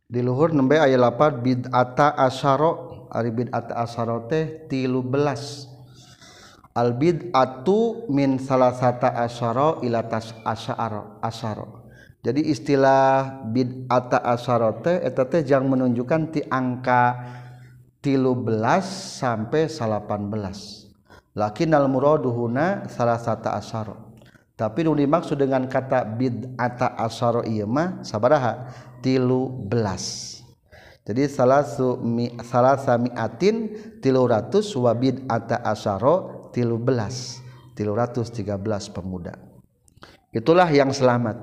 diluhur 0.06 0.54
nembe 0.54 0.78
aya 0.78 0.94
lapat 0.94 1.42
bid'ata 1.42 2.14
asyara. 2.14 2.94
Ari 3.14 3.30
bid'ata 3.34 3.78
asyara 3.82 4.26
teh 4.30 4.70
13 4.70 5.73
albid 6.74 7.30
atu 7.30 8.10
min 8.10 8.42
salah 8.42 8.74
sata 8.74 9.14
asyara 9.14 9.78
ila 9.86 10.02
tas 10.10 10.34
asyara 10.42 11.22
asyara. 11.22 11.86
Jadi 12.24 12.50
istilah 12.50 13.46
bid'ata 13.52 14.18
asyara 14.26 14.82
teh 14.82 14.98
eta 14.98 15.22
teh 15.28 15.46
jang 15.46 15.70
menunjukkan 15.70 16.22
ti 16.34 16.40
angka 16.42 17.20
13 18.02 18.50
sampai 19.22 19.70
18 19.70 21.38
lakinnal 21.38 21.86
muradu 21.86 22.34
huna 22.34 22.90
salah 22.90 23.22
sata 23.22 23.54
asyara. 23.54 23.94
Tapi 24.54 24.86
nu 24.86 24.94
dimaksud 24.94 25.38
dengan 25.38 25.66
kata 25.66 26.06
bid'ata 26.06 26.98
asyara 26.98 27.46
ieu 27.46 27.66
mah 27.66 28.02
sabaraha? 28.02 28.70
13 29.04 30.34
jadi 31.04 31.28
salah 31.28 31.68
sumi 31.68 32.32
salah 32.40 32.80
samiatin 32.80 33.76
300 34.00 34.64
wa 34.80 34.92
bid'ata 34.96 35.60
asyara 35.60 36.43
tilu 36.54 36.78
belas 36.78 37.42
tilu 37.74 37.98
ratus 37.98 38.30
tiga 38.30 38.54
belas 38.54 38.86
pemuda. 38.86 39.34
Itulah 40.30 40.70
yang 40.70 40.94
selamat. 40.94 41.34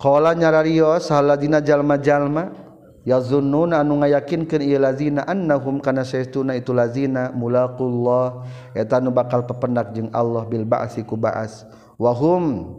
Kala 0.00 0.32
nyarario 0.32 0.96
saladina 1.00 1.60
jalma-jalma 1.60 2.52
yazunnuna 3.04 3.80
anu 3.80 4.00
ngayakinkeun 4.00 4.64
ieu 4.64 4.80
lazina 4.80 5.24
annahum 5.28 5.80
kana 5.80 6.04
saestuna 6.04 6.56
itu 6.56 6.72
lazina 6.76 7.32
mulaqullah. 7.32 8.48
Eta 8.76 9.00
nu 9.00 9.12
bakal 9.12 9.44
pependak 9.48 9.92
jeung 9.96 10.12
Allah 10.12 10.44
bil 10.48 10.64
ba'si 10.68 11.04
ku 11.04 11.20
ba'as. 11.20 11.68
Wa 12.00 12.16
hum 12.16 12.76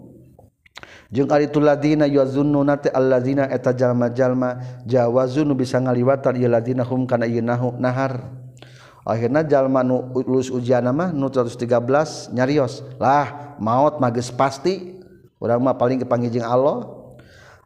jeung 1.13 1.29
ari 1.29 1.45
itu 1.45 1.61
lazina 1.61 2.09
yazunnuna 2.09 2.81
ta 2.81 2.89
allazina 2.89 3.45
eta 3.53 3.69
jalma-jalma 3.69 4.81
jawazun 4.89 5.53
bisa 5.53 5.77
ngaliwatan 5.77 6.41
ieu 6.41 6.49
lazina 6.49 6.81
hum 6.81 7.05
kana 7.05 7.29
ieu 7.29 7.45
nahar 7.45 8.40
akhirnya 9.05 9.41
jalma 9.45 9.81
nu 9.81 10.13
lulus 10.13 10.53
ujian 10.53 10.85
mah 10.93 11.09
nu 11.13 11.29
113 11.29 12.33
nyarios. 12.33 12.85
Lah 13.01 13.55
maut 13.57 13.97
mages 13.97 14.29
pasti. 14.29 15.01
Urang 15.41 15.65
mah 15.65 15.73
paling 15.73 16.01
kepanggijing 16.05 16.45
Allah. 16.45 16.85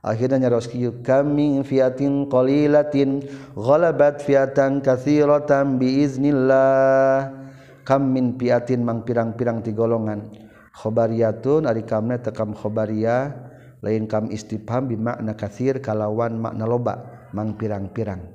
Akhirnya 0.06 0.48
nyarios 0.48 0.70
kieu 0.70 1.02
kami 1.02 1.66
fiatin 1.66 2.30
qalilatin 2.30 3.26
ghalabat 3.58 4.22
fiatan 4.22 4.80
katsiratan 4.80 5.82
biiznillah. 5.82 7.34
Kam 7.82 8.14
min 8.14 8.38
fiatin 8.38 8.86
mang 8.86 9.02
pirang-pirang 9.02 9.66
ti 9.66 9.74
golongan. 9.74 10.30
Khobariyatun 10.76 11.66
ari 11.66 11.88
kamna 11.88 12.22
tekam 12.22 12.54
khobariyah 12.54 13.34
lain 13.82 14.06
kam 14.06 14.30
istifham 14.30 14.90
bi 14.90 14.96
makna 14.98 15.34
katsir 15.34 15.82
kalawan 15.82 16.38
makna 16.38 16.70
loba. 16.70 17.28
Mang 17.34 17.58
pirang-pirang. 17.58 18.35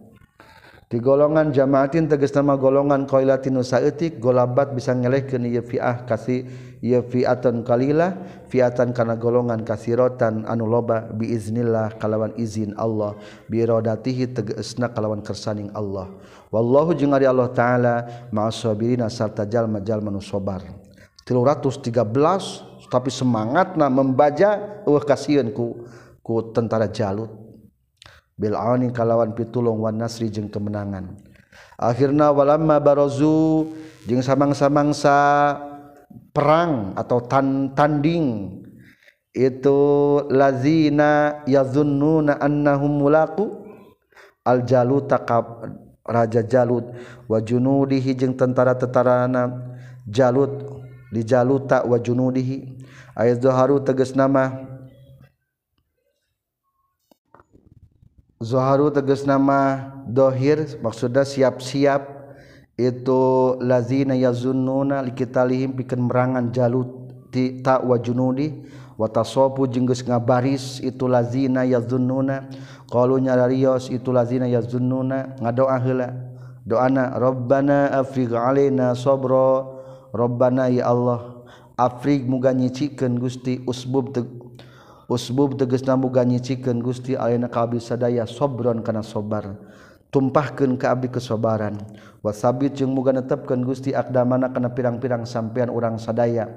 di 0.90 0.98
golongan 0.98 1.54
jamaatin 1.54 2.10
teges 2.10 2.34
nama 2.34 2.58
golongan 2.58 3.06
qailatin 3.06 3.54
nusaetik 3.54 4.18
golabat 4.18 4.74
bisa 4.74 4.90
ngelehkeun 4.90 5.46
ke 5.46 5.62
fi'ah 5.62 6.02
kasih 6.02 6.42
iya 6.82 6.98
fi'atan 6.98 7.62
kalila 7.62 8.18
fi'atan 8.50 8.90
kana 8.90 9.14
golongan 9.14 9.62
kasirotan 9.62 10.42
anu 10.50 10.66
loba 10.66 11.06
biiznillah 11.14 11.94
kalawan 11.94 12.34
izin 12.34 12.74
Allah 12.74 13.14
birodatihi 13.46 14.34
tegesna 14.34 14.90
kalawan 14.90 15.22
kersaning 15.22 15.70
Allah. 15.78 16.10
Wallahu 16.50 16.90
jeung 16.98 17.14
ari 17.14 17.30
Allah 17.30 17.54
taala 17.54 17.94
ma'asabirina 18.34 19.06
sarta 19.06 19.46
jalma-jalma 19.46 20.10
nu 20.10 20.18
sabar 20.18 20.66
313 21.22 22.90
tapi 22.90 23.14
semangatna 23.14 23.86
membaca 23.86 24.82
eueuh 24.82 25.06
kasieun 25.06 25.54
ku 25.54 25.86
ku 26.18 26.50
tentara 26.50 26.90
Jalut. 26.90 27.39
Bilaunin 28.40 28.88
kalawan 28.88 29.36
pitulung 29.36 29.84
wan 29.84 30.00
nasri 30.00 30.32
jeung 30.32 30.48
kemenangan. 30.48 31.12
Akhirna 31.76 32.32
walamma 32.32 32.80
barazu 32.80 33.68
jeung 34.08 34.24
samang-samangsa 34.24 35.12
perang 36.32 36.96
atau 36.96 37.20
tan 37.20 37.76
tanding. 37.76 38.56
Itu 39.36 40.24
lazina 40.32 41.44
yazunnuna 41.44 42.40
annahum 42.40 43.04
mulaku 43.04 43.68
al 44.40 44.64
jaluta 44.64 45.20
raja 46.08 46.40
jalut. 46.40 46.96
Wa 47.28 47.44
junudihi 47.44 48.16
jeung 48.16 48.32
tentara-tentarana 48.40 49.52
jalut 50.08 50.80
di 51.12 51.20
jaluta 51.28 51.84
wa 51.84 52.00
junudihi. 52.00 52.80
Ayat 53.12 53.44
zaharu 53.44 53.84
tegas 53.84 54.16
nama 54.16 54.69
Zoharu 58.40 58.88
teges 58.88 59.28
nama 59.28 59.92
dohir 60.08 60.64
maksudnya 60.80 61.28
siap-siap 61.28 62.08
itu 62.80 63.20
lazina 63.60 64.16
yazunnuna 64.16 65.04
likitalihim 65.04 65.76
pikeun 65.76 66.08
merangan 66.08 66.48
jalut 66.48 66.88
ti 67.28 67.60
ta 67.60 67.84
wa 67.84 68.00
junudi 68.00 68.64
wa 68.96 69.12
tasabu 69.12 69.68
ngabaris 69.68 70.80
itu 70.80 71.04
lazina 71.04 71.68
yazunnuna 71.68 72.48
qalu 72.88 73.28
nyararios 73.28 73.92
itu 73.92 74.08
lazina 74.08 74.48
yazunnuna 74.48 75.36
ngadoa 75.36 75.76
heula 75.84 76.08
doana 76.64 77.12
rabbana 77.20 77.92
afrigh 77.92 78.32
alaina 78.32 78.96
sabra 78.96 79.68
rabbana 80.16 80.72
ya 80.72 80.88
allah 80.88 81.44
afrig 81.76 82.24
muga 82.24 82.56
nyicikeun 82.56 83.20
gusti 83.20 83.60
usbub 83.68 84.16
usbub 85.10 85.58
teges 85.58 85.82
namu 85.82 86.06
ganyiciken 86.06 86.78
Gusti 86.78 87.18
Alna 87.18 87.50
kabi 87.50 87.82
sadaya 87.82 88.30
sobron 88.30 88.78
kana 88.86 89.02
sobar. 89.02 89.58
Tumpahkan 90.10 90.78
ke 90.78 90.86
Abdi 90.86 91.10
kesobaran. 91.10 91.78
Wasabit 92.22 92.78
jeung 92.78 92.94
muga 92.94 93.14
netepkan 93.14 93.62
Gusti 93.62 93.94
Akdamana 93.94 94.50
kana 94.50 94.70
pirang-pirang 94.70 95.26
sampean 95.26 95.70
orang 95.70 95.98
sadaya. 95.98 96.50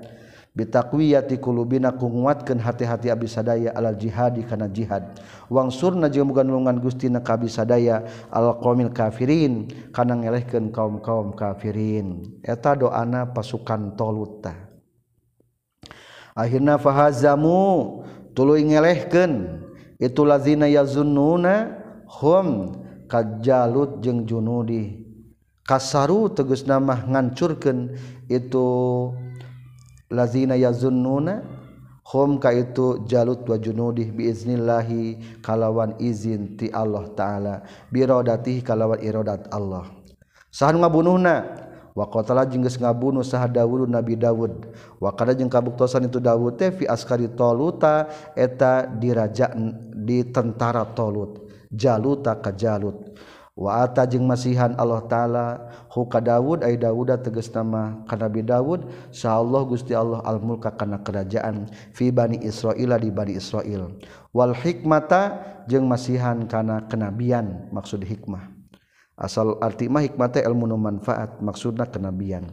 Bitakwiyati 0.53 1.41
kulubina 1.41 1.93
ku 1.97 2.05
nguatkeun 2.05 2.61
hati-hati 2.61 3.09
abdi 3.09 3.25
sadaya 3.25 3.73
alal 3.73 3.97
jihadi 3.97 4.45
kana 4.45 4.69
jihad. 4.69 5.17
Wangsurna 5.49 6.09
jeung 6.13 6.29
muga 6.29 6.45
nulungan 6.45 6.77
Gusti 6.77 7.09
na 7.09 7.25
ka 7.25 7.37
abdi 7.37 7.49
sadaya 7.49 8.05
al 8.29 8.57
qaumil 8.61 8.93
kafirin 8.93 9.69
kana 9.89 10.13
ngelehkeun 10.13 10.69
kaum-kaum 10.69 11.33
kafirin. 11.33 12.37
Eta 12.45 12.77
doana 12.77 13.33
pasukan 13.33 13.97
toluta 13.97 14.73
akhirna 16.33 16.81
fahazamu 16.81 18.01
tulu 18.33 18.57
ngelehkeun. 18.57 19.61
Itu 20.01 20.27
lazina 20.27 20.67
yazunnuna 20.67 21.79
hum 22.19 22.75
kajalut 23.07 24.03
jeung 24.03 24.27
junudi. 24.27 24.99
Kasaru 25.63 26.33
tegus 26.33 26.67
nama 26.67 27.07
ngancurkeun. 27.07 27.95
Itu 28.27 28.67
lazina 30.11 30.59
yazunnuna 30.59 31.45
hum 32.03 32.35
ka 32.37 32.51
itu 32.51 33.07
jalut 33.07 33.47
wa 33.47 33.55
junudih 33.55 34.11
biiznillahi 34.11 35.39
kalawan 35.39 35.95
izin 36.03 36.59
ti 36.59 36.67
Allah 36.73 37.07
taala. 37.15 37.55
Birodatih 37.93 38.59
kalawan 38.59 38.99
irodat 38.99 39.47
Allah. 39.55 39.87
Sahan 40.51 40.83
ngabunuhna? 40.83 41.63
waqatala 41.93 42.45
jeung 42.49 42.65
geus 42.65 42.77
ngabunuh 42.77 43.25
saha 43.25 43.49
Dawud 43.49 43.89
Nabi 43.89 44.17
Daud 44.17 44.69
wa 44.97 45.09
kada 45.13 45.33
jeung 45.37 45.49
kabuktosan 45.49 46.09
itu 46.09 46.17
Daud 46.21 46.57
teh 46.57 46.73
fi 46.73 46.89
askari 46.89 47.29
toluta 47.31 48.09
eta 48.37 48.85
diraja 48.85 49.53
di 49.93 50.25
tentara 50.27 50.83
Talut 50.91 51.49
Jaluta 51.73 52.37
ka 52.37 52.53
Jalut. 52.53 53.17
Wa 53.53 53.85
ata 53.85 54.09
jeung 54.09 54.25
masihan 54.25 54.73
Allah 54.81 55.05
taala 55.05 55.45
huka 55.93 56.17
Daud 56.17 56.65
ai 56.65 56.73
Dawuda 56.73 57.21
teges 57.21 57.53
nama 57.53 58.01
ka 58.09 58.17
Nabi 58.17 58.41
Dawud 58.41 58.89
saallah 59.13 59.61
Gusti 59.69 59.93
Allah 59.93 60.25
almulka 60.25 60.73
kana 60.73 60.97
kerajaan 61.05 61.69
fi 61.93 62.09
bani 62.09 62.41
Israila 62.41 62.97
di 62.97 63.13
bani 63.13 63.37
Israil. 63.37 63.93
Wal 64.33 64.57
hikmata 64.57 65.37
jeung 65.69 65.85
masihan 65.85 66.49
kana 66.49 66.89
kenabian 66.89 67.69
maksud 67.69 68.01
hikmah. 68.01 68.52
asal 69.13 69.61
arti 69.61 69.85
mah 69.89 70.01
hikmate 70.01 70.41
ilmu 70.41 70.65
nu 70.65 70.77
manfaat 70.77 71.37
maksudna 71.39 71.85
kenabian. 71.85 72.49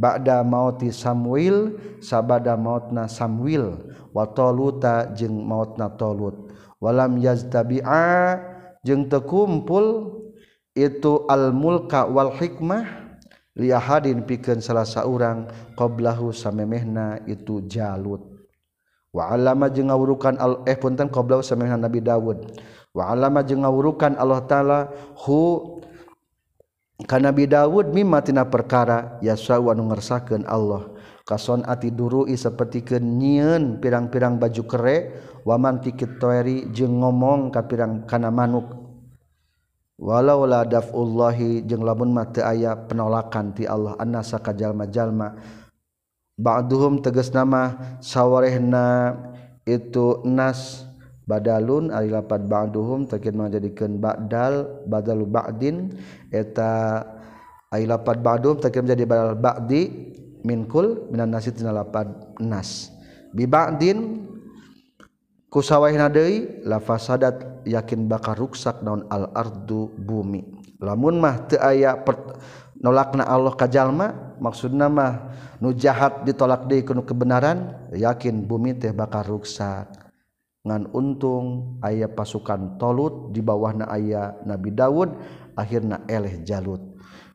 Ba'da 0.00 0.40
mauti 0.40 0.88
Samuel 0.90 1.76
sabada 2.00 2.56
mautna 2.56 3.04
Samuel 3.04 3.84
wa 4.16 4.24
taluta 4.24 5.12
jeung 5.12 5.44
mautna 5.44 5.92
talut. 5.92 6.50
Walam 6.80 7.20
yaztabi'a 7.20 8.40
jeung 8.80 9.12
tekumpul 9.12 10.16
itu 10.72 11.28
al 11.28 11.52
mulka 11.52 12.08
wal 12.08 12.32
hikmah 12.32 13.12
li 13.58 13.68
ahadin 13.68 14.24
pikeun 14.24 14.64
salah 14.64 14.88
saurang 14.88 15.52
qablahu 15.76 16.32
samemehna 16.32 17.20
itu 17.28 17.60
jalut. 17.68 18.24
Wa 19.12 19.36
alama 19.36 19.68
jeung 19.68 19.92
ngawurukan 19.92 20.40
al 20.40 20.64
eh 20.64 20.80
punten 20.80 21.12
qablahu 21.12 21.44
samemehna 21.44 21.76
nabi 21.76 22.00
Dawud. 22.00 22.56
Wa 22.96 23.12
alama 23.12 23.44
jeung 23.44 23.62
ngawurukan 23.68 24.16
Allah 24.16 24.40
taala 24.48 24.88
hu 25.28 25.76
karena 27.06 27.32
Nabi 27.32 27.44
Dawud 27.48 27.92
mimatina 27.94 28.44
perkara 28.48 29.20
yasawa 29.24 29.72
anu 29.72 29.88
ngersakeun 29.92 30.44
Allah. 30.48 30.90
Kason 31.24 31.62
ati 31.62 31.94
durui 31.94 32.34
sapertikeun 32.34 33.04
nyieun 33.20 33.78
pirang-pirang 33.78 34.40
baju 34.40 34.62
kere 34.66 34.96
waman 35.46 35.78
tikit 35.78 36.18
toeri 36.18 36.66
jeung 36.74 36.98
ngomong 37.00 37.54
ka 37.54 37.64
pirang 37.70 38.02
kana 38.02 38.34
manuk. 38.34 38.66
Walau 40.00 40.48
la 40.48 40.66
dafullahi 40.66 41.62
jeung 41.62 41.86
lamun 41.86 42.10
mah 42.10 42.34
aya 42.42 42.74
penolakan 42.74 43.54
ti 43.54 43.68
Allah 43.68 43.94
annasa 44.00 44.42
ka 44.42 44.50
jalma-jalma. 44.50 45.38
Ba'duhum 46.40 47.04
tegas 47.04 47.30
nama 47.30 47.76
sawarehna 48.00 49.12
itu 49.68 50.24
nas 50.24 50.88
badalun 51.30 51.94
ari 51.94 52.10
lapat 52.10 52.50
ba'duhum 52.50 53.06
takin 53.06 53.38
menjadikan 53.38 54.02
ba'dal 54.02 54.82
badalu 54.90 55.30
ba'din. 55.30 55.94
Eta 56.34 57.06
ari 57.70 57.86
lapat 57.86 58.18
ba'duhum 58.18 58.58
takin 58.58 58.82
menjadi 58.82 59.06
badal 59.06 59.38
ba'di 59.38 59.82
minkul 60.42 61.06
minan 61.14 61.30
nasi 61.30 61.54
tina 61.54 61.70
lapat 61.70 62.10
nas. 62.42 62.90
Bi 63.30 63.46
ba'din 63.46 64.26
kusawahna 65.46 66.10
deui 66.10 66.66
la 66.66 66.82
fasadat 66.82 67.62
yakin 67.62 68.10
bakal 68.10 68.34
ruksak 68.34 68.82
naon 68.82 69.06
al 69.06 69.30
ardu 69.30 69.94
bumi. 69.94 70.58
Lamun 70.82 71.22
mah 71.22 71.46
teu 71.46 71.62
aya 71.62 71.94
nolakna 72.80 73.28
Allah 73.28 73.52
ka 73.52 73.68
jalma 73.68 74.34
maksudna 74.40 74.88
mah 74.88 75.36
nu 75.60 75.76
jahat 75.76 76.24
ditolak 76.24 76.64
deui 76.64 76.80
ku 76.80 76.96
kebenaran 77.04 77.76
yakin 77.92 78.48
bumi 78.48 78.80
teh 78.80 78.96
bakal 78.96 79.36
ruksak 79.36 79.99
ngan 80.60 80.92
untung 80.92 81.80
aya 81.80 82.04
pasukan 82.04 82.76
tolut 82.76 83.32
di 83.32 83.40
bawahna 83.40 83.88
aya 83.88 84.36
Nabi 84.44 84.70
Daud 84.76 85.16
akhirna 85.56 86.04
eleh 86.04 86.44
Jalut. 86.44 86.80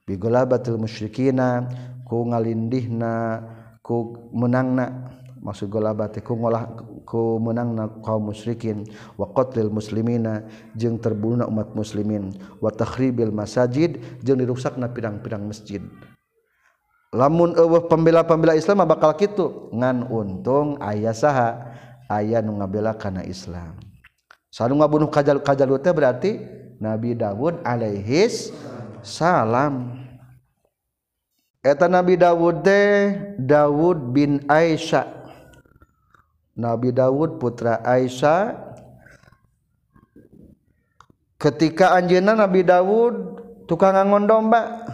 Bigola 0.05 0.45
batil 0.45 0.77
musyrikina 0.77 1.65
ku 2.05 2.29
ngalindihna 2.29 3.41
ku 3.81 4.29
menangna. 4.29 5.09
Maksud 5.41 5.69
golabate 5.69 6.25
ku 6.25 6.37
ngolah 6.37 6.73
ku 7.05 7.41
menangna 7.41 7.89
kaum 8.05 8.29
musyrikin. 8.29 8.85
Wa 9.17 9.29
qatlil 9.33 9.73
muslimina 9.73 10.45
jeung 10.77 11.01
terbunuhna 11.01 11.49
umat 11.49 11.73
muslimin. 11.73 12.33
Wa 12.61 12.69
takhribil 12.69 13.33
masajid 13.33 13.97
jeung 14.21 14.37
dirusakna 14.37 14.93
pirang-pirang 14.93 15.45
masjid. 15.45 15.81
Lamun 17.13 17.57
eueuh 17.57 17.85
pembela-pembela 17.89 18.57
Islam 18.57 18.85
bakal 18.85 19.17
kitu. 19.17 19.69
Ngan 19.73 20.05
untung 20.09 20.77
aya 20.81 21.13
saha. 21.13 21.73
ayah 22.09 22.41
nu 22.41 22.57
ngabela 22.61 22.93
kana 22.93 23.25
Islam. 23.25 23.77
Sanu 24.53 24.79
ngabunuh 24.79 25.11
kajal 25.11 25.43
kajal 25.43 25.67
teh 25.83 25.91
berarti 25.91 26.31
Nabi 26.79 27.11
Dawud 27.11 27.59
alaihis 27.67 28.55
salam. 29.03 29.99
Eta 31.65 31.91
Nabi 31.91 32.15
Dawud 32.15 32.63
teh 32.63 33.19
Dawud 33.35 34.15
bin 34.15 34.39
Aisyah. 34.47 35.11
Nabi 36.55 36.95
Dawud 36.95 37.35
putra 37.35 37.83
Aisyah. 37.83 38.63
Ketika 41.35 41.91
anjeunna 41.97 42.37
Nabi 42.37 42.63
Dawud 42.63 43.15
tukang 43.67 43.91
ngangon 43.91 44.23
domba. 44.29 44.87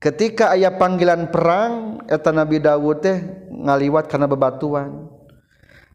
Ketika 0.00 0.56
ayah 0.56 0.80
panggilan 0.80 1.28
perang 1.28 2.00
eta 2.08 2.32
Nabi 2.32 2.56
Dawud 2.56 3.04
teh 3.04 3.20
ngaliwat 3.52 4.08
karena 4.08 4.24
bebatuan. 4.24 5.09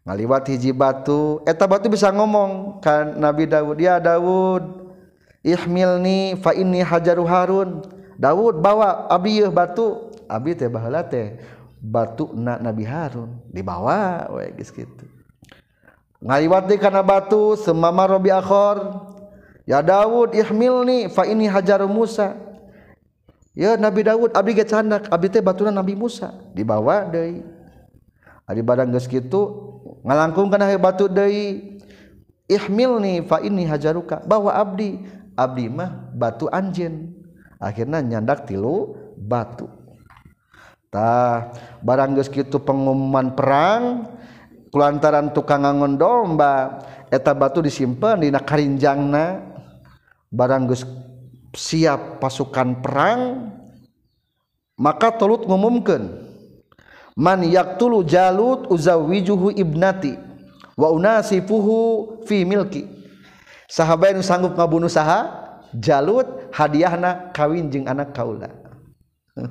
ngaliwat 0.05 0.45
hiji 0.47 0.71
batu. 0.71 1.41
Eta 1.43 1.65
batu 1.65 1.89
bisa 1.89 2.13
ngomong 2.13 2.79
kan 2.79 3.17
Nabi 3.17 3.49
Daud. 3.49 3.77
Ya 3.81 3.97
Daud 3.97 4.93
ihmilni 5.41 6.37
fa 6.39 6.53
inni 6.53 6.85
hajaru 6.85 7.25
harun. 7.25 7.81
Daud 8.15 8.61
bawa 8.61 9.09
abi 9.09 9.41
batu. 9.49 10.13
Abi 10.29 10.53
teh 10.57 10.69
baheula 10.69 11.05
teh 11.05 11.37
batu 11.81 12.31
na 12.33 12.57
Nabi 12.57 12.85
Harun. 12.85 13.41
Dibawa 13.49 14.29
we 14.33 14.49
geus 14.57 14.73
kitu. 14.73 15.05
Ngaliwat 16.17 16.65
di 16.65 16.81
kana 16.81 17.05
batu 17.05 17.53
semama 17.59 18.09
Robi 18.09 18.33
akhor. 18.33 19.05
Ya 19.69 19.81
Daud 19.81 20.33
ihmilni 20.33 21.09
fa 21.09 21.25
inni 21.29 21.45
hajaru 21.49 21.89
Musa. 21.89 22.37
Ya 23.53 23.77
Nabi 23.77 24.01
Daud 24.01 24.33
abdi 24.33 24.57
ge 24.57 24.65
candak 24.65 25.09
abdi 25.13 25.29
teh 25.29 25.41
batuna 25.45 25.69
Nabi 25.69 25.93
Musa. 25.93 26.33
Dibawa 26.57 27.05
deui. 27.05 27.45
Ari 28.45 28.61
barang 28.61 28.93
geus 28.93 29.09
kitu 29.09 29.73
ngalangkung 30.05 30.53
kana 30.53 30.69
batu 30.77 31.09
deui 31.09 31.81
ihmilni 32.45 33.25
fa 33.25 33.41
inni 33.41 33.65
hajaruka. 33.65 34.21
Bahwa 34.23 34.53
abdi. 34.53 35.01
Abdi 35.35 35.67
mah 35.67 36.15
batu 36.15 36.47
anjen 36.47 37.11
akhirnya 37.59 37.99
nyandak 37.99 38.47
tilu 38.47 38.95
batu. 39.19 39.67
Tah 40.87 41.51
barang 41.83 42.15
geus 42.15 42.31
kitu 42.31 42.55
pengumuman 42.63 43.35
perang 43.35 44.07
kulantaran 44.71 45.35
tukang 45.35 45.67
ngangon 45.67 45.99
domba 45.99 46.79
eta 47.11 47.35
batu 47.35 47.59
disimpan 47.59 48.23
dina 48.23 48.39
karinjangna 48.39 49.43
barang 50.31 50.71
geus 50.71 50.87
siap 51.51 52.23
pasukan 52.23 52.79
perang 52.79 53.51
maka 54.79 55.11
tolut 55.19 55.43
ngumumkeun. 55.43 56.24
man 57.15 57.41
yaqtulu 57.47 58.03
jalut 58.03 58.67
uzawijuhu 58.67 59.55
ibnati 59.55 60.19
wa 60.75 60.91
unasifuhu 60.91 62.21
fi 62.27 62.43
milki. 62.43 62.83
Sahabat 63.65 64.13
yang 64.13 64.21
sanggup 64.21 64.53
ngabunuh 64.53 64.91
saha? 64.91 65.43
Jalut 65.75 66.53
hadiahna 66.53 67.33
kawin 67.33 67.71
jeung 67.71 67.89
anak 67.89 68.13
kaula. 68.13 68.51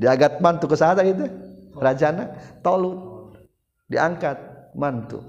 Diagat 0.00 0.42
mantu 0.42 0.68
ke 0.70 0.76
saha 0.76 1.02
itu 1.02 1.26
rajana 1.78 2.34
tolut. 2.60 3.32
Diangkat 3.88 4.70
mantu. 4.76 5.22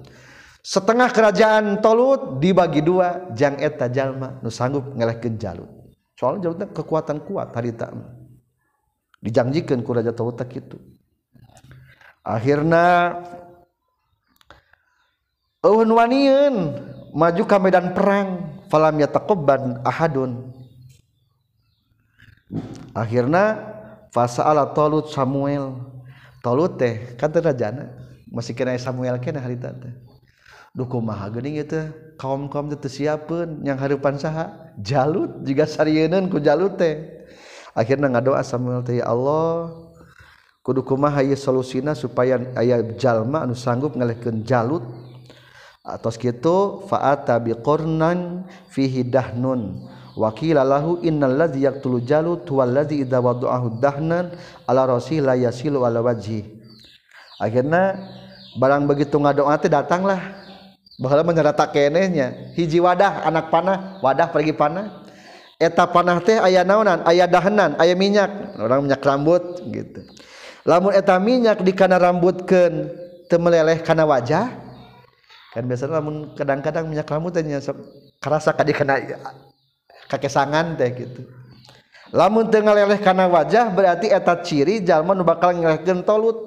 Setengah 0.65 1.13
kerajaan 1.13 1.77
tolut 1.79 2.41
dibagi 2.41 2.81
dua 2.81 3.29
jang 3.37 3.61
eta 3.61 3.85
jalma 3.85 4.41
nu 4.41 4.49
sanggup 4.49 4.97
ngelehkeun 4.97 5.37
jalut. 5.37 5.69
Soalnya 6.17 6.49
jalutnya 6.49 6.67
kekuatan 6.73 7.21
kuat 7.21 7.53
harita 7.53 7.91
dijanjikan 9.21 9.81
ku 9.81 9.91
raja 9.93 10.13
tolut 10.13 10.37
itu 10.53 10.77
akhirnya 12.25 13.15
Eun 15.65 15.89
waniun 15.89 16.77
maju 17.17 17.43
ke 17.49 17.57
medan 17.57 17.97
perang 17.97 18.61
falam 18.69 19.01
yataqabban 19.01 19.81
ahadun. 19.81 20.53
Akhirna 22.93 23.57
fasa'ala 24.13 24.77
tolut 24.77 25.09
Samuel. 25.09 25.81
Tolut 26.45 26.77
teh 26.77 27.17
kan 27.17 27.33
rajana? 27.33 27.89
Masih 28.29 28.53
kena 28.53 28.77
Samuel 28.77 29.17
kena 29.17 29.41
harita 29.41 29.73
teh. 29.73 29.89
Duh 30.77 30.85
kumaha 30.85 31.33
geuning 31.33 31.57
itu 31.57 31.73
teh? 31.73 31.89
Kaum-kaum 32.21 32.69
teh 32.69 32.85
siapun 32.85 33.65
yang 33.65 33.81
harapan 33.81 34.21
saha? 34.21 34.69
Jalut 34.77 35.41
juga 35.41 35.65
sarieunun 35.65 36.29
ku 36.29 36.37
Jalut 36.37 36.77
teh. 36.77 37.25
Akhirna 37.73 38.05
ngadoa 38.05 38.45
Samuel 38.45 38.85
teh 38.85 39.01
ya 39.01 39.09
Allah 39.09 39.73
kudu 40.65 40.81
kumaha 40.81 41.21
ieu 41.21 41.37
solusina 41.37 41.93
supaya 41.93 42.41
aya 42.57 42.81
jalma 42.97 43.45
anu 43.45 43.53
sanggup 43.53 43.93
ngalehkeun 43.93 44.41
Jalut. 44.41 44.81
Atos 45.85 46.17
kitu 46.17 46.81
fa'ata 46.89 47.37
biqurnan 47.37 48.49
fihi 48.73 49.05
dahnun. 49.05 49.85
Wakil 50.17 50.57
lahu 50.57 50.97
innal 51.05 51.37
ladzi 51.37 51.69
yaqtulu 51.69 52.01
jalut 52.01 52.41
huwal 52.49 52.73
ladzi 52.73 53.05
idza 53.05 53.21
wada'ahu 53.21 53.77
dahnan 53.77 54.33
ala 54.65 54.81
rasil 54.89 55.21
la 55.21 55.37
yasilu 55.37 55.85
ala 55.85 56.01
wajhi. 56.01 56.41
Akhirna 57.37 58.01
barang 58.57 58.89
begitu 58.89 59.21
ngadoa 59.21 59.61
teh 59.61 59.69
datanglah. 59.69 60.41
Baheula 60.97 61.21
menyerata 61.21 61.67
kenehnya 61.69 62.55
hiji 62.57 62.81
wadah 62.81 63.27
anak 63.27 63.53
panah 63.53 64.01
wadah 64.01 64.33
pergi 64.33 64.57
panah. 64.57 65.05
Eta 65.61 65.85
panah 65.85 66.17
teh 66.23 66.41
aya 66.41 66.65
naonan 66.65 67.05
aya 67.05 67.29
dahanan 67.29 67.77
aya 67.77 67.93
minyak. 67.93 68.57
Orang 68.57 68.89
minyak 68.89 69.05
rambut 69.05 69.61
gitu 69.69 70.01
lamun 70.65 70.91
eta 70.91 71.15
minyak 71.21 71.61
di 71.61 71.71
kana 71.71 72.01
rambutkeun 72.01 72.89
teu 73.29 73.37
meleleh 73.37 73.79
kana 73.85 74.03
wajah 74.03 74.49
kan 75.55 75.63
biasanya 75.63 76.01
lamun 76.01 76.35
kadang-kadang 76.35 76.89
minyak 76.89 77.07
rambut 77.07 77.31
teh 77.31 77.45
kerasa 78.19 78.51
kadi 78.51 78.75
kana 78.75 78.99
kakesangan 80.11 80.75
teh 80.75 80.89
gitu. 80.91 81.21
Lamun 82.13 82.47
teu 82.51 82.61
ngaleleh 82.61 82.99
kana 83.01 83.25
wajah 83.31 83.71
berarti 83.71 84.11
eta 84.11 84.35
ciri 84.43 84.83
jalma 84.83 85.15
nu 85.15 85.23
bakal 85.23 85.55
ngelehkeun 85.55 86.05
tolut. 86.05 86.37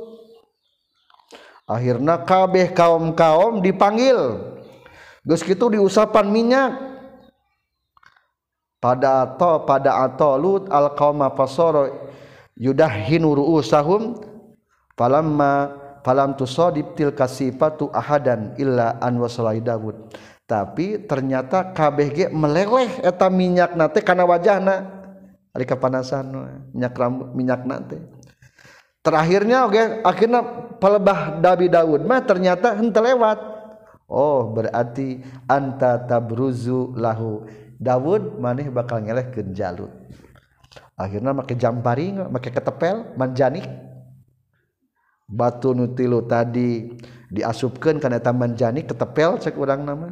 Akhirna 1.68 2.24
kabeh 2.24 2.72
kaum-kaum 2.72 3.60
dipanggil. 3.60 4.40
Geus 5.24 5.44
kitu 5.44 5.68
diusapan 5.68 6.28
minyak. 6.28 6.72
Pada 8.78 9.26
to 9.36 9.66
pada 9.66 10.06
atolut 10.06 10.70
al 10.70 10.94
qauma 10.94 11.28
yudah 12.59 12.90
hinuru 12.90 13.62
sahum 13.62 14.18
falamma 14.98 15.78
falam 16.02 16.34
tusadib 16.34 16.98
tilka 16.98 17.30
sifatu 17.30 17.88
ahadan 17.94 18.59
illa 18.59 18.98
an 18.98 19.16
wasalai 19.22 19.62
Daud 19.62 20.11
tapi 20.44 21.06
ternyata 21.06 21.70
KBG 21.70 22.34
meleleh 22.34 23.00
eta 23.04 23.28
minyak 23.28 23.76
nate 23.76 24.00
karena 24.00 24.24
wajahna. 24.24 24.96
Hari 25.52 25.64
kepanasan 25.68 26.24
minyak 26.72 26.96
rambut 26.96 27.28
minyak 27.36 27.68
nate 27.68 28.18
terakhirnya 29.09 29.64
oke 29.64 29.72
okay, 29.72 29.86
akhirnya 30.04 30.40
pelebah 30.76 31.40
Dabi 31.40 31.72
Daud 31.72 32.04
mah 32.04 32.20
ternyata 32.28 32.76
hente 32.76 33.00
lewat. 33.00 33.38
Oh 34.09 34.52
berarti 34.52 35.24
anta 35.48 35.96
tabruzu 36.04 36.96
lahu. 36.96 37.48
Daud 37.78 38.42
maneh 38.42 38.68
bakal 38.68 39.06
ngeleh 39.06 39.30
ke 39.30 39.40
Jalut. 39.54 39.88
akhirnya 40.98 41.30
make 41.30 41.54
jampari 41.54 42.10
make 42.10 42.50
ketepel 42.50 43.14
manjanik. 43.14 43.66
Batu 45.28 45.76
nutilu 45.76 46.24
tadi 46.24 46.88
diasupkan 47.28 48.00
karena 48.00 48.16
taman 48.16 48.56
janik 48.56 48.88
ketepel 48.88 49.36
cek 49.36 49.60
urang 49.60 49.84
nama. 49.84 50.08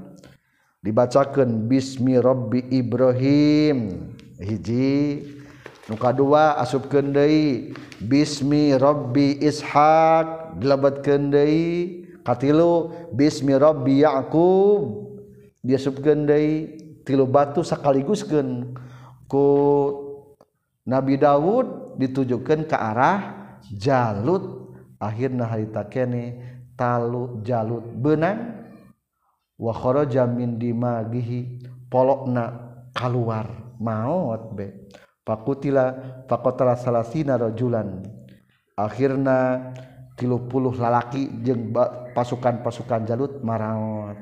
Dibacakan 0.85 1.65
Bismi 1.67 2.21
Robbi 2.21 2.69
Ibrahim. 2.69 4.13
Hiji 4.37 5.25
nuka 5.89 6.13
dua 6.13 6.61
asupkan 6.61 7.17
deui 7.17 7.73
Bismi 7.97 8.77
Robbi 8.77 9.41
ishaq. 9.41 10.61
Dilebetkeun 10.61 11.33
deui 11.33 12.05
katilu 12.21 12.93
Bismi 13.17 13.57
Robbi 13.57 14.05
yaqub. 14.05 15.17
Diasupkeun 15.65 16.29
deui 16.29 16.77
tilu 17.09 17.25
batu 17.25 17.65
sakaliguskeun 17.65 18.77
ku 19.27 19.47
Nabi 20.87 21.19
Dawud 21.19 21.99
ditujukan 21.99 22.71
ke 22.71 22.77
arah 22.79 23.19
Jalut. 23.75 24.71
Akhirnya 24.97 25.45
harita 25.45 25.85
kene 25.85 26.39
talu 26.79 27.43
Jalut 27.43 27.85
benang. 27.99 28.55
Wa 29.59 29.75
kharaja 29.75 30.25
min 30.31 30.57
dimagihi 30.57 31.67
polokna 31.91 32.55
keluar 32.95 33.75
maut 33.83 34.55
be. 34.55 34.87
Fakutila 35.27 35.91
fakotala 36.31 36.79
salasina 36.79 37.35
rajulan. 37.35 38.07
Akhirna 38.79 39.73
tilu 40.15 40.47
puluh 40.47 40.71
lalaki 40.77 41.27
jeung 41.43 41.75
pasukan-pasukan 42.15 43.05
Jalut 43.09 43.43
maraot 43.43 44.17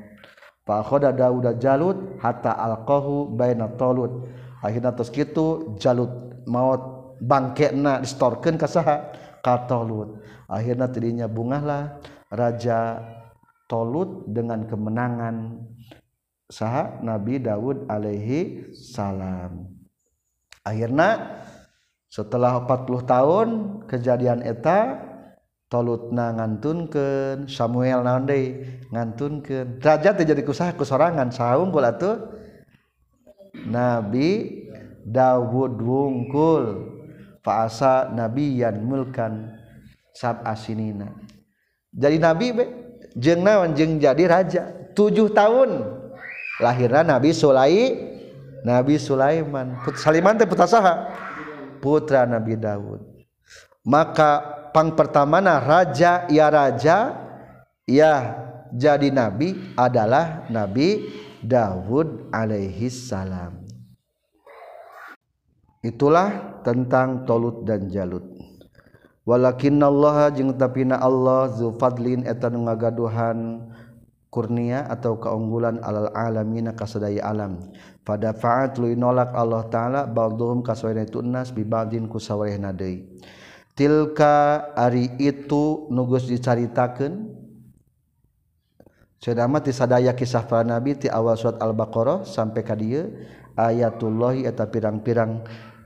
fa 0.65 0.81
Khoda 0.81 1.13
Dawud 1.13 1.45
Jalut 1.61 2.17
hatta 2.23 2.57
alqahu 2.57 3.29
baina 3.37 3.69
talut. 3.77 4.25
Akhirna 4.65 4.97
tos 4.97 5.13
kitu 5.13 5.77
Jalut 5.77 6.24
maut 6.45 7.15
bangkena 7.21 8.01
distorkan 8.01 8.57
ka 8.57 8.67
katolut 9.45 10.21
akhirnya 10.49 10.87
tadinya 10.89 11.27
bungahlah 11.29 12.01
raja 12.33 13.01
tolut 13.65 14.29
dengan 14.29 14.65
kemenangan 14.69 15.61
saha? 16.49 17.01
Nabi 17.01 17.41
Daud 17.41 17.89
alaihi 17.89 18.69
salam. 18.73 19.69
Akhirnya 20.65 21.41
setelah 22.09 22.65
40 22.65 23.05
tahun 23.05 23.47
kejadian 23.85 24.41
eta 24.45 25.01
tolutna 25.69 26.33
ngantunkeun 26.33 27.49
Samuel 27.49 28.05
naon 28.05 28.25
deui? 28.25 28.65
Ngantunkeun. 28.89 29.81
Raja 29.81 30.13
terjadi 30.13 30.41
kusaha 30.45 30.73
kusorangan 30.73 31.29
saunggul 31.29 31.85
atuh? 31.85 32.17
Nabi 33.65 34.61
Daud 35.05 35.77
wungkul 35.77 36.89
faasa 37.45 38.09
nabiyan 38.09 38.81
mulkan 38.81 39.53
sab 40.09 40.41
asinina. 40.41 41.13
Jadi 41.93 42.17
nabi 42.17 42.47
be 42.51 42.65
jeng 43.13 43.45
naon? 43.45 43.77
Jeng 43.77 44.01
jadi 44.01 44.25
raja. 44.25 44.63
Tujuh 44.97 45.29
tahun 45.31 45.85
lahirnya 46.57 47.03
Nabi 47.05 47.35
Sulai 47.35 47.93
Nabi 48.65 48.97
Sulaiman. 48.97 49.77
Put 49.85 50.01
Saliman 50.01 50.39
teh 50.39 50.49
putra 50.49 50.65
saha? 50.65 51.13
Putra 51.83 52.25
Nabi 52.25 52.57
Daud 52.57 53.15
maka 53.85 54.41
pang 54.73 54.97
pertamana 54.97 55.61
raja 55.61 56.25
ya 56.27 56.49
raja 56.49 57.13
ya 57.85 58.13
jadi 58.73 59.13
nabi 59.13 59.53
adalah 59.77 60.49
Nabi 60.49 61.05
Daud 61.45 62.33
alaihi 62.33 62.89
salam 62.89 63.61
itulah 65.85 66.57
tentang 66.65 67.29
tolut 67.29 67.61
dan 67.61 67.85
jalut. 67.93 68.25
Walakinnallaha 69.25 70.33
jeung 70.33 70.57
tapina 70.57 70.97
Allah 70.97 71.49
zufadlin 71.53 72.25
eta 72.25 72.49
nu 72.49 72.65
ngagaduhan 72.65 73.69
kurnia 74.33 74.85
atau 74.89 75.17
keunggulan 75.17 75.81
alal 75.81 76.09
alamina 76.13 76.73
kasadaya 76.73 77.25
alam. 77.25 77.61
Pada 78.05 78.33
faat 78.37 78.77
lu 78.77 78.93
nolak 78.93 79.33
Allah 79.33 79.65
taala 79.69 80.01
baldhum 80.05 80.61
kasawerna 80.61 81.09
itu 81.09 81.25
nas 81.25 81.49
bi 81.49 81.65
baldin 81.65 82.05
kusawerna 82.05 82.69
deui. 82.69 83.05
Tilka 83.73 84.71
ari 84.77 85.09
itu 85.17 85.89
nugus 85.89 86.29
dicaritakeun. 86.29 87.45
Sedama 89.17 89.57
tisadaya 89.57 90.13
kisah 90.13 90.45
para 90.45 90.61
nabi 90.61 90.93
ti 90.93 91.09
awal 91.09 91.33
surat 91.33 91.57
Al-Baqarah 91.57 92.29
sampai 92.29 92.61
ka 92.61 92.77
dieu 92.77 93.25
ayatullahi 93.57 94.45
eta 94.45 94.69
pirang-pirang 94.69 95.41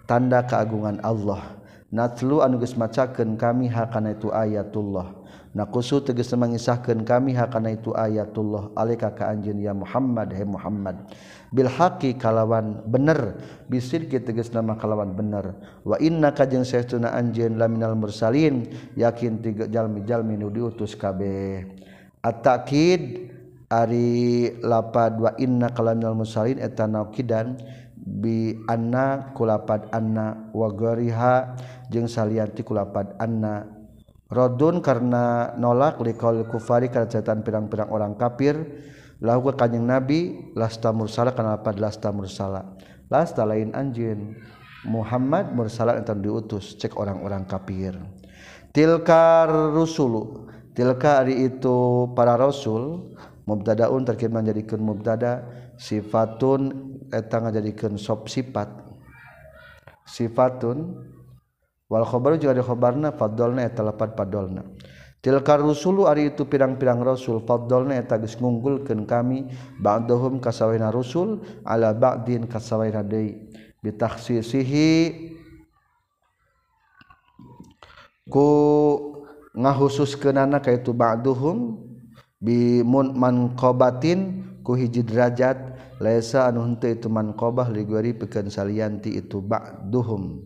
tanda 0.10 0.42
keagungan 0.42 0.98
Allah. 1.06 1.62
Natlu 1.94 2.42
anuges 2.42 2.74
macaken 2.74 3.38
kami 3.38 3.70
hakana 3.70 4.18
itu 4.18 4.34
ayatullah. 4.34 5.22
Nakusu 5.50 6.06
teges 6.06 6.30
mengisahkan 6.38 7.02
kami 7.02 7.34
hakana 7.34 7.74
itu 7.74 7.94
ayatullah. 7.94 8.70
Alika 8.78 9.10
ka 9.14 9.30
anjeun 9.30 9.58
ya 9.58 9.74
Muhammad 9.74 10.30
he 10.34 10.46
Muhammad 10.46 11.10
bil 11.50 11.66
haqi 11.66 12.14
kalawan 12.14 12.86
bener 12.86 13.42
bisidqi 13.66 14.22
teges 14.22 14.54
nama 14.54 14.78
kalawan 14.78 15.18
bener. 15.18 15.58
Wa 15.82 15.98
inna 15.98 16.30
ka 16.30 16.46
jeung 16.46 16.62
saestuna 16.62 17.14
anjeun 17.18 17.58
laminal 17.58 17.98
mursalin 17.98 18.70
yakin 18.94 19.42
tiga 19.42 19.66
jalmi-jalmi 19.66 20.38
nu 20.38 20.54
diutus 20.54 20.94
kabeh. 20.94 21.66
At-taqid 22.22 23.34
ari 23.70 24.54
lapad 24.62 25.18
wa 25.18 25.34
inna 25.42 25.74
kalamil 25.74 26.14
mursalin 26.14 26.62
eta 26.62 26.86
naukidan 26.86 27.58
bi 28.10 28.58
anna 28.66 29.30
kulapat 29.38 29.94
anna 29.94 30.50
wa 30.50 30.68
goriha 30.74 31.54
jeung 31.94 32.10
salianti 32.10 32.66
kulapat 32.66 33.14
anna. 33.22 33.70
Rodun 34.30 34.82
karena 34.82 35.58
nolak 35.58 36.02
liqaul 36.02 36.46
kufari 36.50 36.90
kana 36.90 37.10
cetan 37.10 37.42
pirang-pirang 37.42 37.90
orang 37.90 38.14
kafir 38.14 38.62
lahu 39.22 39.50
ka 39.50 39.66
kanjing 39.66 39.90
nabi 39.90 40.54
lasta 40.54 40.94
mursala 40.94 41.34
kana 41.34 41.58
lapad 41.58 41.78
lasta 41.78 42.10
mursala. 42.14 42.78
Lasta 43.10 43.42
lain 43.46 43.74
anjeun 43.74 44.38
Muhammad 44.86 45.54
mursala 45.54 45.98
eta 45.98 46.14
diutus 46.14 46.78
cek 46.78 46.94
orang-orang 46.98 47.46
kafir. 47.50 47.98
Tilkar 48.70 49.50
rusulu 49.74 50.46
tilka 50.78 51.26
ari 51.26 51.50
itu 51.50 52.08
para 52.14 52.38
rasul 52.38 53.12
mubtadaun 53.50 54.06
terkait 54.06 54.30
menjadikan 54.30 54.78
mubtada' 54.78 55.42
sifatun 55.80 56.62
eta 57.08 57.40
ngajadikeun 57.40 57.96
sop 57.96 58.28
sifat 58.28 58.68
sifatun 60.04 61.00
wal 61.88 62.04
khabaru 62.04 62.36
juga 62.36 62.60
ada 62.60 62.64
khabarna 62.68 63.10
fadolna 63.16 63.64
eta 63.64 63.82
lapat 63.82 64.14
padolna. 64.14 64.68
Tilka 65.20 65.60
rusulu 65.60 66.08
ari 66.08 66.32
itu 66.32 66.48
pirang-pirang 66.48 67.04
rasul 67.04 67.44
fadolna 67.44 67.96
eta 67.96 68.16
geus 68.20 68.40
ngunggulkeun 68.40 69.04
kami 69.04 69.52
ba'dahum 69.80 70.40
kasawaina 70.40 70.92
rusul 70.92 71.44
ala 71.68 71.92
ba'din 71.92 72.48
kasawaina 72.48 73.04
deui 73.04 73.52
bitakhsisihi 73.84 74.92
ku 78.32 78.48
ngahususkeunana 79.60 80.64
ka 80.64 80.72
itu 80.72 80.96
ba'duhum 80.96 81.84
bi 82.40 82.80
munman 82.86 83.60
qabatin 83.60 84.49
hiji 84.76 85.06
derajat 85.06 85.58
laisa 86.02 86.50
anu 86.50 86.66
henteu 86.66 86.94
itu 86.94 87.08
manqabah 87.08 87.70
li 87.70 87.86
gori 87.86 88.12
pikeun 88.14 88.50
salian 88.52 89.00
ti 89.00 89.18
itu 89.18 89.42
ba'duhum. 89.42 90.42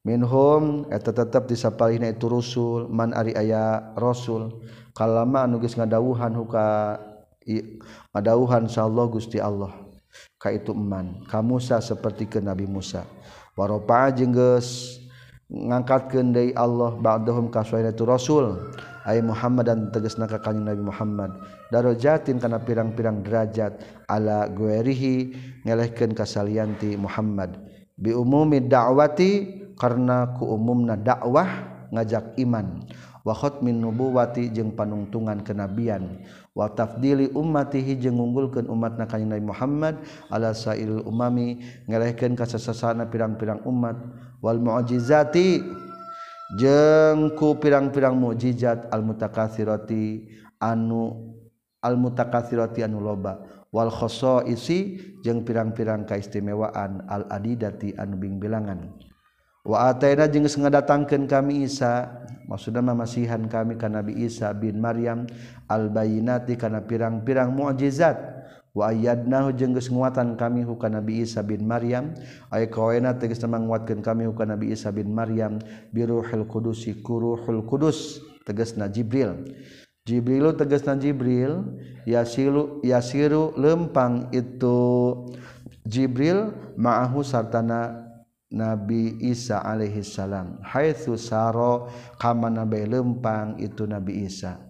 Minhum 0.00 0.88
eta 0.88 1.12
tetep 1.12 1.44
disapalihna 1.44 2.08
itu 2.08 2.24
rusul 2.24 2.88
man 2.88 3.12
ari 3.12 3.36
aya 3.36 3.92
rasul. 4.00 4.64
Kalama 4.96 5.44
anu 5.44 5.60
geus 5.60 5.76
ngadawuhan 5.76 6.32
huka 6.34 6.96
ngadawuhan 8.16 8.68
insyaallah 8.68 9.06
Gusti 9.12 9.36
Allah 9.40 9.72
ka 10.40 10.48
itu 10.52 10.72
man 10.72 11.24
ka 11.28 11.44
Musa 11.44 11.84
seperti 11.84 12.24
ke 12.24 12.40
Nabi 12.40 12.64
Musa. 12.64 13.04
Waropa 13.54 14.08
jeung 14.16 14.32
geus 14.32 14.98
ngangkatkeun 15.50 16.32
deui 16.32 16.50
Allah 16.56 16.96
ba'dahum 16.96 17.52
ka 17.52 17.60
itu 17.66 18.04
rasul. 18.08 18.72
ay 19.08 19.24
Muhammad 19.24 19.64
dan 19.68 19.80
tegas 19.88 20.20
na 20.20 20.28
kakanyang 20.28 20.74
Nabi 20.74 20.82
Muhammad. 20.84 21.30
Darojatin 21.72 22.36
kana 22.36 22.60
pirang-pirang 22.60 23.24
derajat 23.24 23.80
ala 24.10 24.48
guerihi 24.50 25.32
ngelehkeun 25.64 26.12
kasalianti 26.12 26.96
Muhammad. 27.00 27.56
Bi 27.96 28.12
umumi 28.12 28.64
da'wati 28.64 29.60
karena 29.76 30.36
ku 30.36 30.48
umumna 30.52 30.96
dakwah 30.96 31.48
ngajak 31.92 32.36
iman. 32.44 32.84
Wa 33.20 33.36
khatmin 33.36 33.76
nubuwati 33.84 34.48
jeung 34.48 34.72
panungtungan 34.72 35.44
kenabian. 35.44 36.24
Wa 36.56 36.72
tafdili 36.72 37.28
ummatihi 37.36 38.00
jeung 38.00 38.16
ngunggulkeun 38.16 38.68
umatna 38.68 39.04
ka 39.04 39.20
Nabi 39.20 39.44
Muhammad 39.44 40.00
ala 40.32 40.56
sail 40.56 41.04
umami 41.04 41.60
ngelehkeun 41.84 42.32
ka 42.32 42.48
sasasana 42.48 43.08
pirang-pirang 43.12 43.60
umat. 43.68 43.96
Wal 44.40 44.56
mu'jizati 44.56 45.60
jengku 46.58 47.58
pirang-pirang 47.62 48.18
mukjizat 48.18 48.90
almutakasiroti 48.90 50.26
anu 50.58 51.34
almutakasiroti 51.84 52.82
anu 52.82 52.98
loba. 52.98 53.38
Walkhoso 53.70 54.42
isi 54.50 54.98
jeung 55.22 55.46
pirang-pirang 55.46 56.02
kaistimewaan 56.02 57.06
al 57.06 57.30
adidati 57.30 57.94
anu 57.94 58.18
bingbilangan. 58.18 58.90
Wa 59.62 59.92
ataina 59.92 60.26
jeng 60.26 60.48
ngadatangkeun 60.48 61.28
kami 61.28 61.68
Isa 61.68 62.08
maksudna 62.48 62.80
mamasihan 62.82 63.44
kami 63.46 63.76
ka 63.76 63.86
Nabi 63.92 64.26
Isa 64.26 64.50
bin 64.56 64.80
Maryam 64.80 65.28
al 65.68 65.92
bayinati 65.92 66.58
kana 66.58 66.82
pirang-pirang 66.82 67.54
mukjizat. 67.54 68.39
wayadna 68.72 69.50
jengges 69.54 69.90
nguatan 69.90 70.38
kami 70.38 70.62
huka 70.62 70.86
Nabi 70.86 71.26
Isa 71.26 71.42
bin 71.42 71.66
Maryam. 71.66 72.14
Aya 72.52 72.70
kawena 72.70 73.16
tegas 73.18 73.42
menguatkan 73.42 74.00
kami 74.00 74.30
huka 74.30 74.46
Nabi 74.46 74.70
Isa 74.70 74.94
bin 74.94 75.10
Maryam 75.10 75.58
biruhil 75.90 76.46
kudusi 76.46 77.02
kuruhul 77.02 77.66
kudus 77.66 78.22
tegas 78.46 78.78
na 78.78 78.86
Jibril 78.86 79.50
Jibril. 80.06 80.54
Tegas 80.54 80.86
na 80.86 80.94
Jibril 80.96 81.66
yasilu 82.06 82.80
yasiru 82.86 83.52
lempang 83.58 84.30
itu 84.30 84.78
Jibril 85.84 86.54
ma'ahu 86.78 87.26
sartana 87.26 88.06
Nabi 88.50 89.14
Isa 89.22 89.62
alaihi 89.62 90.02
salam 90.02 90.58
haitsu 90.66 91.14
saro 91.14 91.86
kamana 92.18 92.66
bae 92.66 92.82
lempang 92.82 93.54
itu 93.62 93.86
Nabi 93.86 94.26
Isa. 94.26 94.69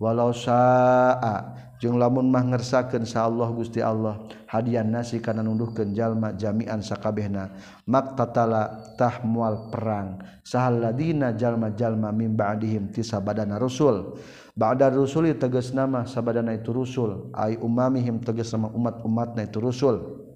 walau 0.00 0.32
syaa 0.32 1.68
jeung 1.80 1.96
lamun 1.96 2.28
mah 2.28 2.44
ngersakeun 2.44 3.04
sa 3.04 3.28
Allah 3.28 3.48
Gusti 3.52 3.80
Allah 3.80 4.20
hadian 4.48 4.92
nasi 4.92 5.20
kana 5.20 5.40
nunduhkeun 5.44 5.92
jalma 5.92 6.32
jami'an 6.36 6.80
sakabehna 6.80 7.52
maktatala 7.84 8.96
tah 8.96 9.20
mual 9.24 9.68
perang. 9.68 10.20
Sahaladina 10.44 11.36
jalma-jalma 11.36 12.10
mim 12.10 12.34
ba'dihim 12.34 12.90
ti 12.90 13.04
sabadana 13.04 13.56
rasul 13.60 14.16
ba'da 14.56 14.92
rusuli 14.92 15.36
tegas 15.36 15.72
nama 15.76 16.08
sabadana 16.08 16.56
itu 16.56 16.72
rusul. 16.72 17.32
Ai 17.36 17.56
umamihim 17.60 18.20
tegas 18.20 18.52
nama 18.52 18.68
umat-umatna 18.72 19.44
itu 19.44 19.60
rusul. 19.60 20.26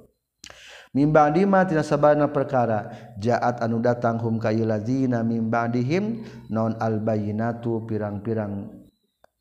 Mimbadima 0.95 1.67
tina 1.67 1.83
sabana 1.83 2.31
perkara 2.31 2.95
jaat 3.19 3.59
anu 3.59 3.83
datang 3.83 4.15
hum 4.23 4.39
kayu 4.39 4.63
lazina 4.63 5.27
mimbadihim 5.27 6.23
non 6.47 6.79
albayinatu 6.79 7.83
pirang-pirang 7.83 8.84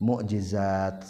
mukjizat 0.04 1.00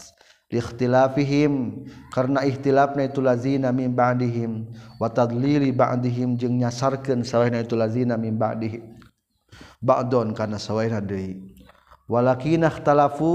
ikhtilafihim 0.54 1.82
karena 2.14 2.46
ikhtilafna 2.46 3.10
itu 3.10 3.18
lazina 3.18 3.74
min 3.74 3.90
ba'dihim 3.90 4.70
wa 5.02 5.10
tadlili 5.10 5.74
ba'dihim 5.74 6.38
jeung 6.38 6.62
nyasarkeun 6.62 7.26
sawahna 7.26 7.66
itu 7.66 7.74
lazina 7.74 8.14
min 8.14 8.38
ba'dihim 8.38 8.94
ba'don 9.82 10.32
kana 10.32 10.56
sawahna 10.56 11.02
deui. 11.02 11.52
Walakin 12.08 12.68
ikhtalafu 12.68 13.34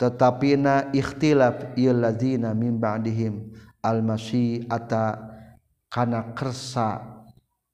tetapina 0.00 0.90
ikhtilaf 0.90 1.76
ieu 1.78 1.94
lazina 1.94 2.56
min 2.56 2.80
ba'dihim 2.80 3.52
al 3.84 4.02
masyiata 4.02 5.32
karena 5.92 6.32
kersa 6.32 7.00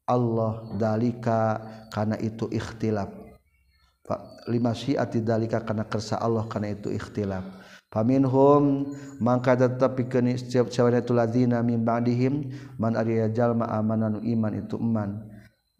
Allah 0.09 0.67
dalika 0.75 1.63
karena 1.93 2.19
itu 2.19 2.51
ikhtilaf 2.51 3.18
lima 4.49 4.73
syiati 4.73 5.21
dalika 5.21 5.61
kana 5.63 5.85
kersa 5.85 6.17
Allah 6.17 6.49
kana 6.49 6.73
itu 6.73 6.89
ikhtilaf. 6.89 7.45
Faminhum 7.89 8.93
mangka 9.17 9.57
tetap 9.57 9.97
pikeun 9.97 10.37
setiap 10.37 10.69
sawana 10.69 11.01
itu 11.01 11.17
ladzina 11.17 11.65
min 11.65 11.81
ba'dihim 11.81 12.53
man 12.77 12.93
ariya 12.93 13.33
jalma 13.33 13.65
amanan 13.65 14.21
iman 14.21 14.53
itu 14.53 14.77
iman 14.77 15.25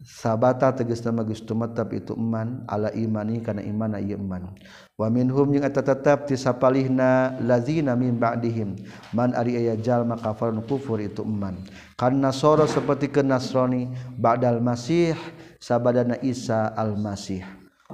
sabata 0.01 0.73
tegas 0.73 1.05
nama 1.05 1.27
geus 1.27 1.45
tumetep 1.45 1.91
itu 1.91 2.17
iman 2.17 2.65
ala 2.65 2.89
imani 2.97 3.45
kana 3.45 3.61
iman 3.61 3.99
ieu 4.01 4.17
iman 4.17 4.57
wa 4.97 5.07
minhum 5.11 5.53
jeung 5.53 5.67
eta 5.67 5.85
tetep 5.85 6.25
tisapalihna 6.25 7.37
ladzina 7.45 7.93
min 7.93 8.17
ba'dihim 8.17 8.73
man 9.11 9.37
ari 9.37 9.59
aya 9.59 9.77
jalma 9.77 10.17
kafarun 10.17 10.65
kufur 10.65 10.97
itu 10.97 11.21
iman 11.21 11.61
kan 11.93 12.17
nasara 12.17 12.65
sapertikeun 12.65 13.29
nasrani 13.29 13.91
ba'dal 14.17 14.63
masih 14.63 15.13
sabadana 15.61 16.17
isa 16.25 16.73
al 16.73 16.97
masih 16.97 17.43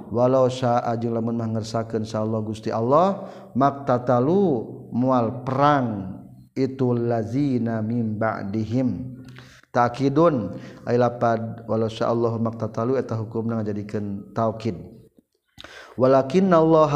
walau 0.08 0.48
saajung 0.48 1.12
lamun 1.12 1.36
mangersakeun 1.36 2.04
insyaallah 2.04 2.40
Gusti 2.44 2.72
Allah 2.72 3.28
maktatalu 3.52 4.64
mual 4.92 5.44
perang 5.44 6.16
itu 6.56 6.96
lazina 6.96 7.84
mim 7.84 8.16
ba'dihim. 8.16 9.20
Takidun 9.68 10.56
ay 10.88 10.96
lapad 10.96 11.68
walau 11.68 11.92
insyaallah 11.92 12.40
maktatalu 12.40 12.96
eta 12.96 13.12
hukumna 13.12 13.60
ngajadikeun 13.60 14.32
taukid 14.32 14.95
walakin 15.96 16.52
Allah 16.52 16.94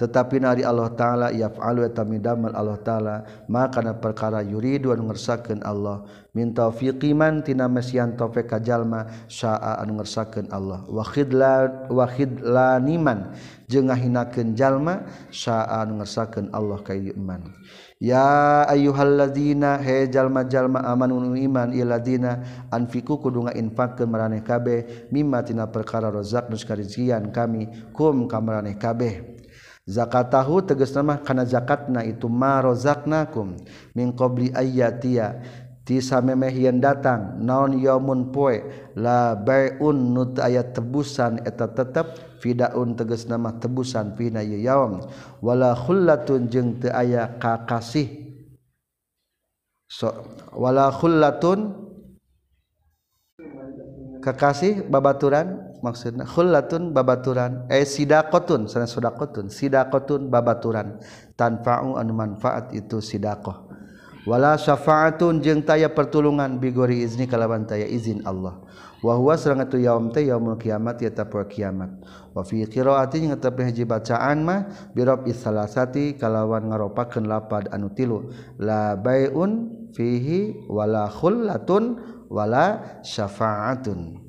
tetapi 0.00 0.42
nari 0.42 0.66
Allah 0.66 0.90
ta'ala 0.92 1.26
yafalmal 1.30 2.52
Allah 2.56 2.78
ta'ala 2.82 3.16
maka 3.46 3.80
perkara 3.94 4.42
yuriduan 4.42 5.04
ngersakan 5.06 5.62
Allah. 5.62 6.02
Minta 6.32 6.64
fiqimantina 6.72 7.68
mesian 7.68 8.16
tofek 8.16 8.48
kajallma 8.48 9.28
syaa 9.28 9.76
anu 9.84 10.00
ngersakan 10.00 10.48
Allah. 10.48 10.80
Wa 10.88 11.04
khidla 11.04 11.86
wa 11.92 12.08
khidlaniman 12.08 13.36
jeung 13.68 13.92
ngahinakeun 13.92 14.56
jalma 14.56 15.04
syaa 15.28 15.84
anu 15.84 16.00
ngersakan 16.00 16.48
Allah 16.56 16.80
kayman 16.80 17.52
ya 18.02 18.66
ayyuhalladzina 18.66 19.78
hejalma-jalma 19.78 20.82
amanun 20.82 21.38
iman 21.38 21.70
illadzina 21.70 22.66
anfiku 22.74 23.22
kudu 23.22 23.46
infakkeun 23.54 24.10
maraneh 24.10 24.42
kabeh 24.42 25.06
mimma 25.14 25.46
tina 25.46 25.70
perkara 25.70 26.10
rozak 26.10 26.50
nu 26.50 26.58
karizian 26.58 27.30
kami 27.30 27.70
kum 27.94 28.26
ka 28.26 28.42
maraneh 28.42 28.74
kabeh. 28.74 29.38
Zakatahu 29.82 30.62
tegas 30.62 30.94
nama 30.94 31.18
kana 31.18 31.42
zakatna 31.42 32.06
itu 32.06 32.30
ma 32.30 32.62
rozaknakum 32.62 33.58
min 33.98 34.14
qabli 34.14 34.54
ayyatia 34.54 35.42
tisa 35.82 36.22
memehian 36.22 36.78
datang 36.78 37.42
naon 37.42 37.74
yaumun 37.74 38.30
poe 38.30 38.62
la 38.94 39.34
bai'un 39.34 40.14
nut 40.14 40.38
aya 40.38 40.62
tebusan 40.62 41.42
eta 41.42 41.66
tetep 41.74 42.38
fidaun 42.38 42.94
tegas 42.98 43.26
nama 43.26 43.54
tebusan 43.58 44.14
pina 44.18 44.42
ieu 44.42 44.62
yaum. 44.62 45.02
Wala 45.42 45.74
khullatun 45.78 46.50
jeung 46.50 46.78
teu 46.82 46.90
aya 46.90 47.38
kakasih. 47.38 48.10
So, 49.90 50.10
wala 50.54 50.90
khullatun 50.90 51.74
kakasih 54.22 54.86
babaturan 54.86 55.78
maksudna 55.82 56.22
khullatun 56.22 56.94
babaturan 56.94 57.66
eh 57.66 57.82
sidaqatun 57.82 58.70
sana 58.70 58.86
sidaqatun 58.86 59.50
sidaqatun 59.50 60.30
babaturan. 60.30 61.02
Tanfa'u 61.34 61.98
anu 61.98 62.14
manfaat 62.14 62.70
itu 62.70 63.02
sidaqah. 63.02 63.71
wala 64.22 64.54
syafaatun 64.58 65.42
jeung 65.42 65.62
taya 65.62 65.90
pertulungan. 65.90 66.58
Bigori 66.62 67.02
izni 67.02 67.26
kalawan 67.26 67.66
taya 67.66 67.86
izin 67.86 68.22
Allah. 68.22 68.58
Wa 69.02 69.18
huwa 69.18 69.34
sareng 69.34 69.66
atuh 69.66 69.82
yaum 69.82 70.14
teh 70.14 70.30
yaumul 70.30 70.54
kiamat 70.54 71.02
ya 71.02 71.10
ta 71.10 71.26
kiamat. 71.26 71.90
Wa 72.30 72.46
fi 72.46 72.62
qiraati 72.62 73.26
jeung 73.26 73.34
hiji 73.34 73.82
bacaan 73.82 74.46
mah 74.46 74.70
birob 74.94 75.26
isalasati 75.26 76.14
kalawan 76.14 76.70
ngaropakeun 76.70 77.26
lapad 77.26 77.66
anu 77.74 77.90
tilu. 77.90 78.30
La 78.62 78.94
baiun 78.94 79.90
fihi 79.90 80.70
wala 80.70 81.10
khullatun 81.10 81.98
wala 82.30 82.98
syafaatun. 83.02 84.22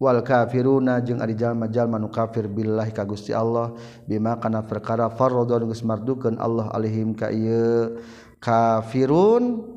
Wal 0.00 0.24
kafiruna 0.24 1.00
jeung 1.04 1.20
ari 1.20 1.36
jalma-jalma 1.36 2.00
nu 2.00 2.08
kafir 2.08 2.48
billahi 2.48 2.88
ka 2.88 3.04
Gusti 3.04 3.36
Allah. 3.36 3.76
Bima 4.04 4.36
kana 4.40 4.64
perkara 4.64 5.12
farradon 5.12 5.68
geus 5.68 5.84
mardukeun 5.84 6.40
Allah 6.40 6.72
alaihim 6.72 7.12
ka 7.16 7.28
ieu. 7.28 8.00
kafirun. 8.40 9.76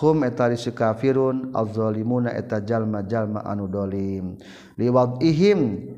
Hum 0.00 0.24
eta 0.24 0.48
kafirun 0.72 1.52
azzalimuna 1.52 2.32
eta 2.32 2.64
jalma-jalma 2.64 3.44
anu 3.44 3.68
dolim. 3.68 4.40
Liwadihim 4.80 5.92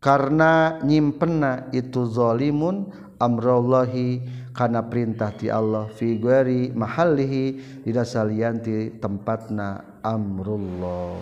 karena 0.00 0.80
nyimpena 0.80 1.68
itu 1.68 2.08
zalimun 2.08 2.88
amrallahi 3.20 4.24
kana 4.56 4.86
perintah 4.86 5.34
ti 5.34 5.52
Allah 5.52 5.90
fi 5.92 6.16
ghairi 6.16 6.72
mahallihi 6.72 7.84
dina 7.84 8.06
salianti 8.06 8.96
tempatna 8.96 10.00
amrullah. 10.00 11.20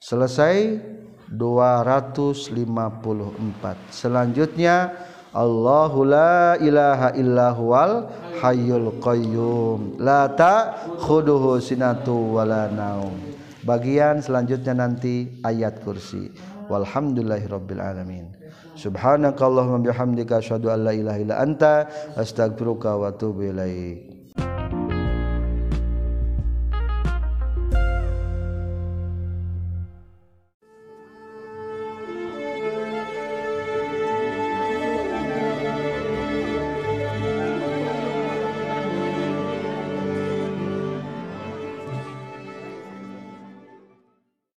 Selesai 0.00 0.80
254 1.28 2.54
selanjutnya 3.92 4.96
Allahu 5.30 6.02
la 6.02 6.58
ilaha 6.58 7.14
illa 7.14 7.54
huwal 7.54 8.10
hayyul 8.42 8.98
qayyum. 8.98 10.02
La 10.02 10.26
ta'khuduhu 10.26 11.62
sinatu 11.62 12.34
wala 12.34 12.66
naum. 12.66 13.14
Bagian 13.62 14.18
selanjutnya 14.18 14.74
nanti 14.74 15.30
ayat 15.46 15.86
kursi. 15.86 16.34
Walhamdulillahirabbil 16.66 17.78
alamin. 17.78 18.26
Subhanakallahumma 18.74 19.86
bihamdika 19.86 20.42
asyhadu 20.42 20.72
an 20.72 20.88
la 20.88 20.92
ilaha 20.96 21.18
illa 21.22 21.36
anta 21.38 21.86
astaghfiruka 22.18 22.98
wa 22.98 23.14
atubu 23.14 23.54
ilaik. 23.54 24.09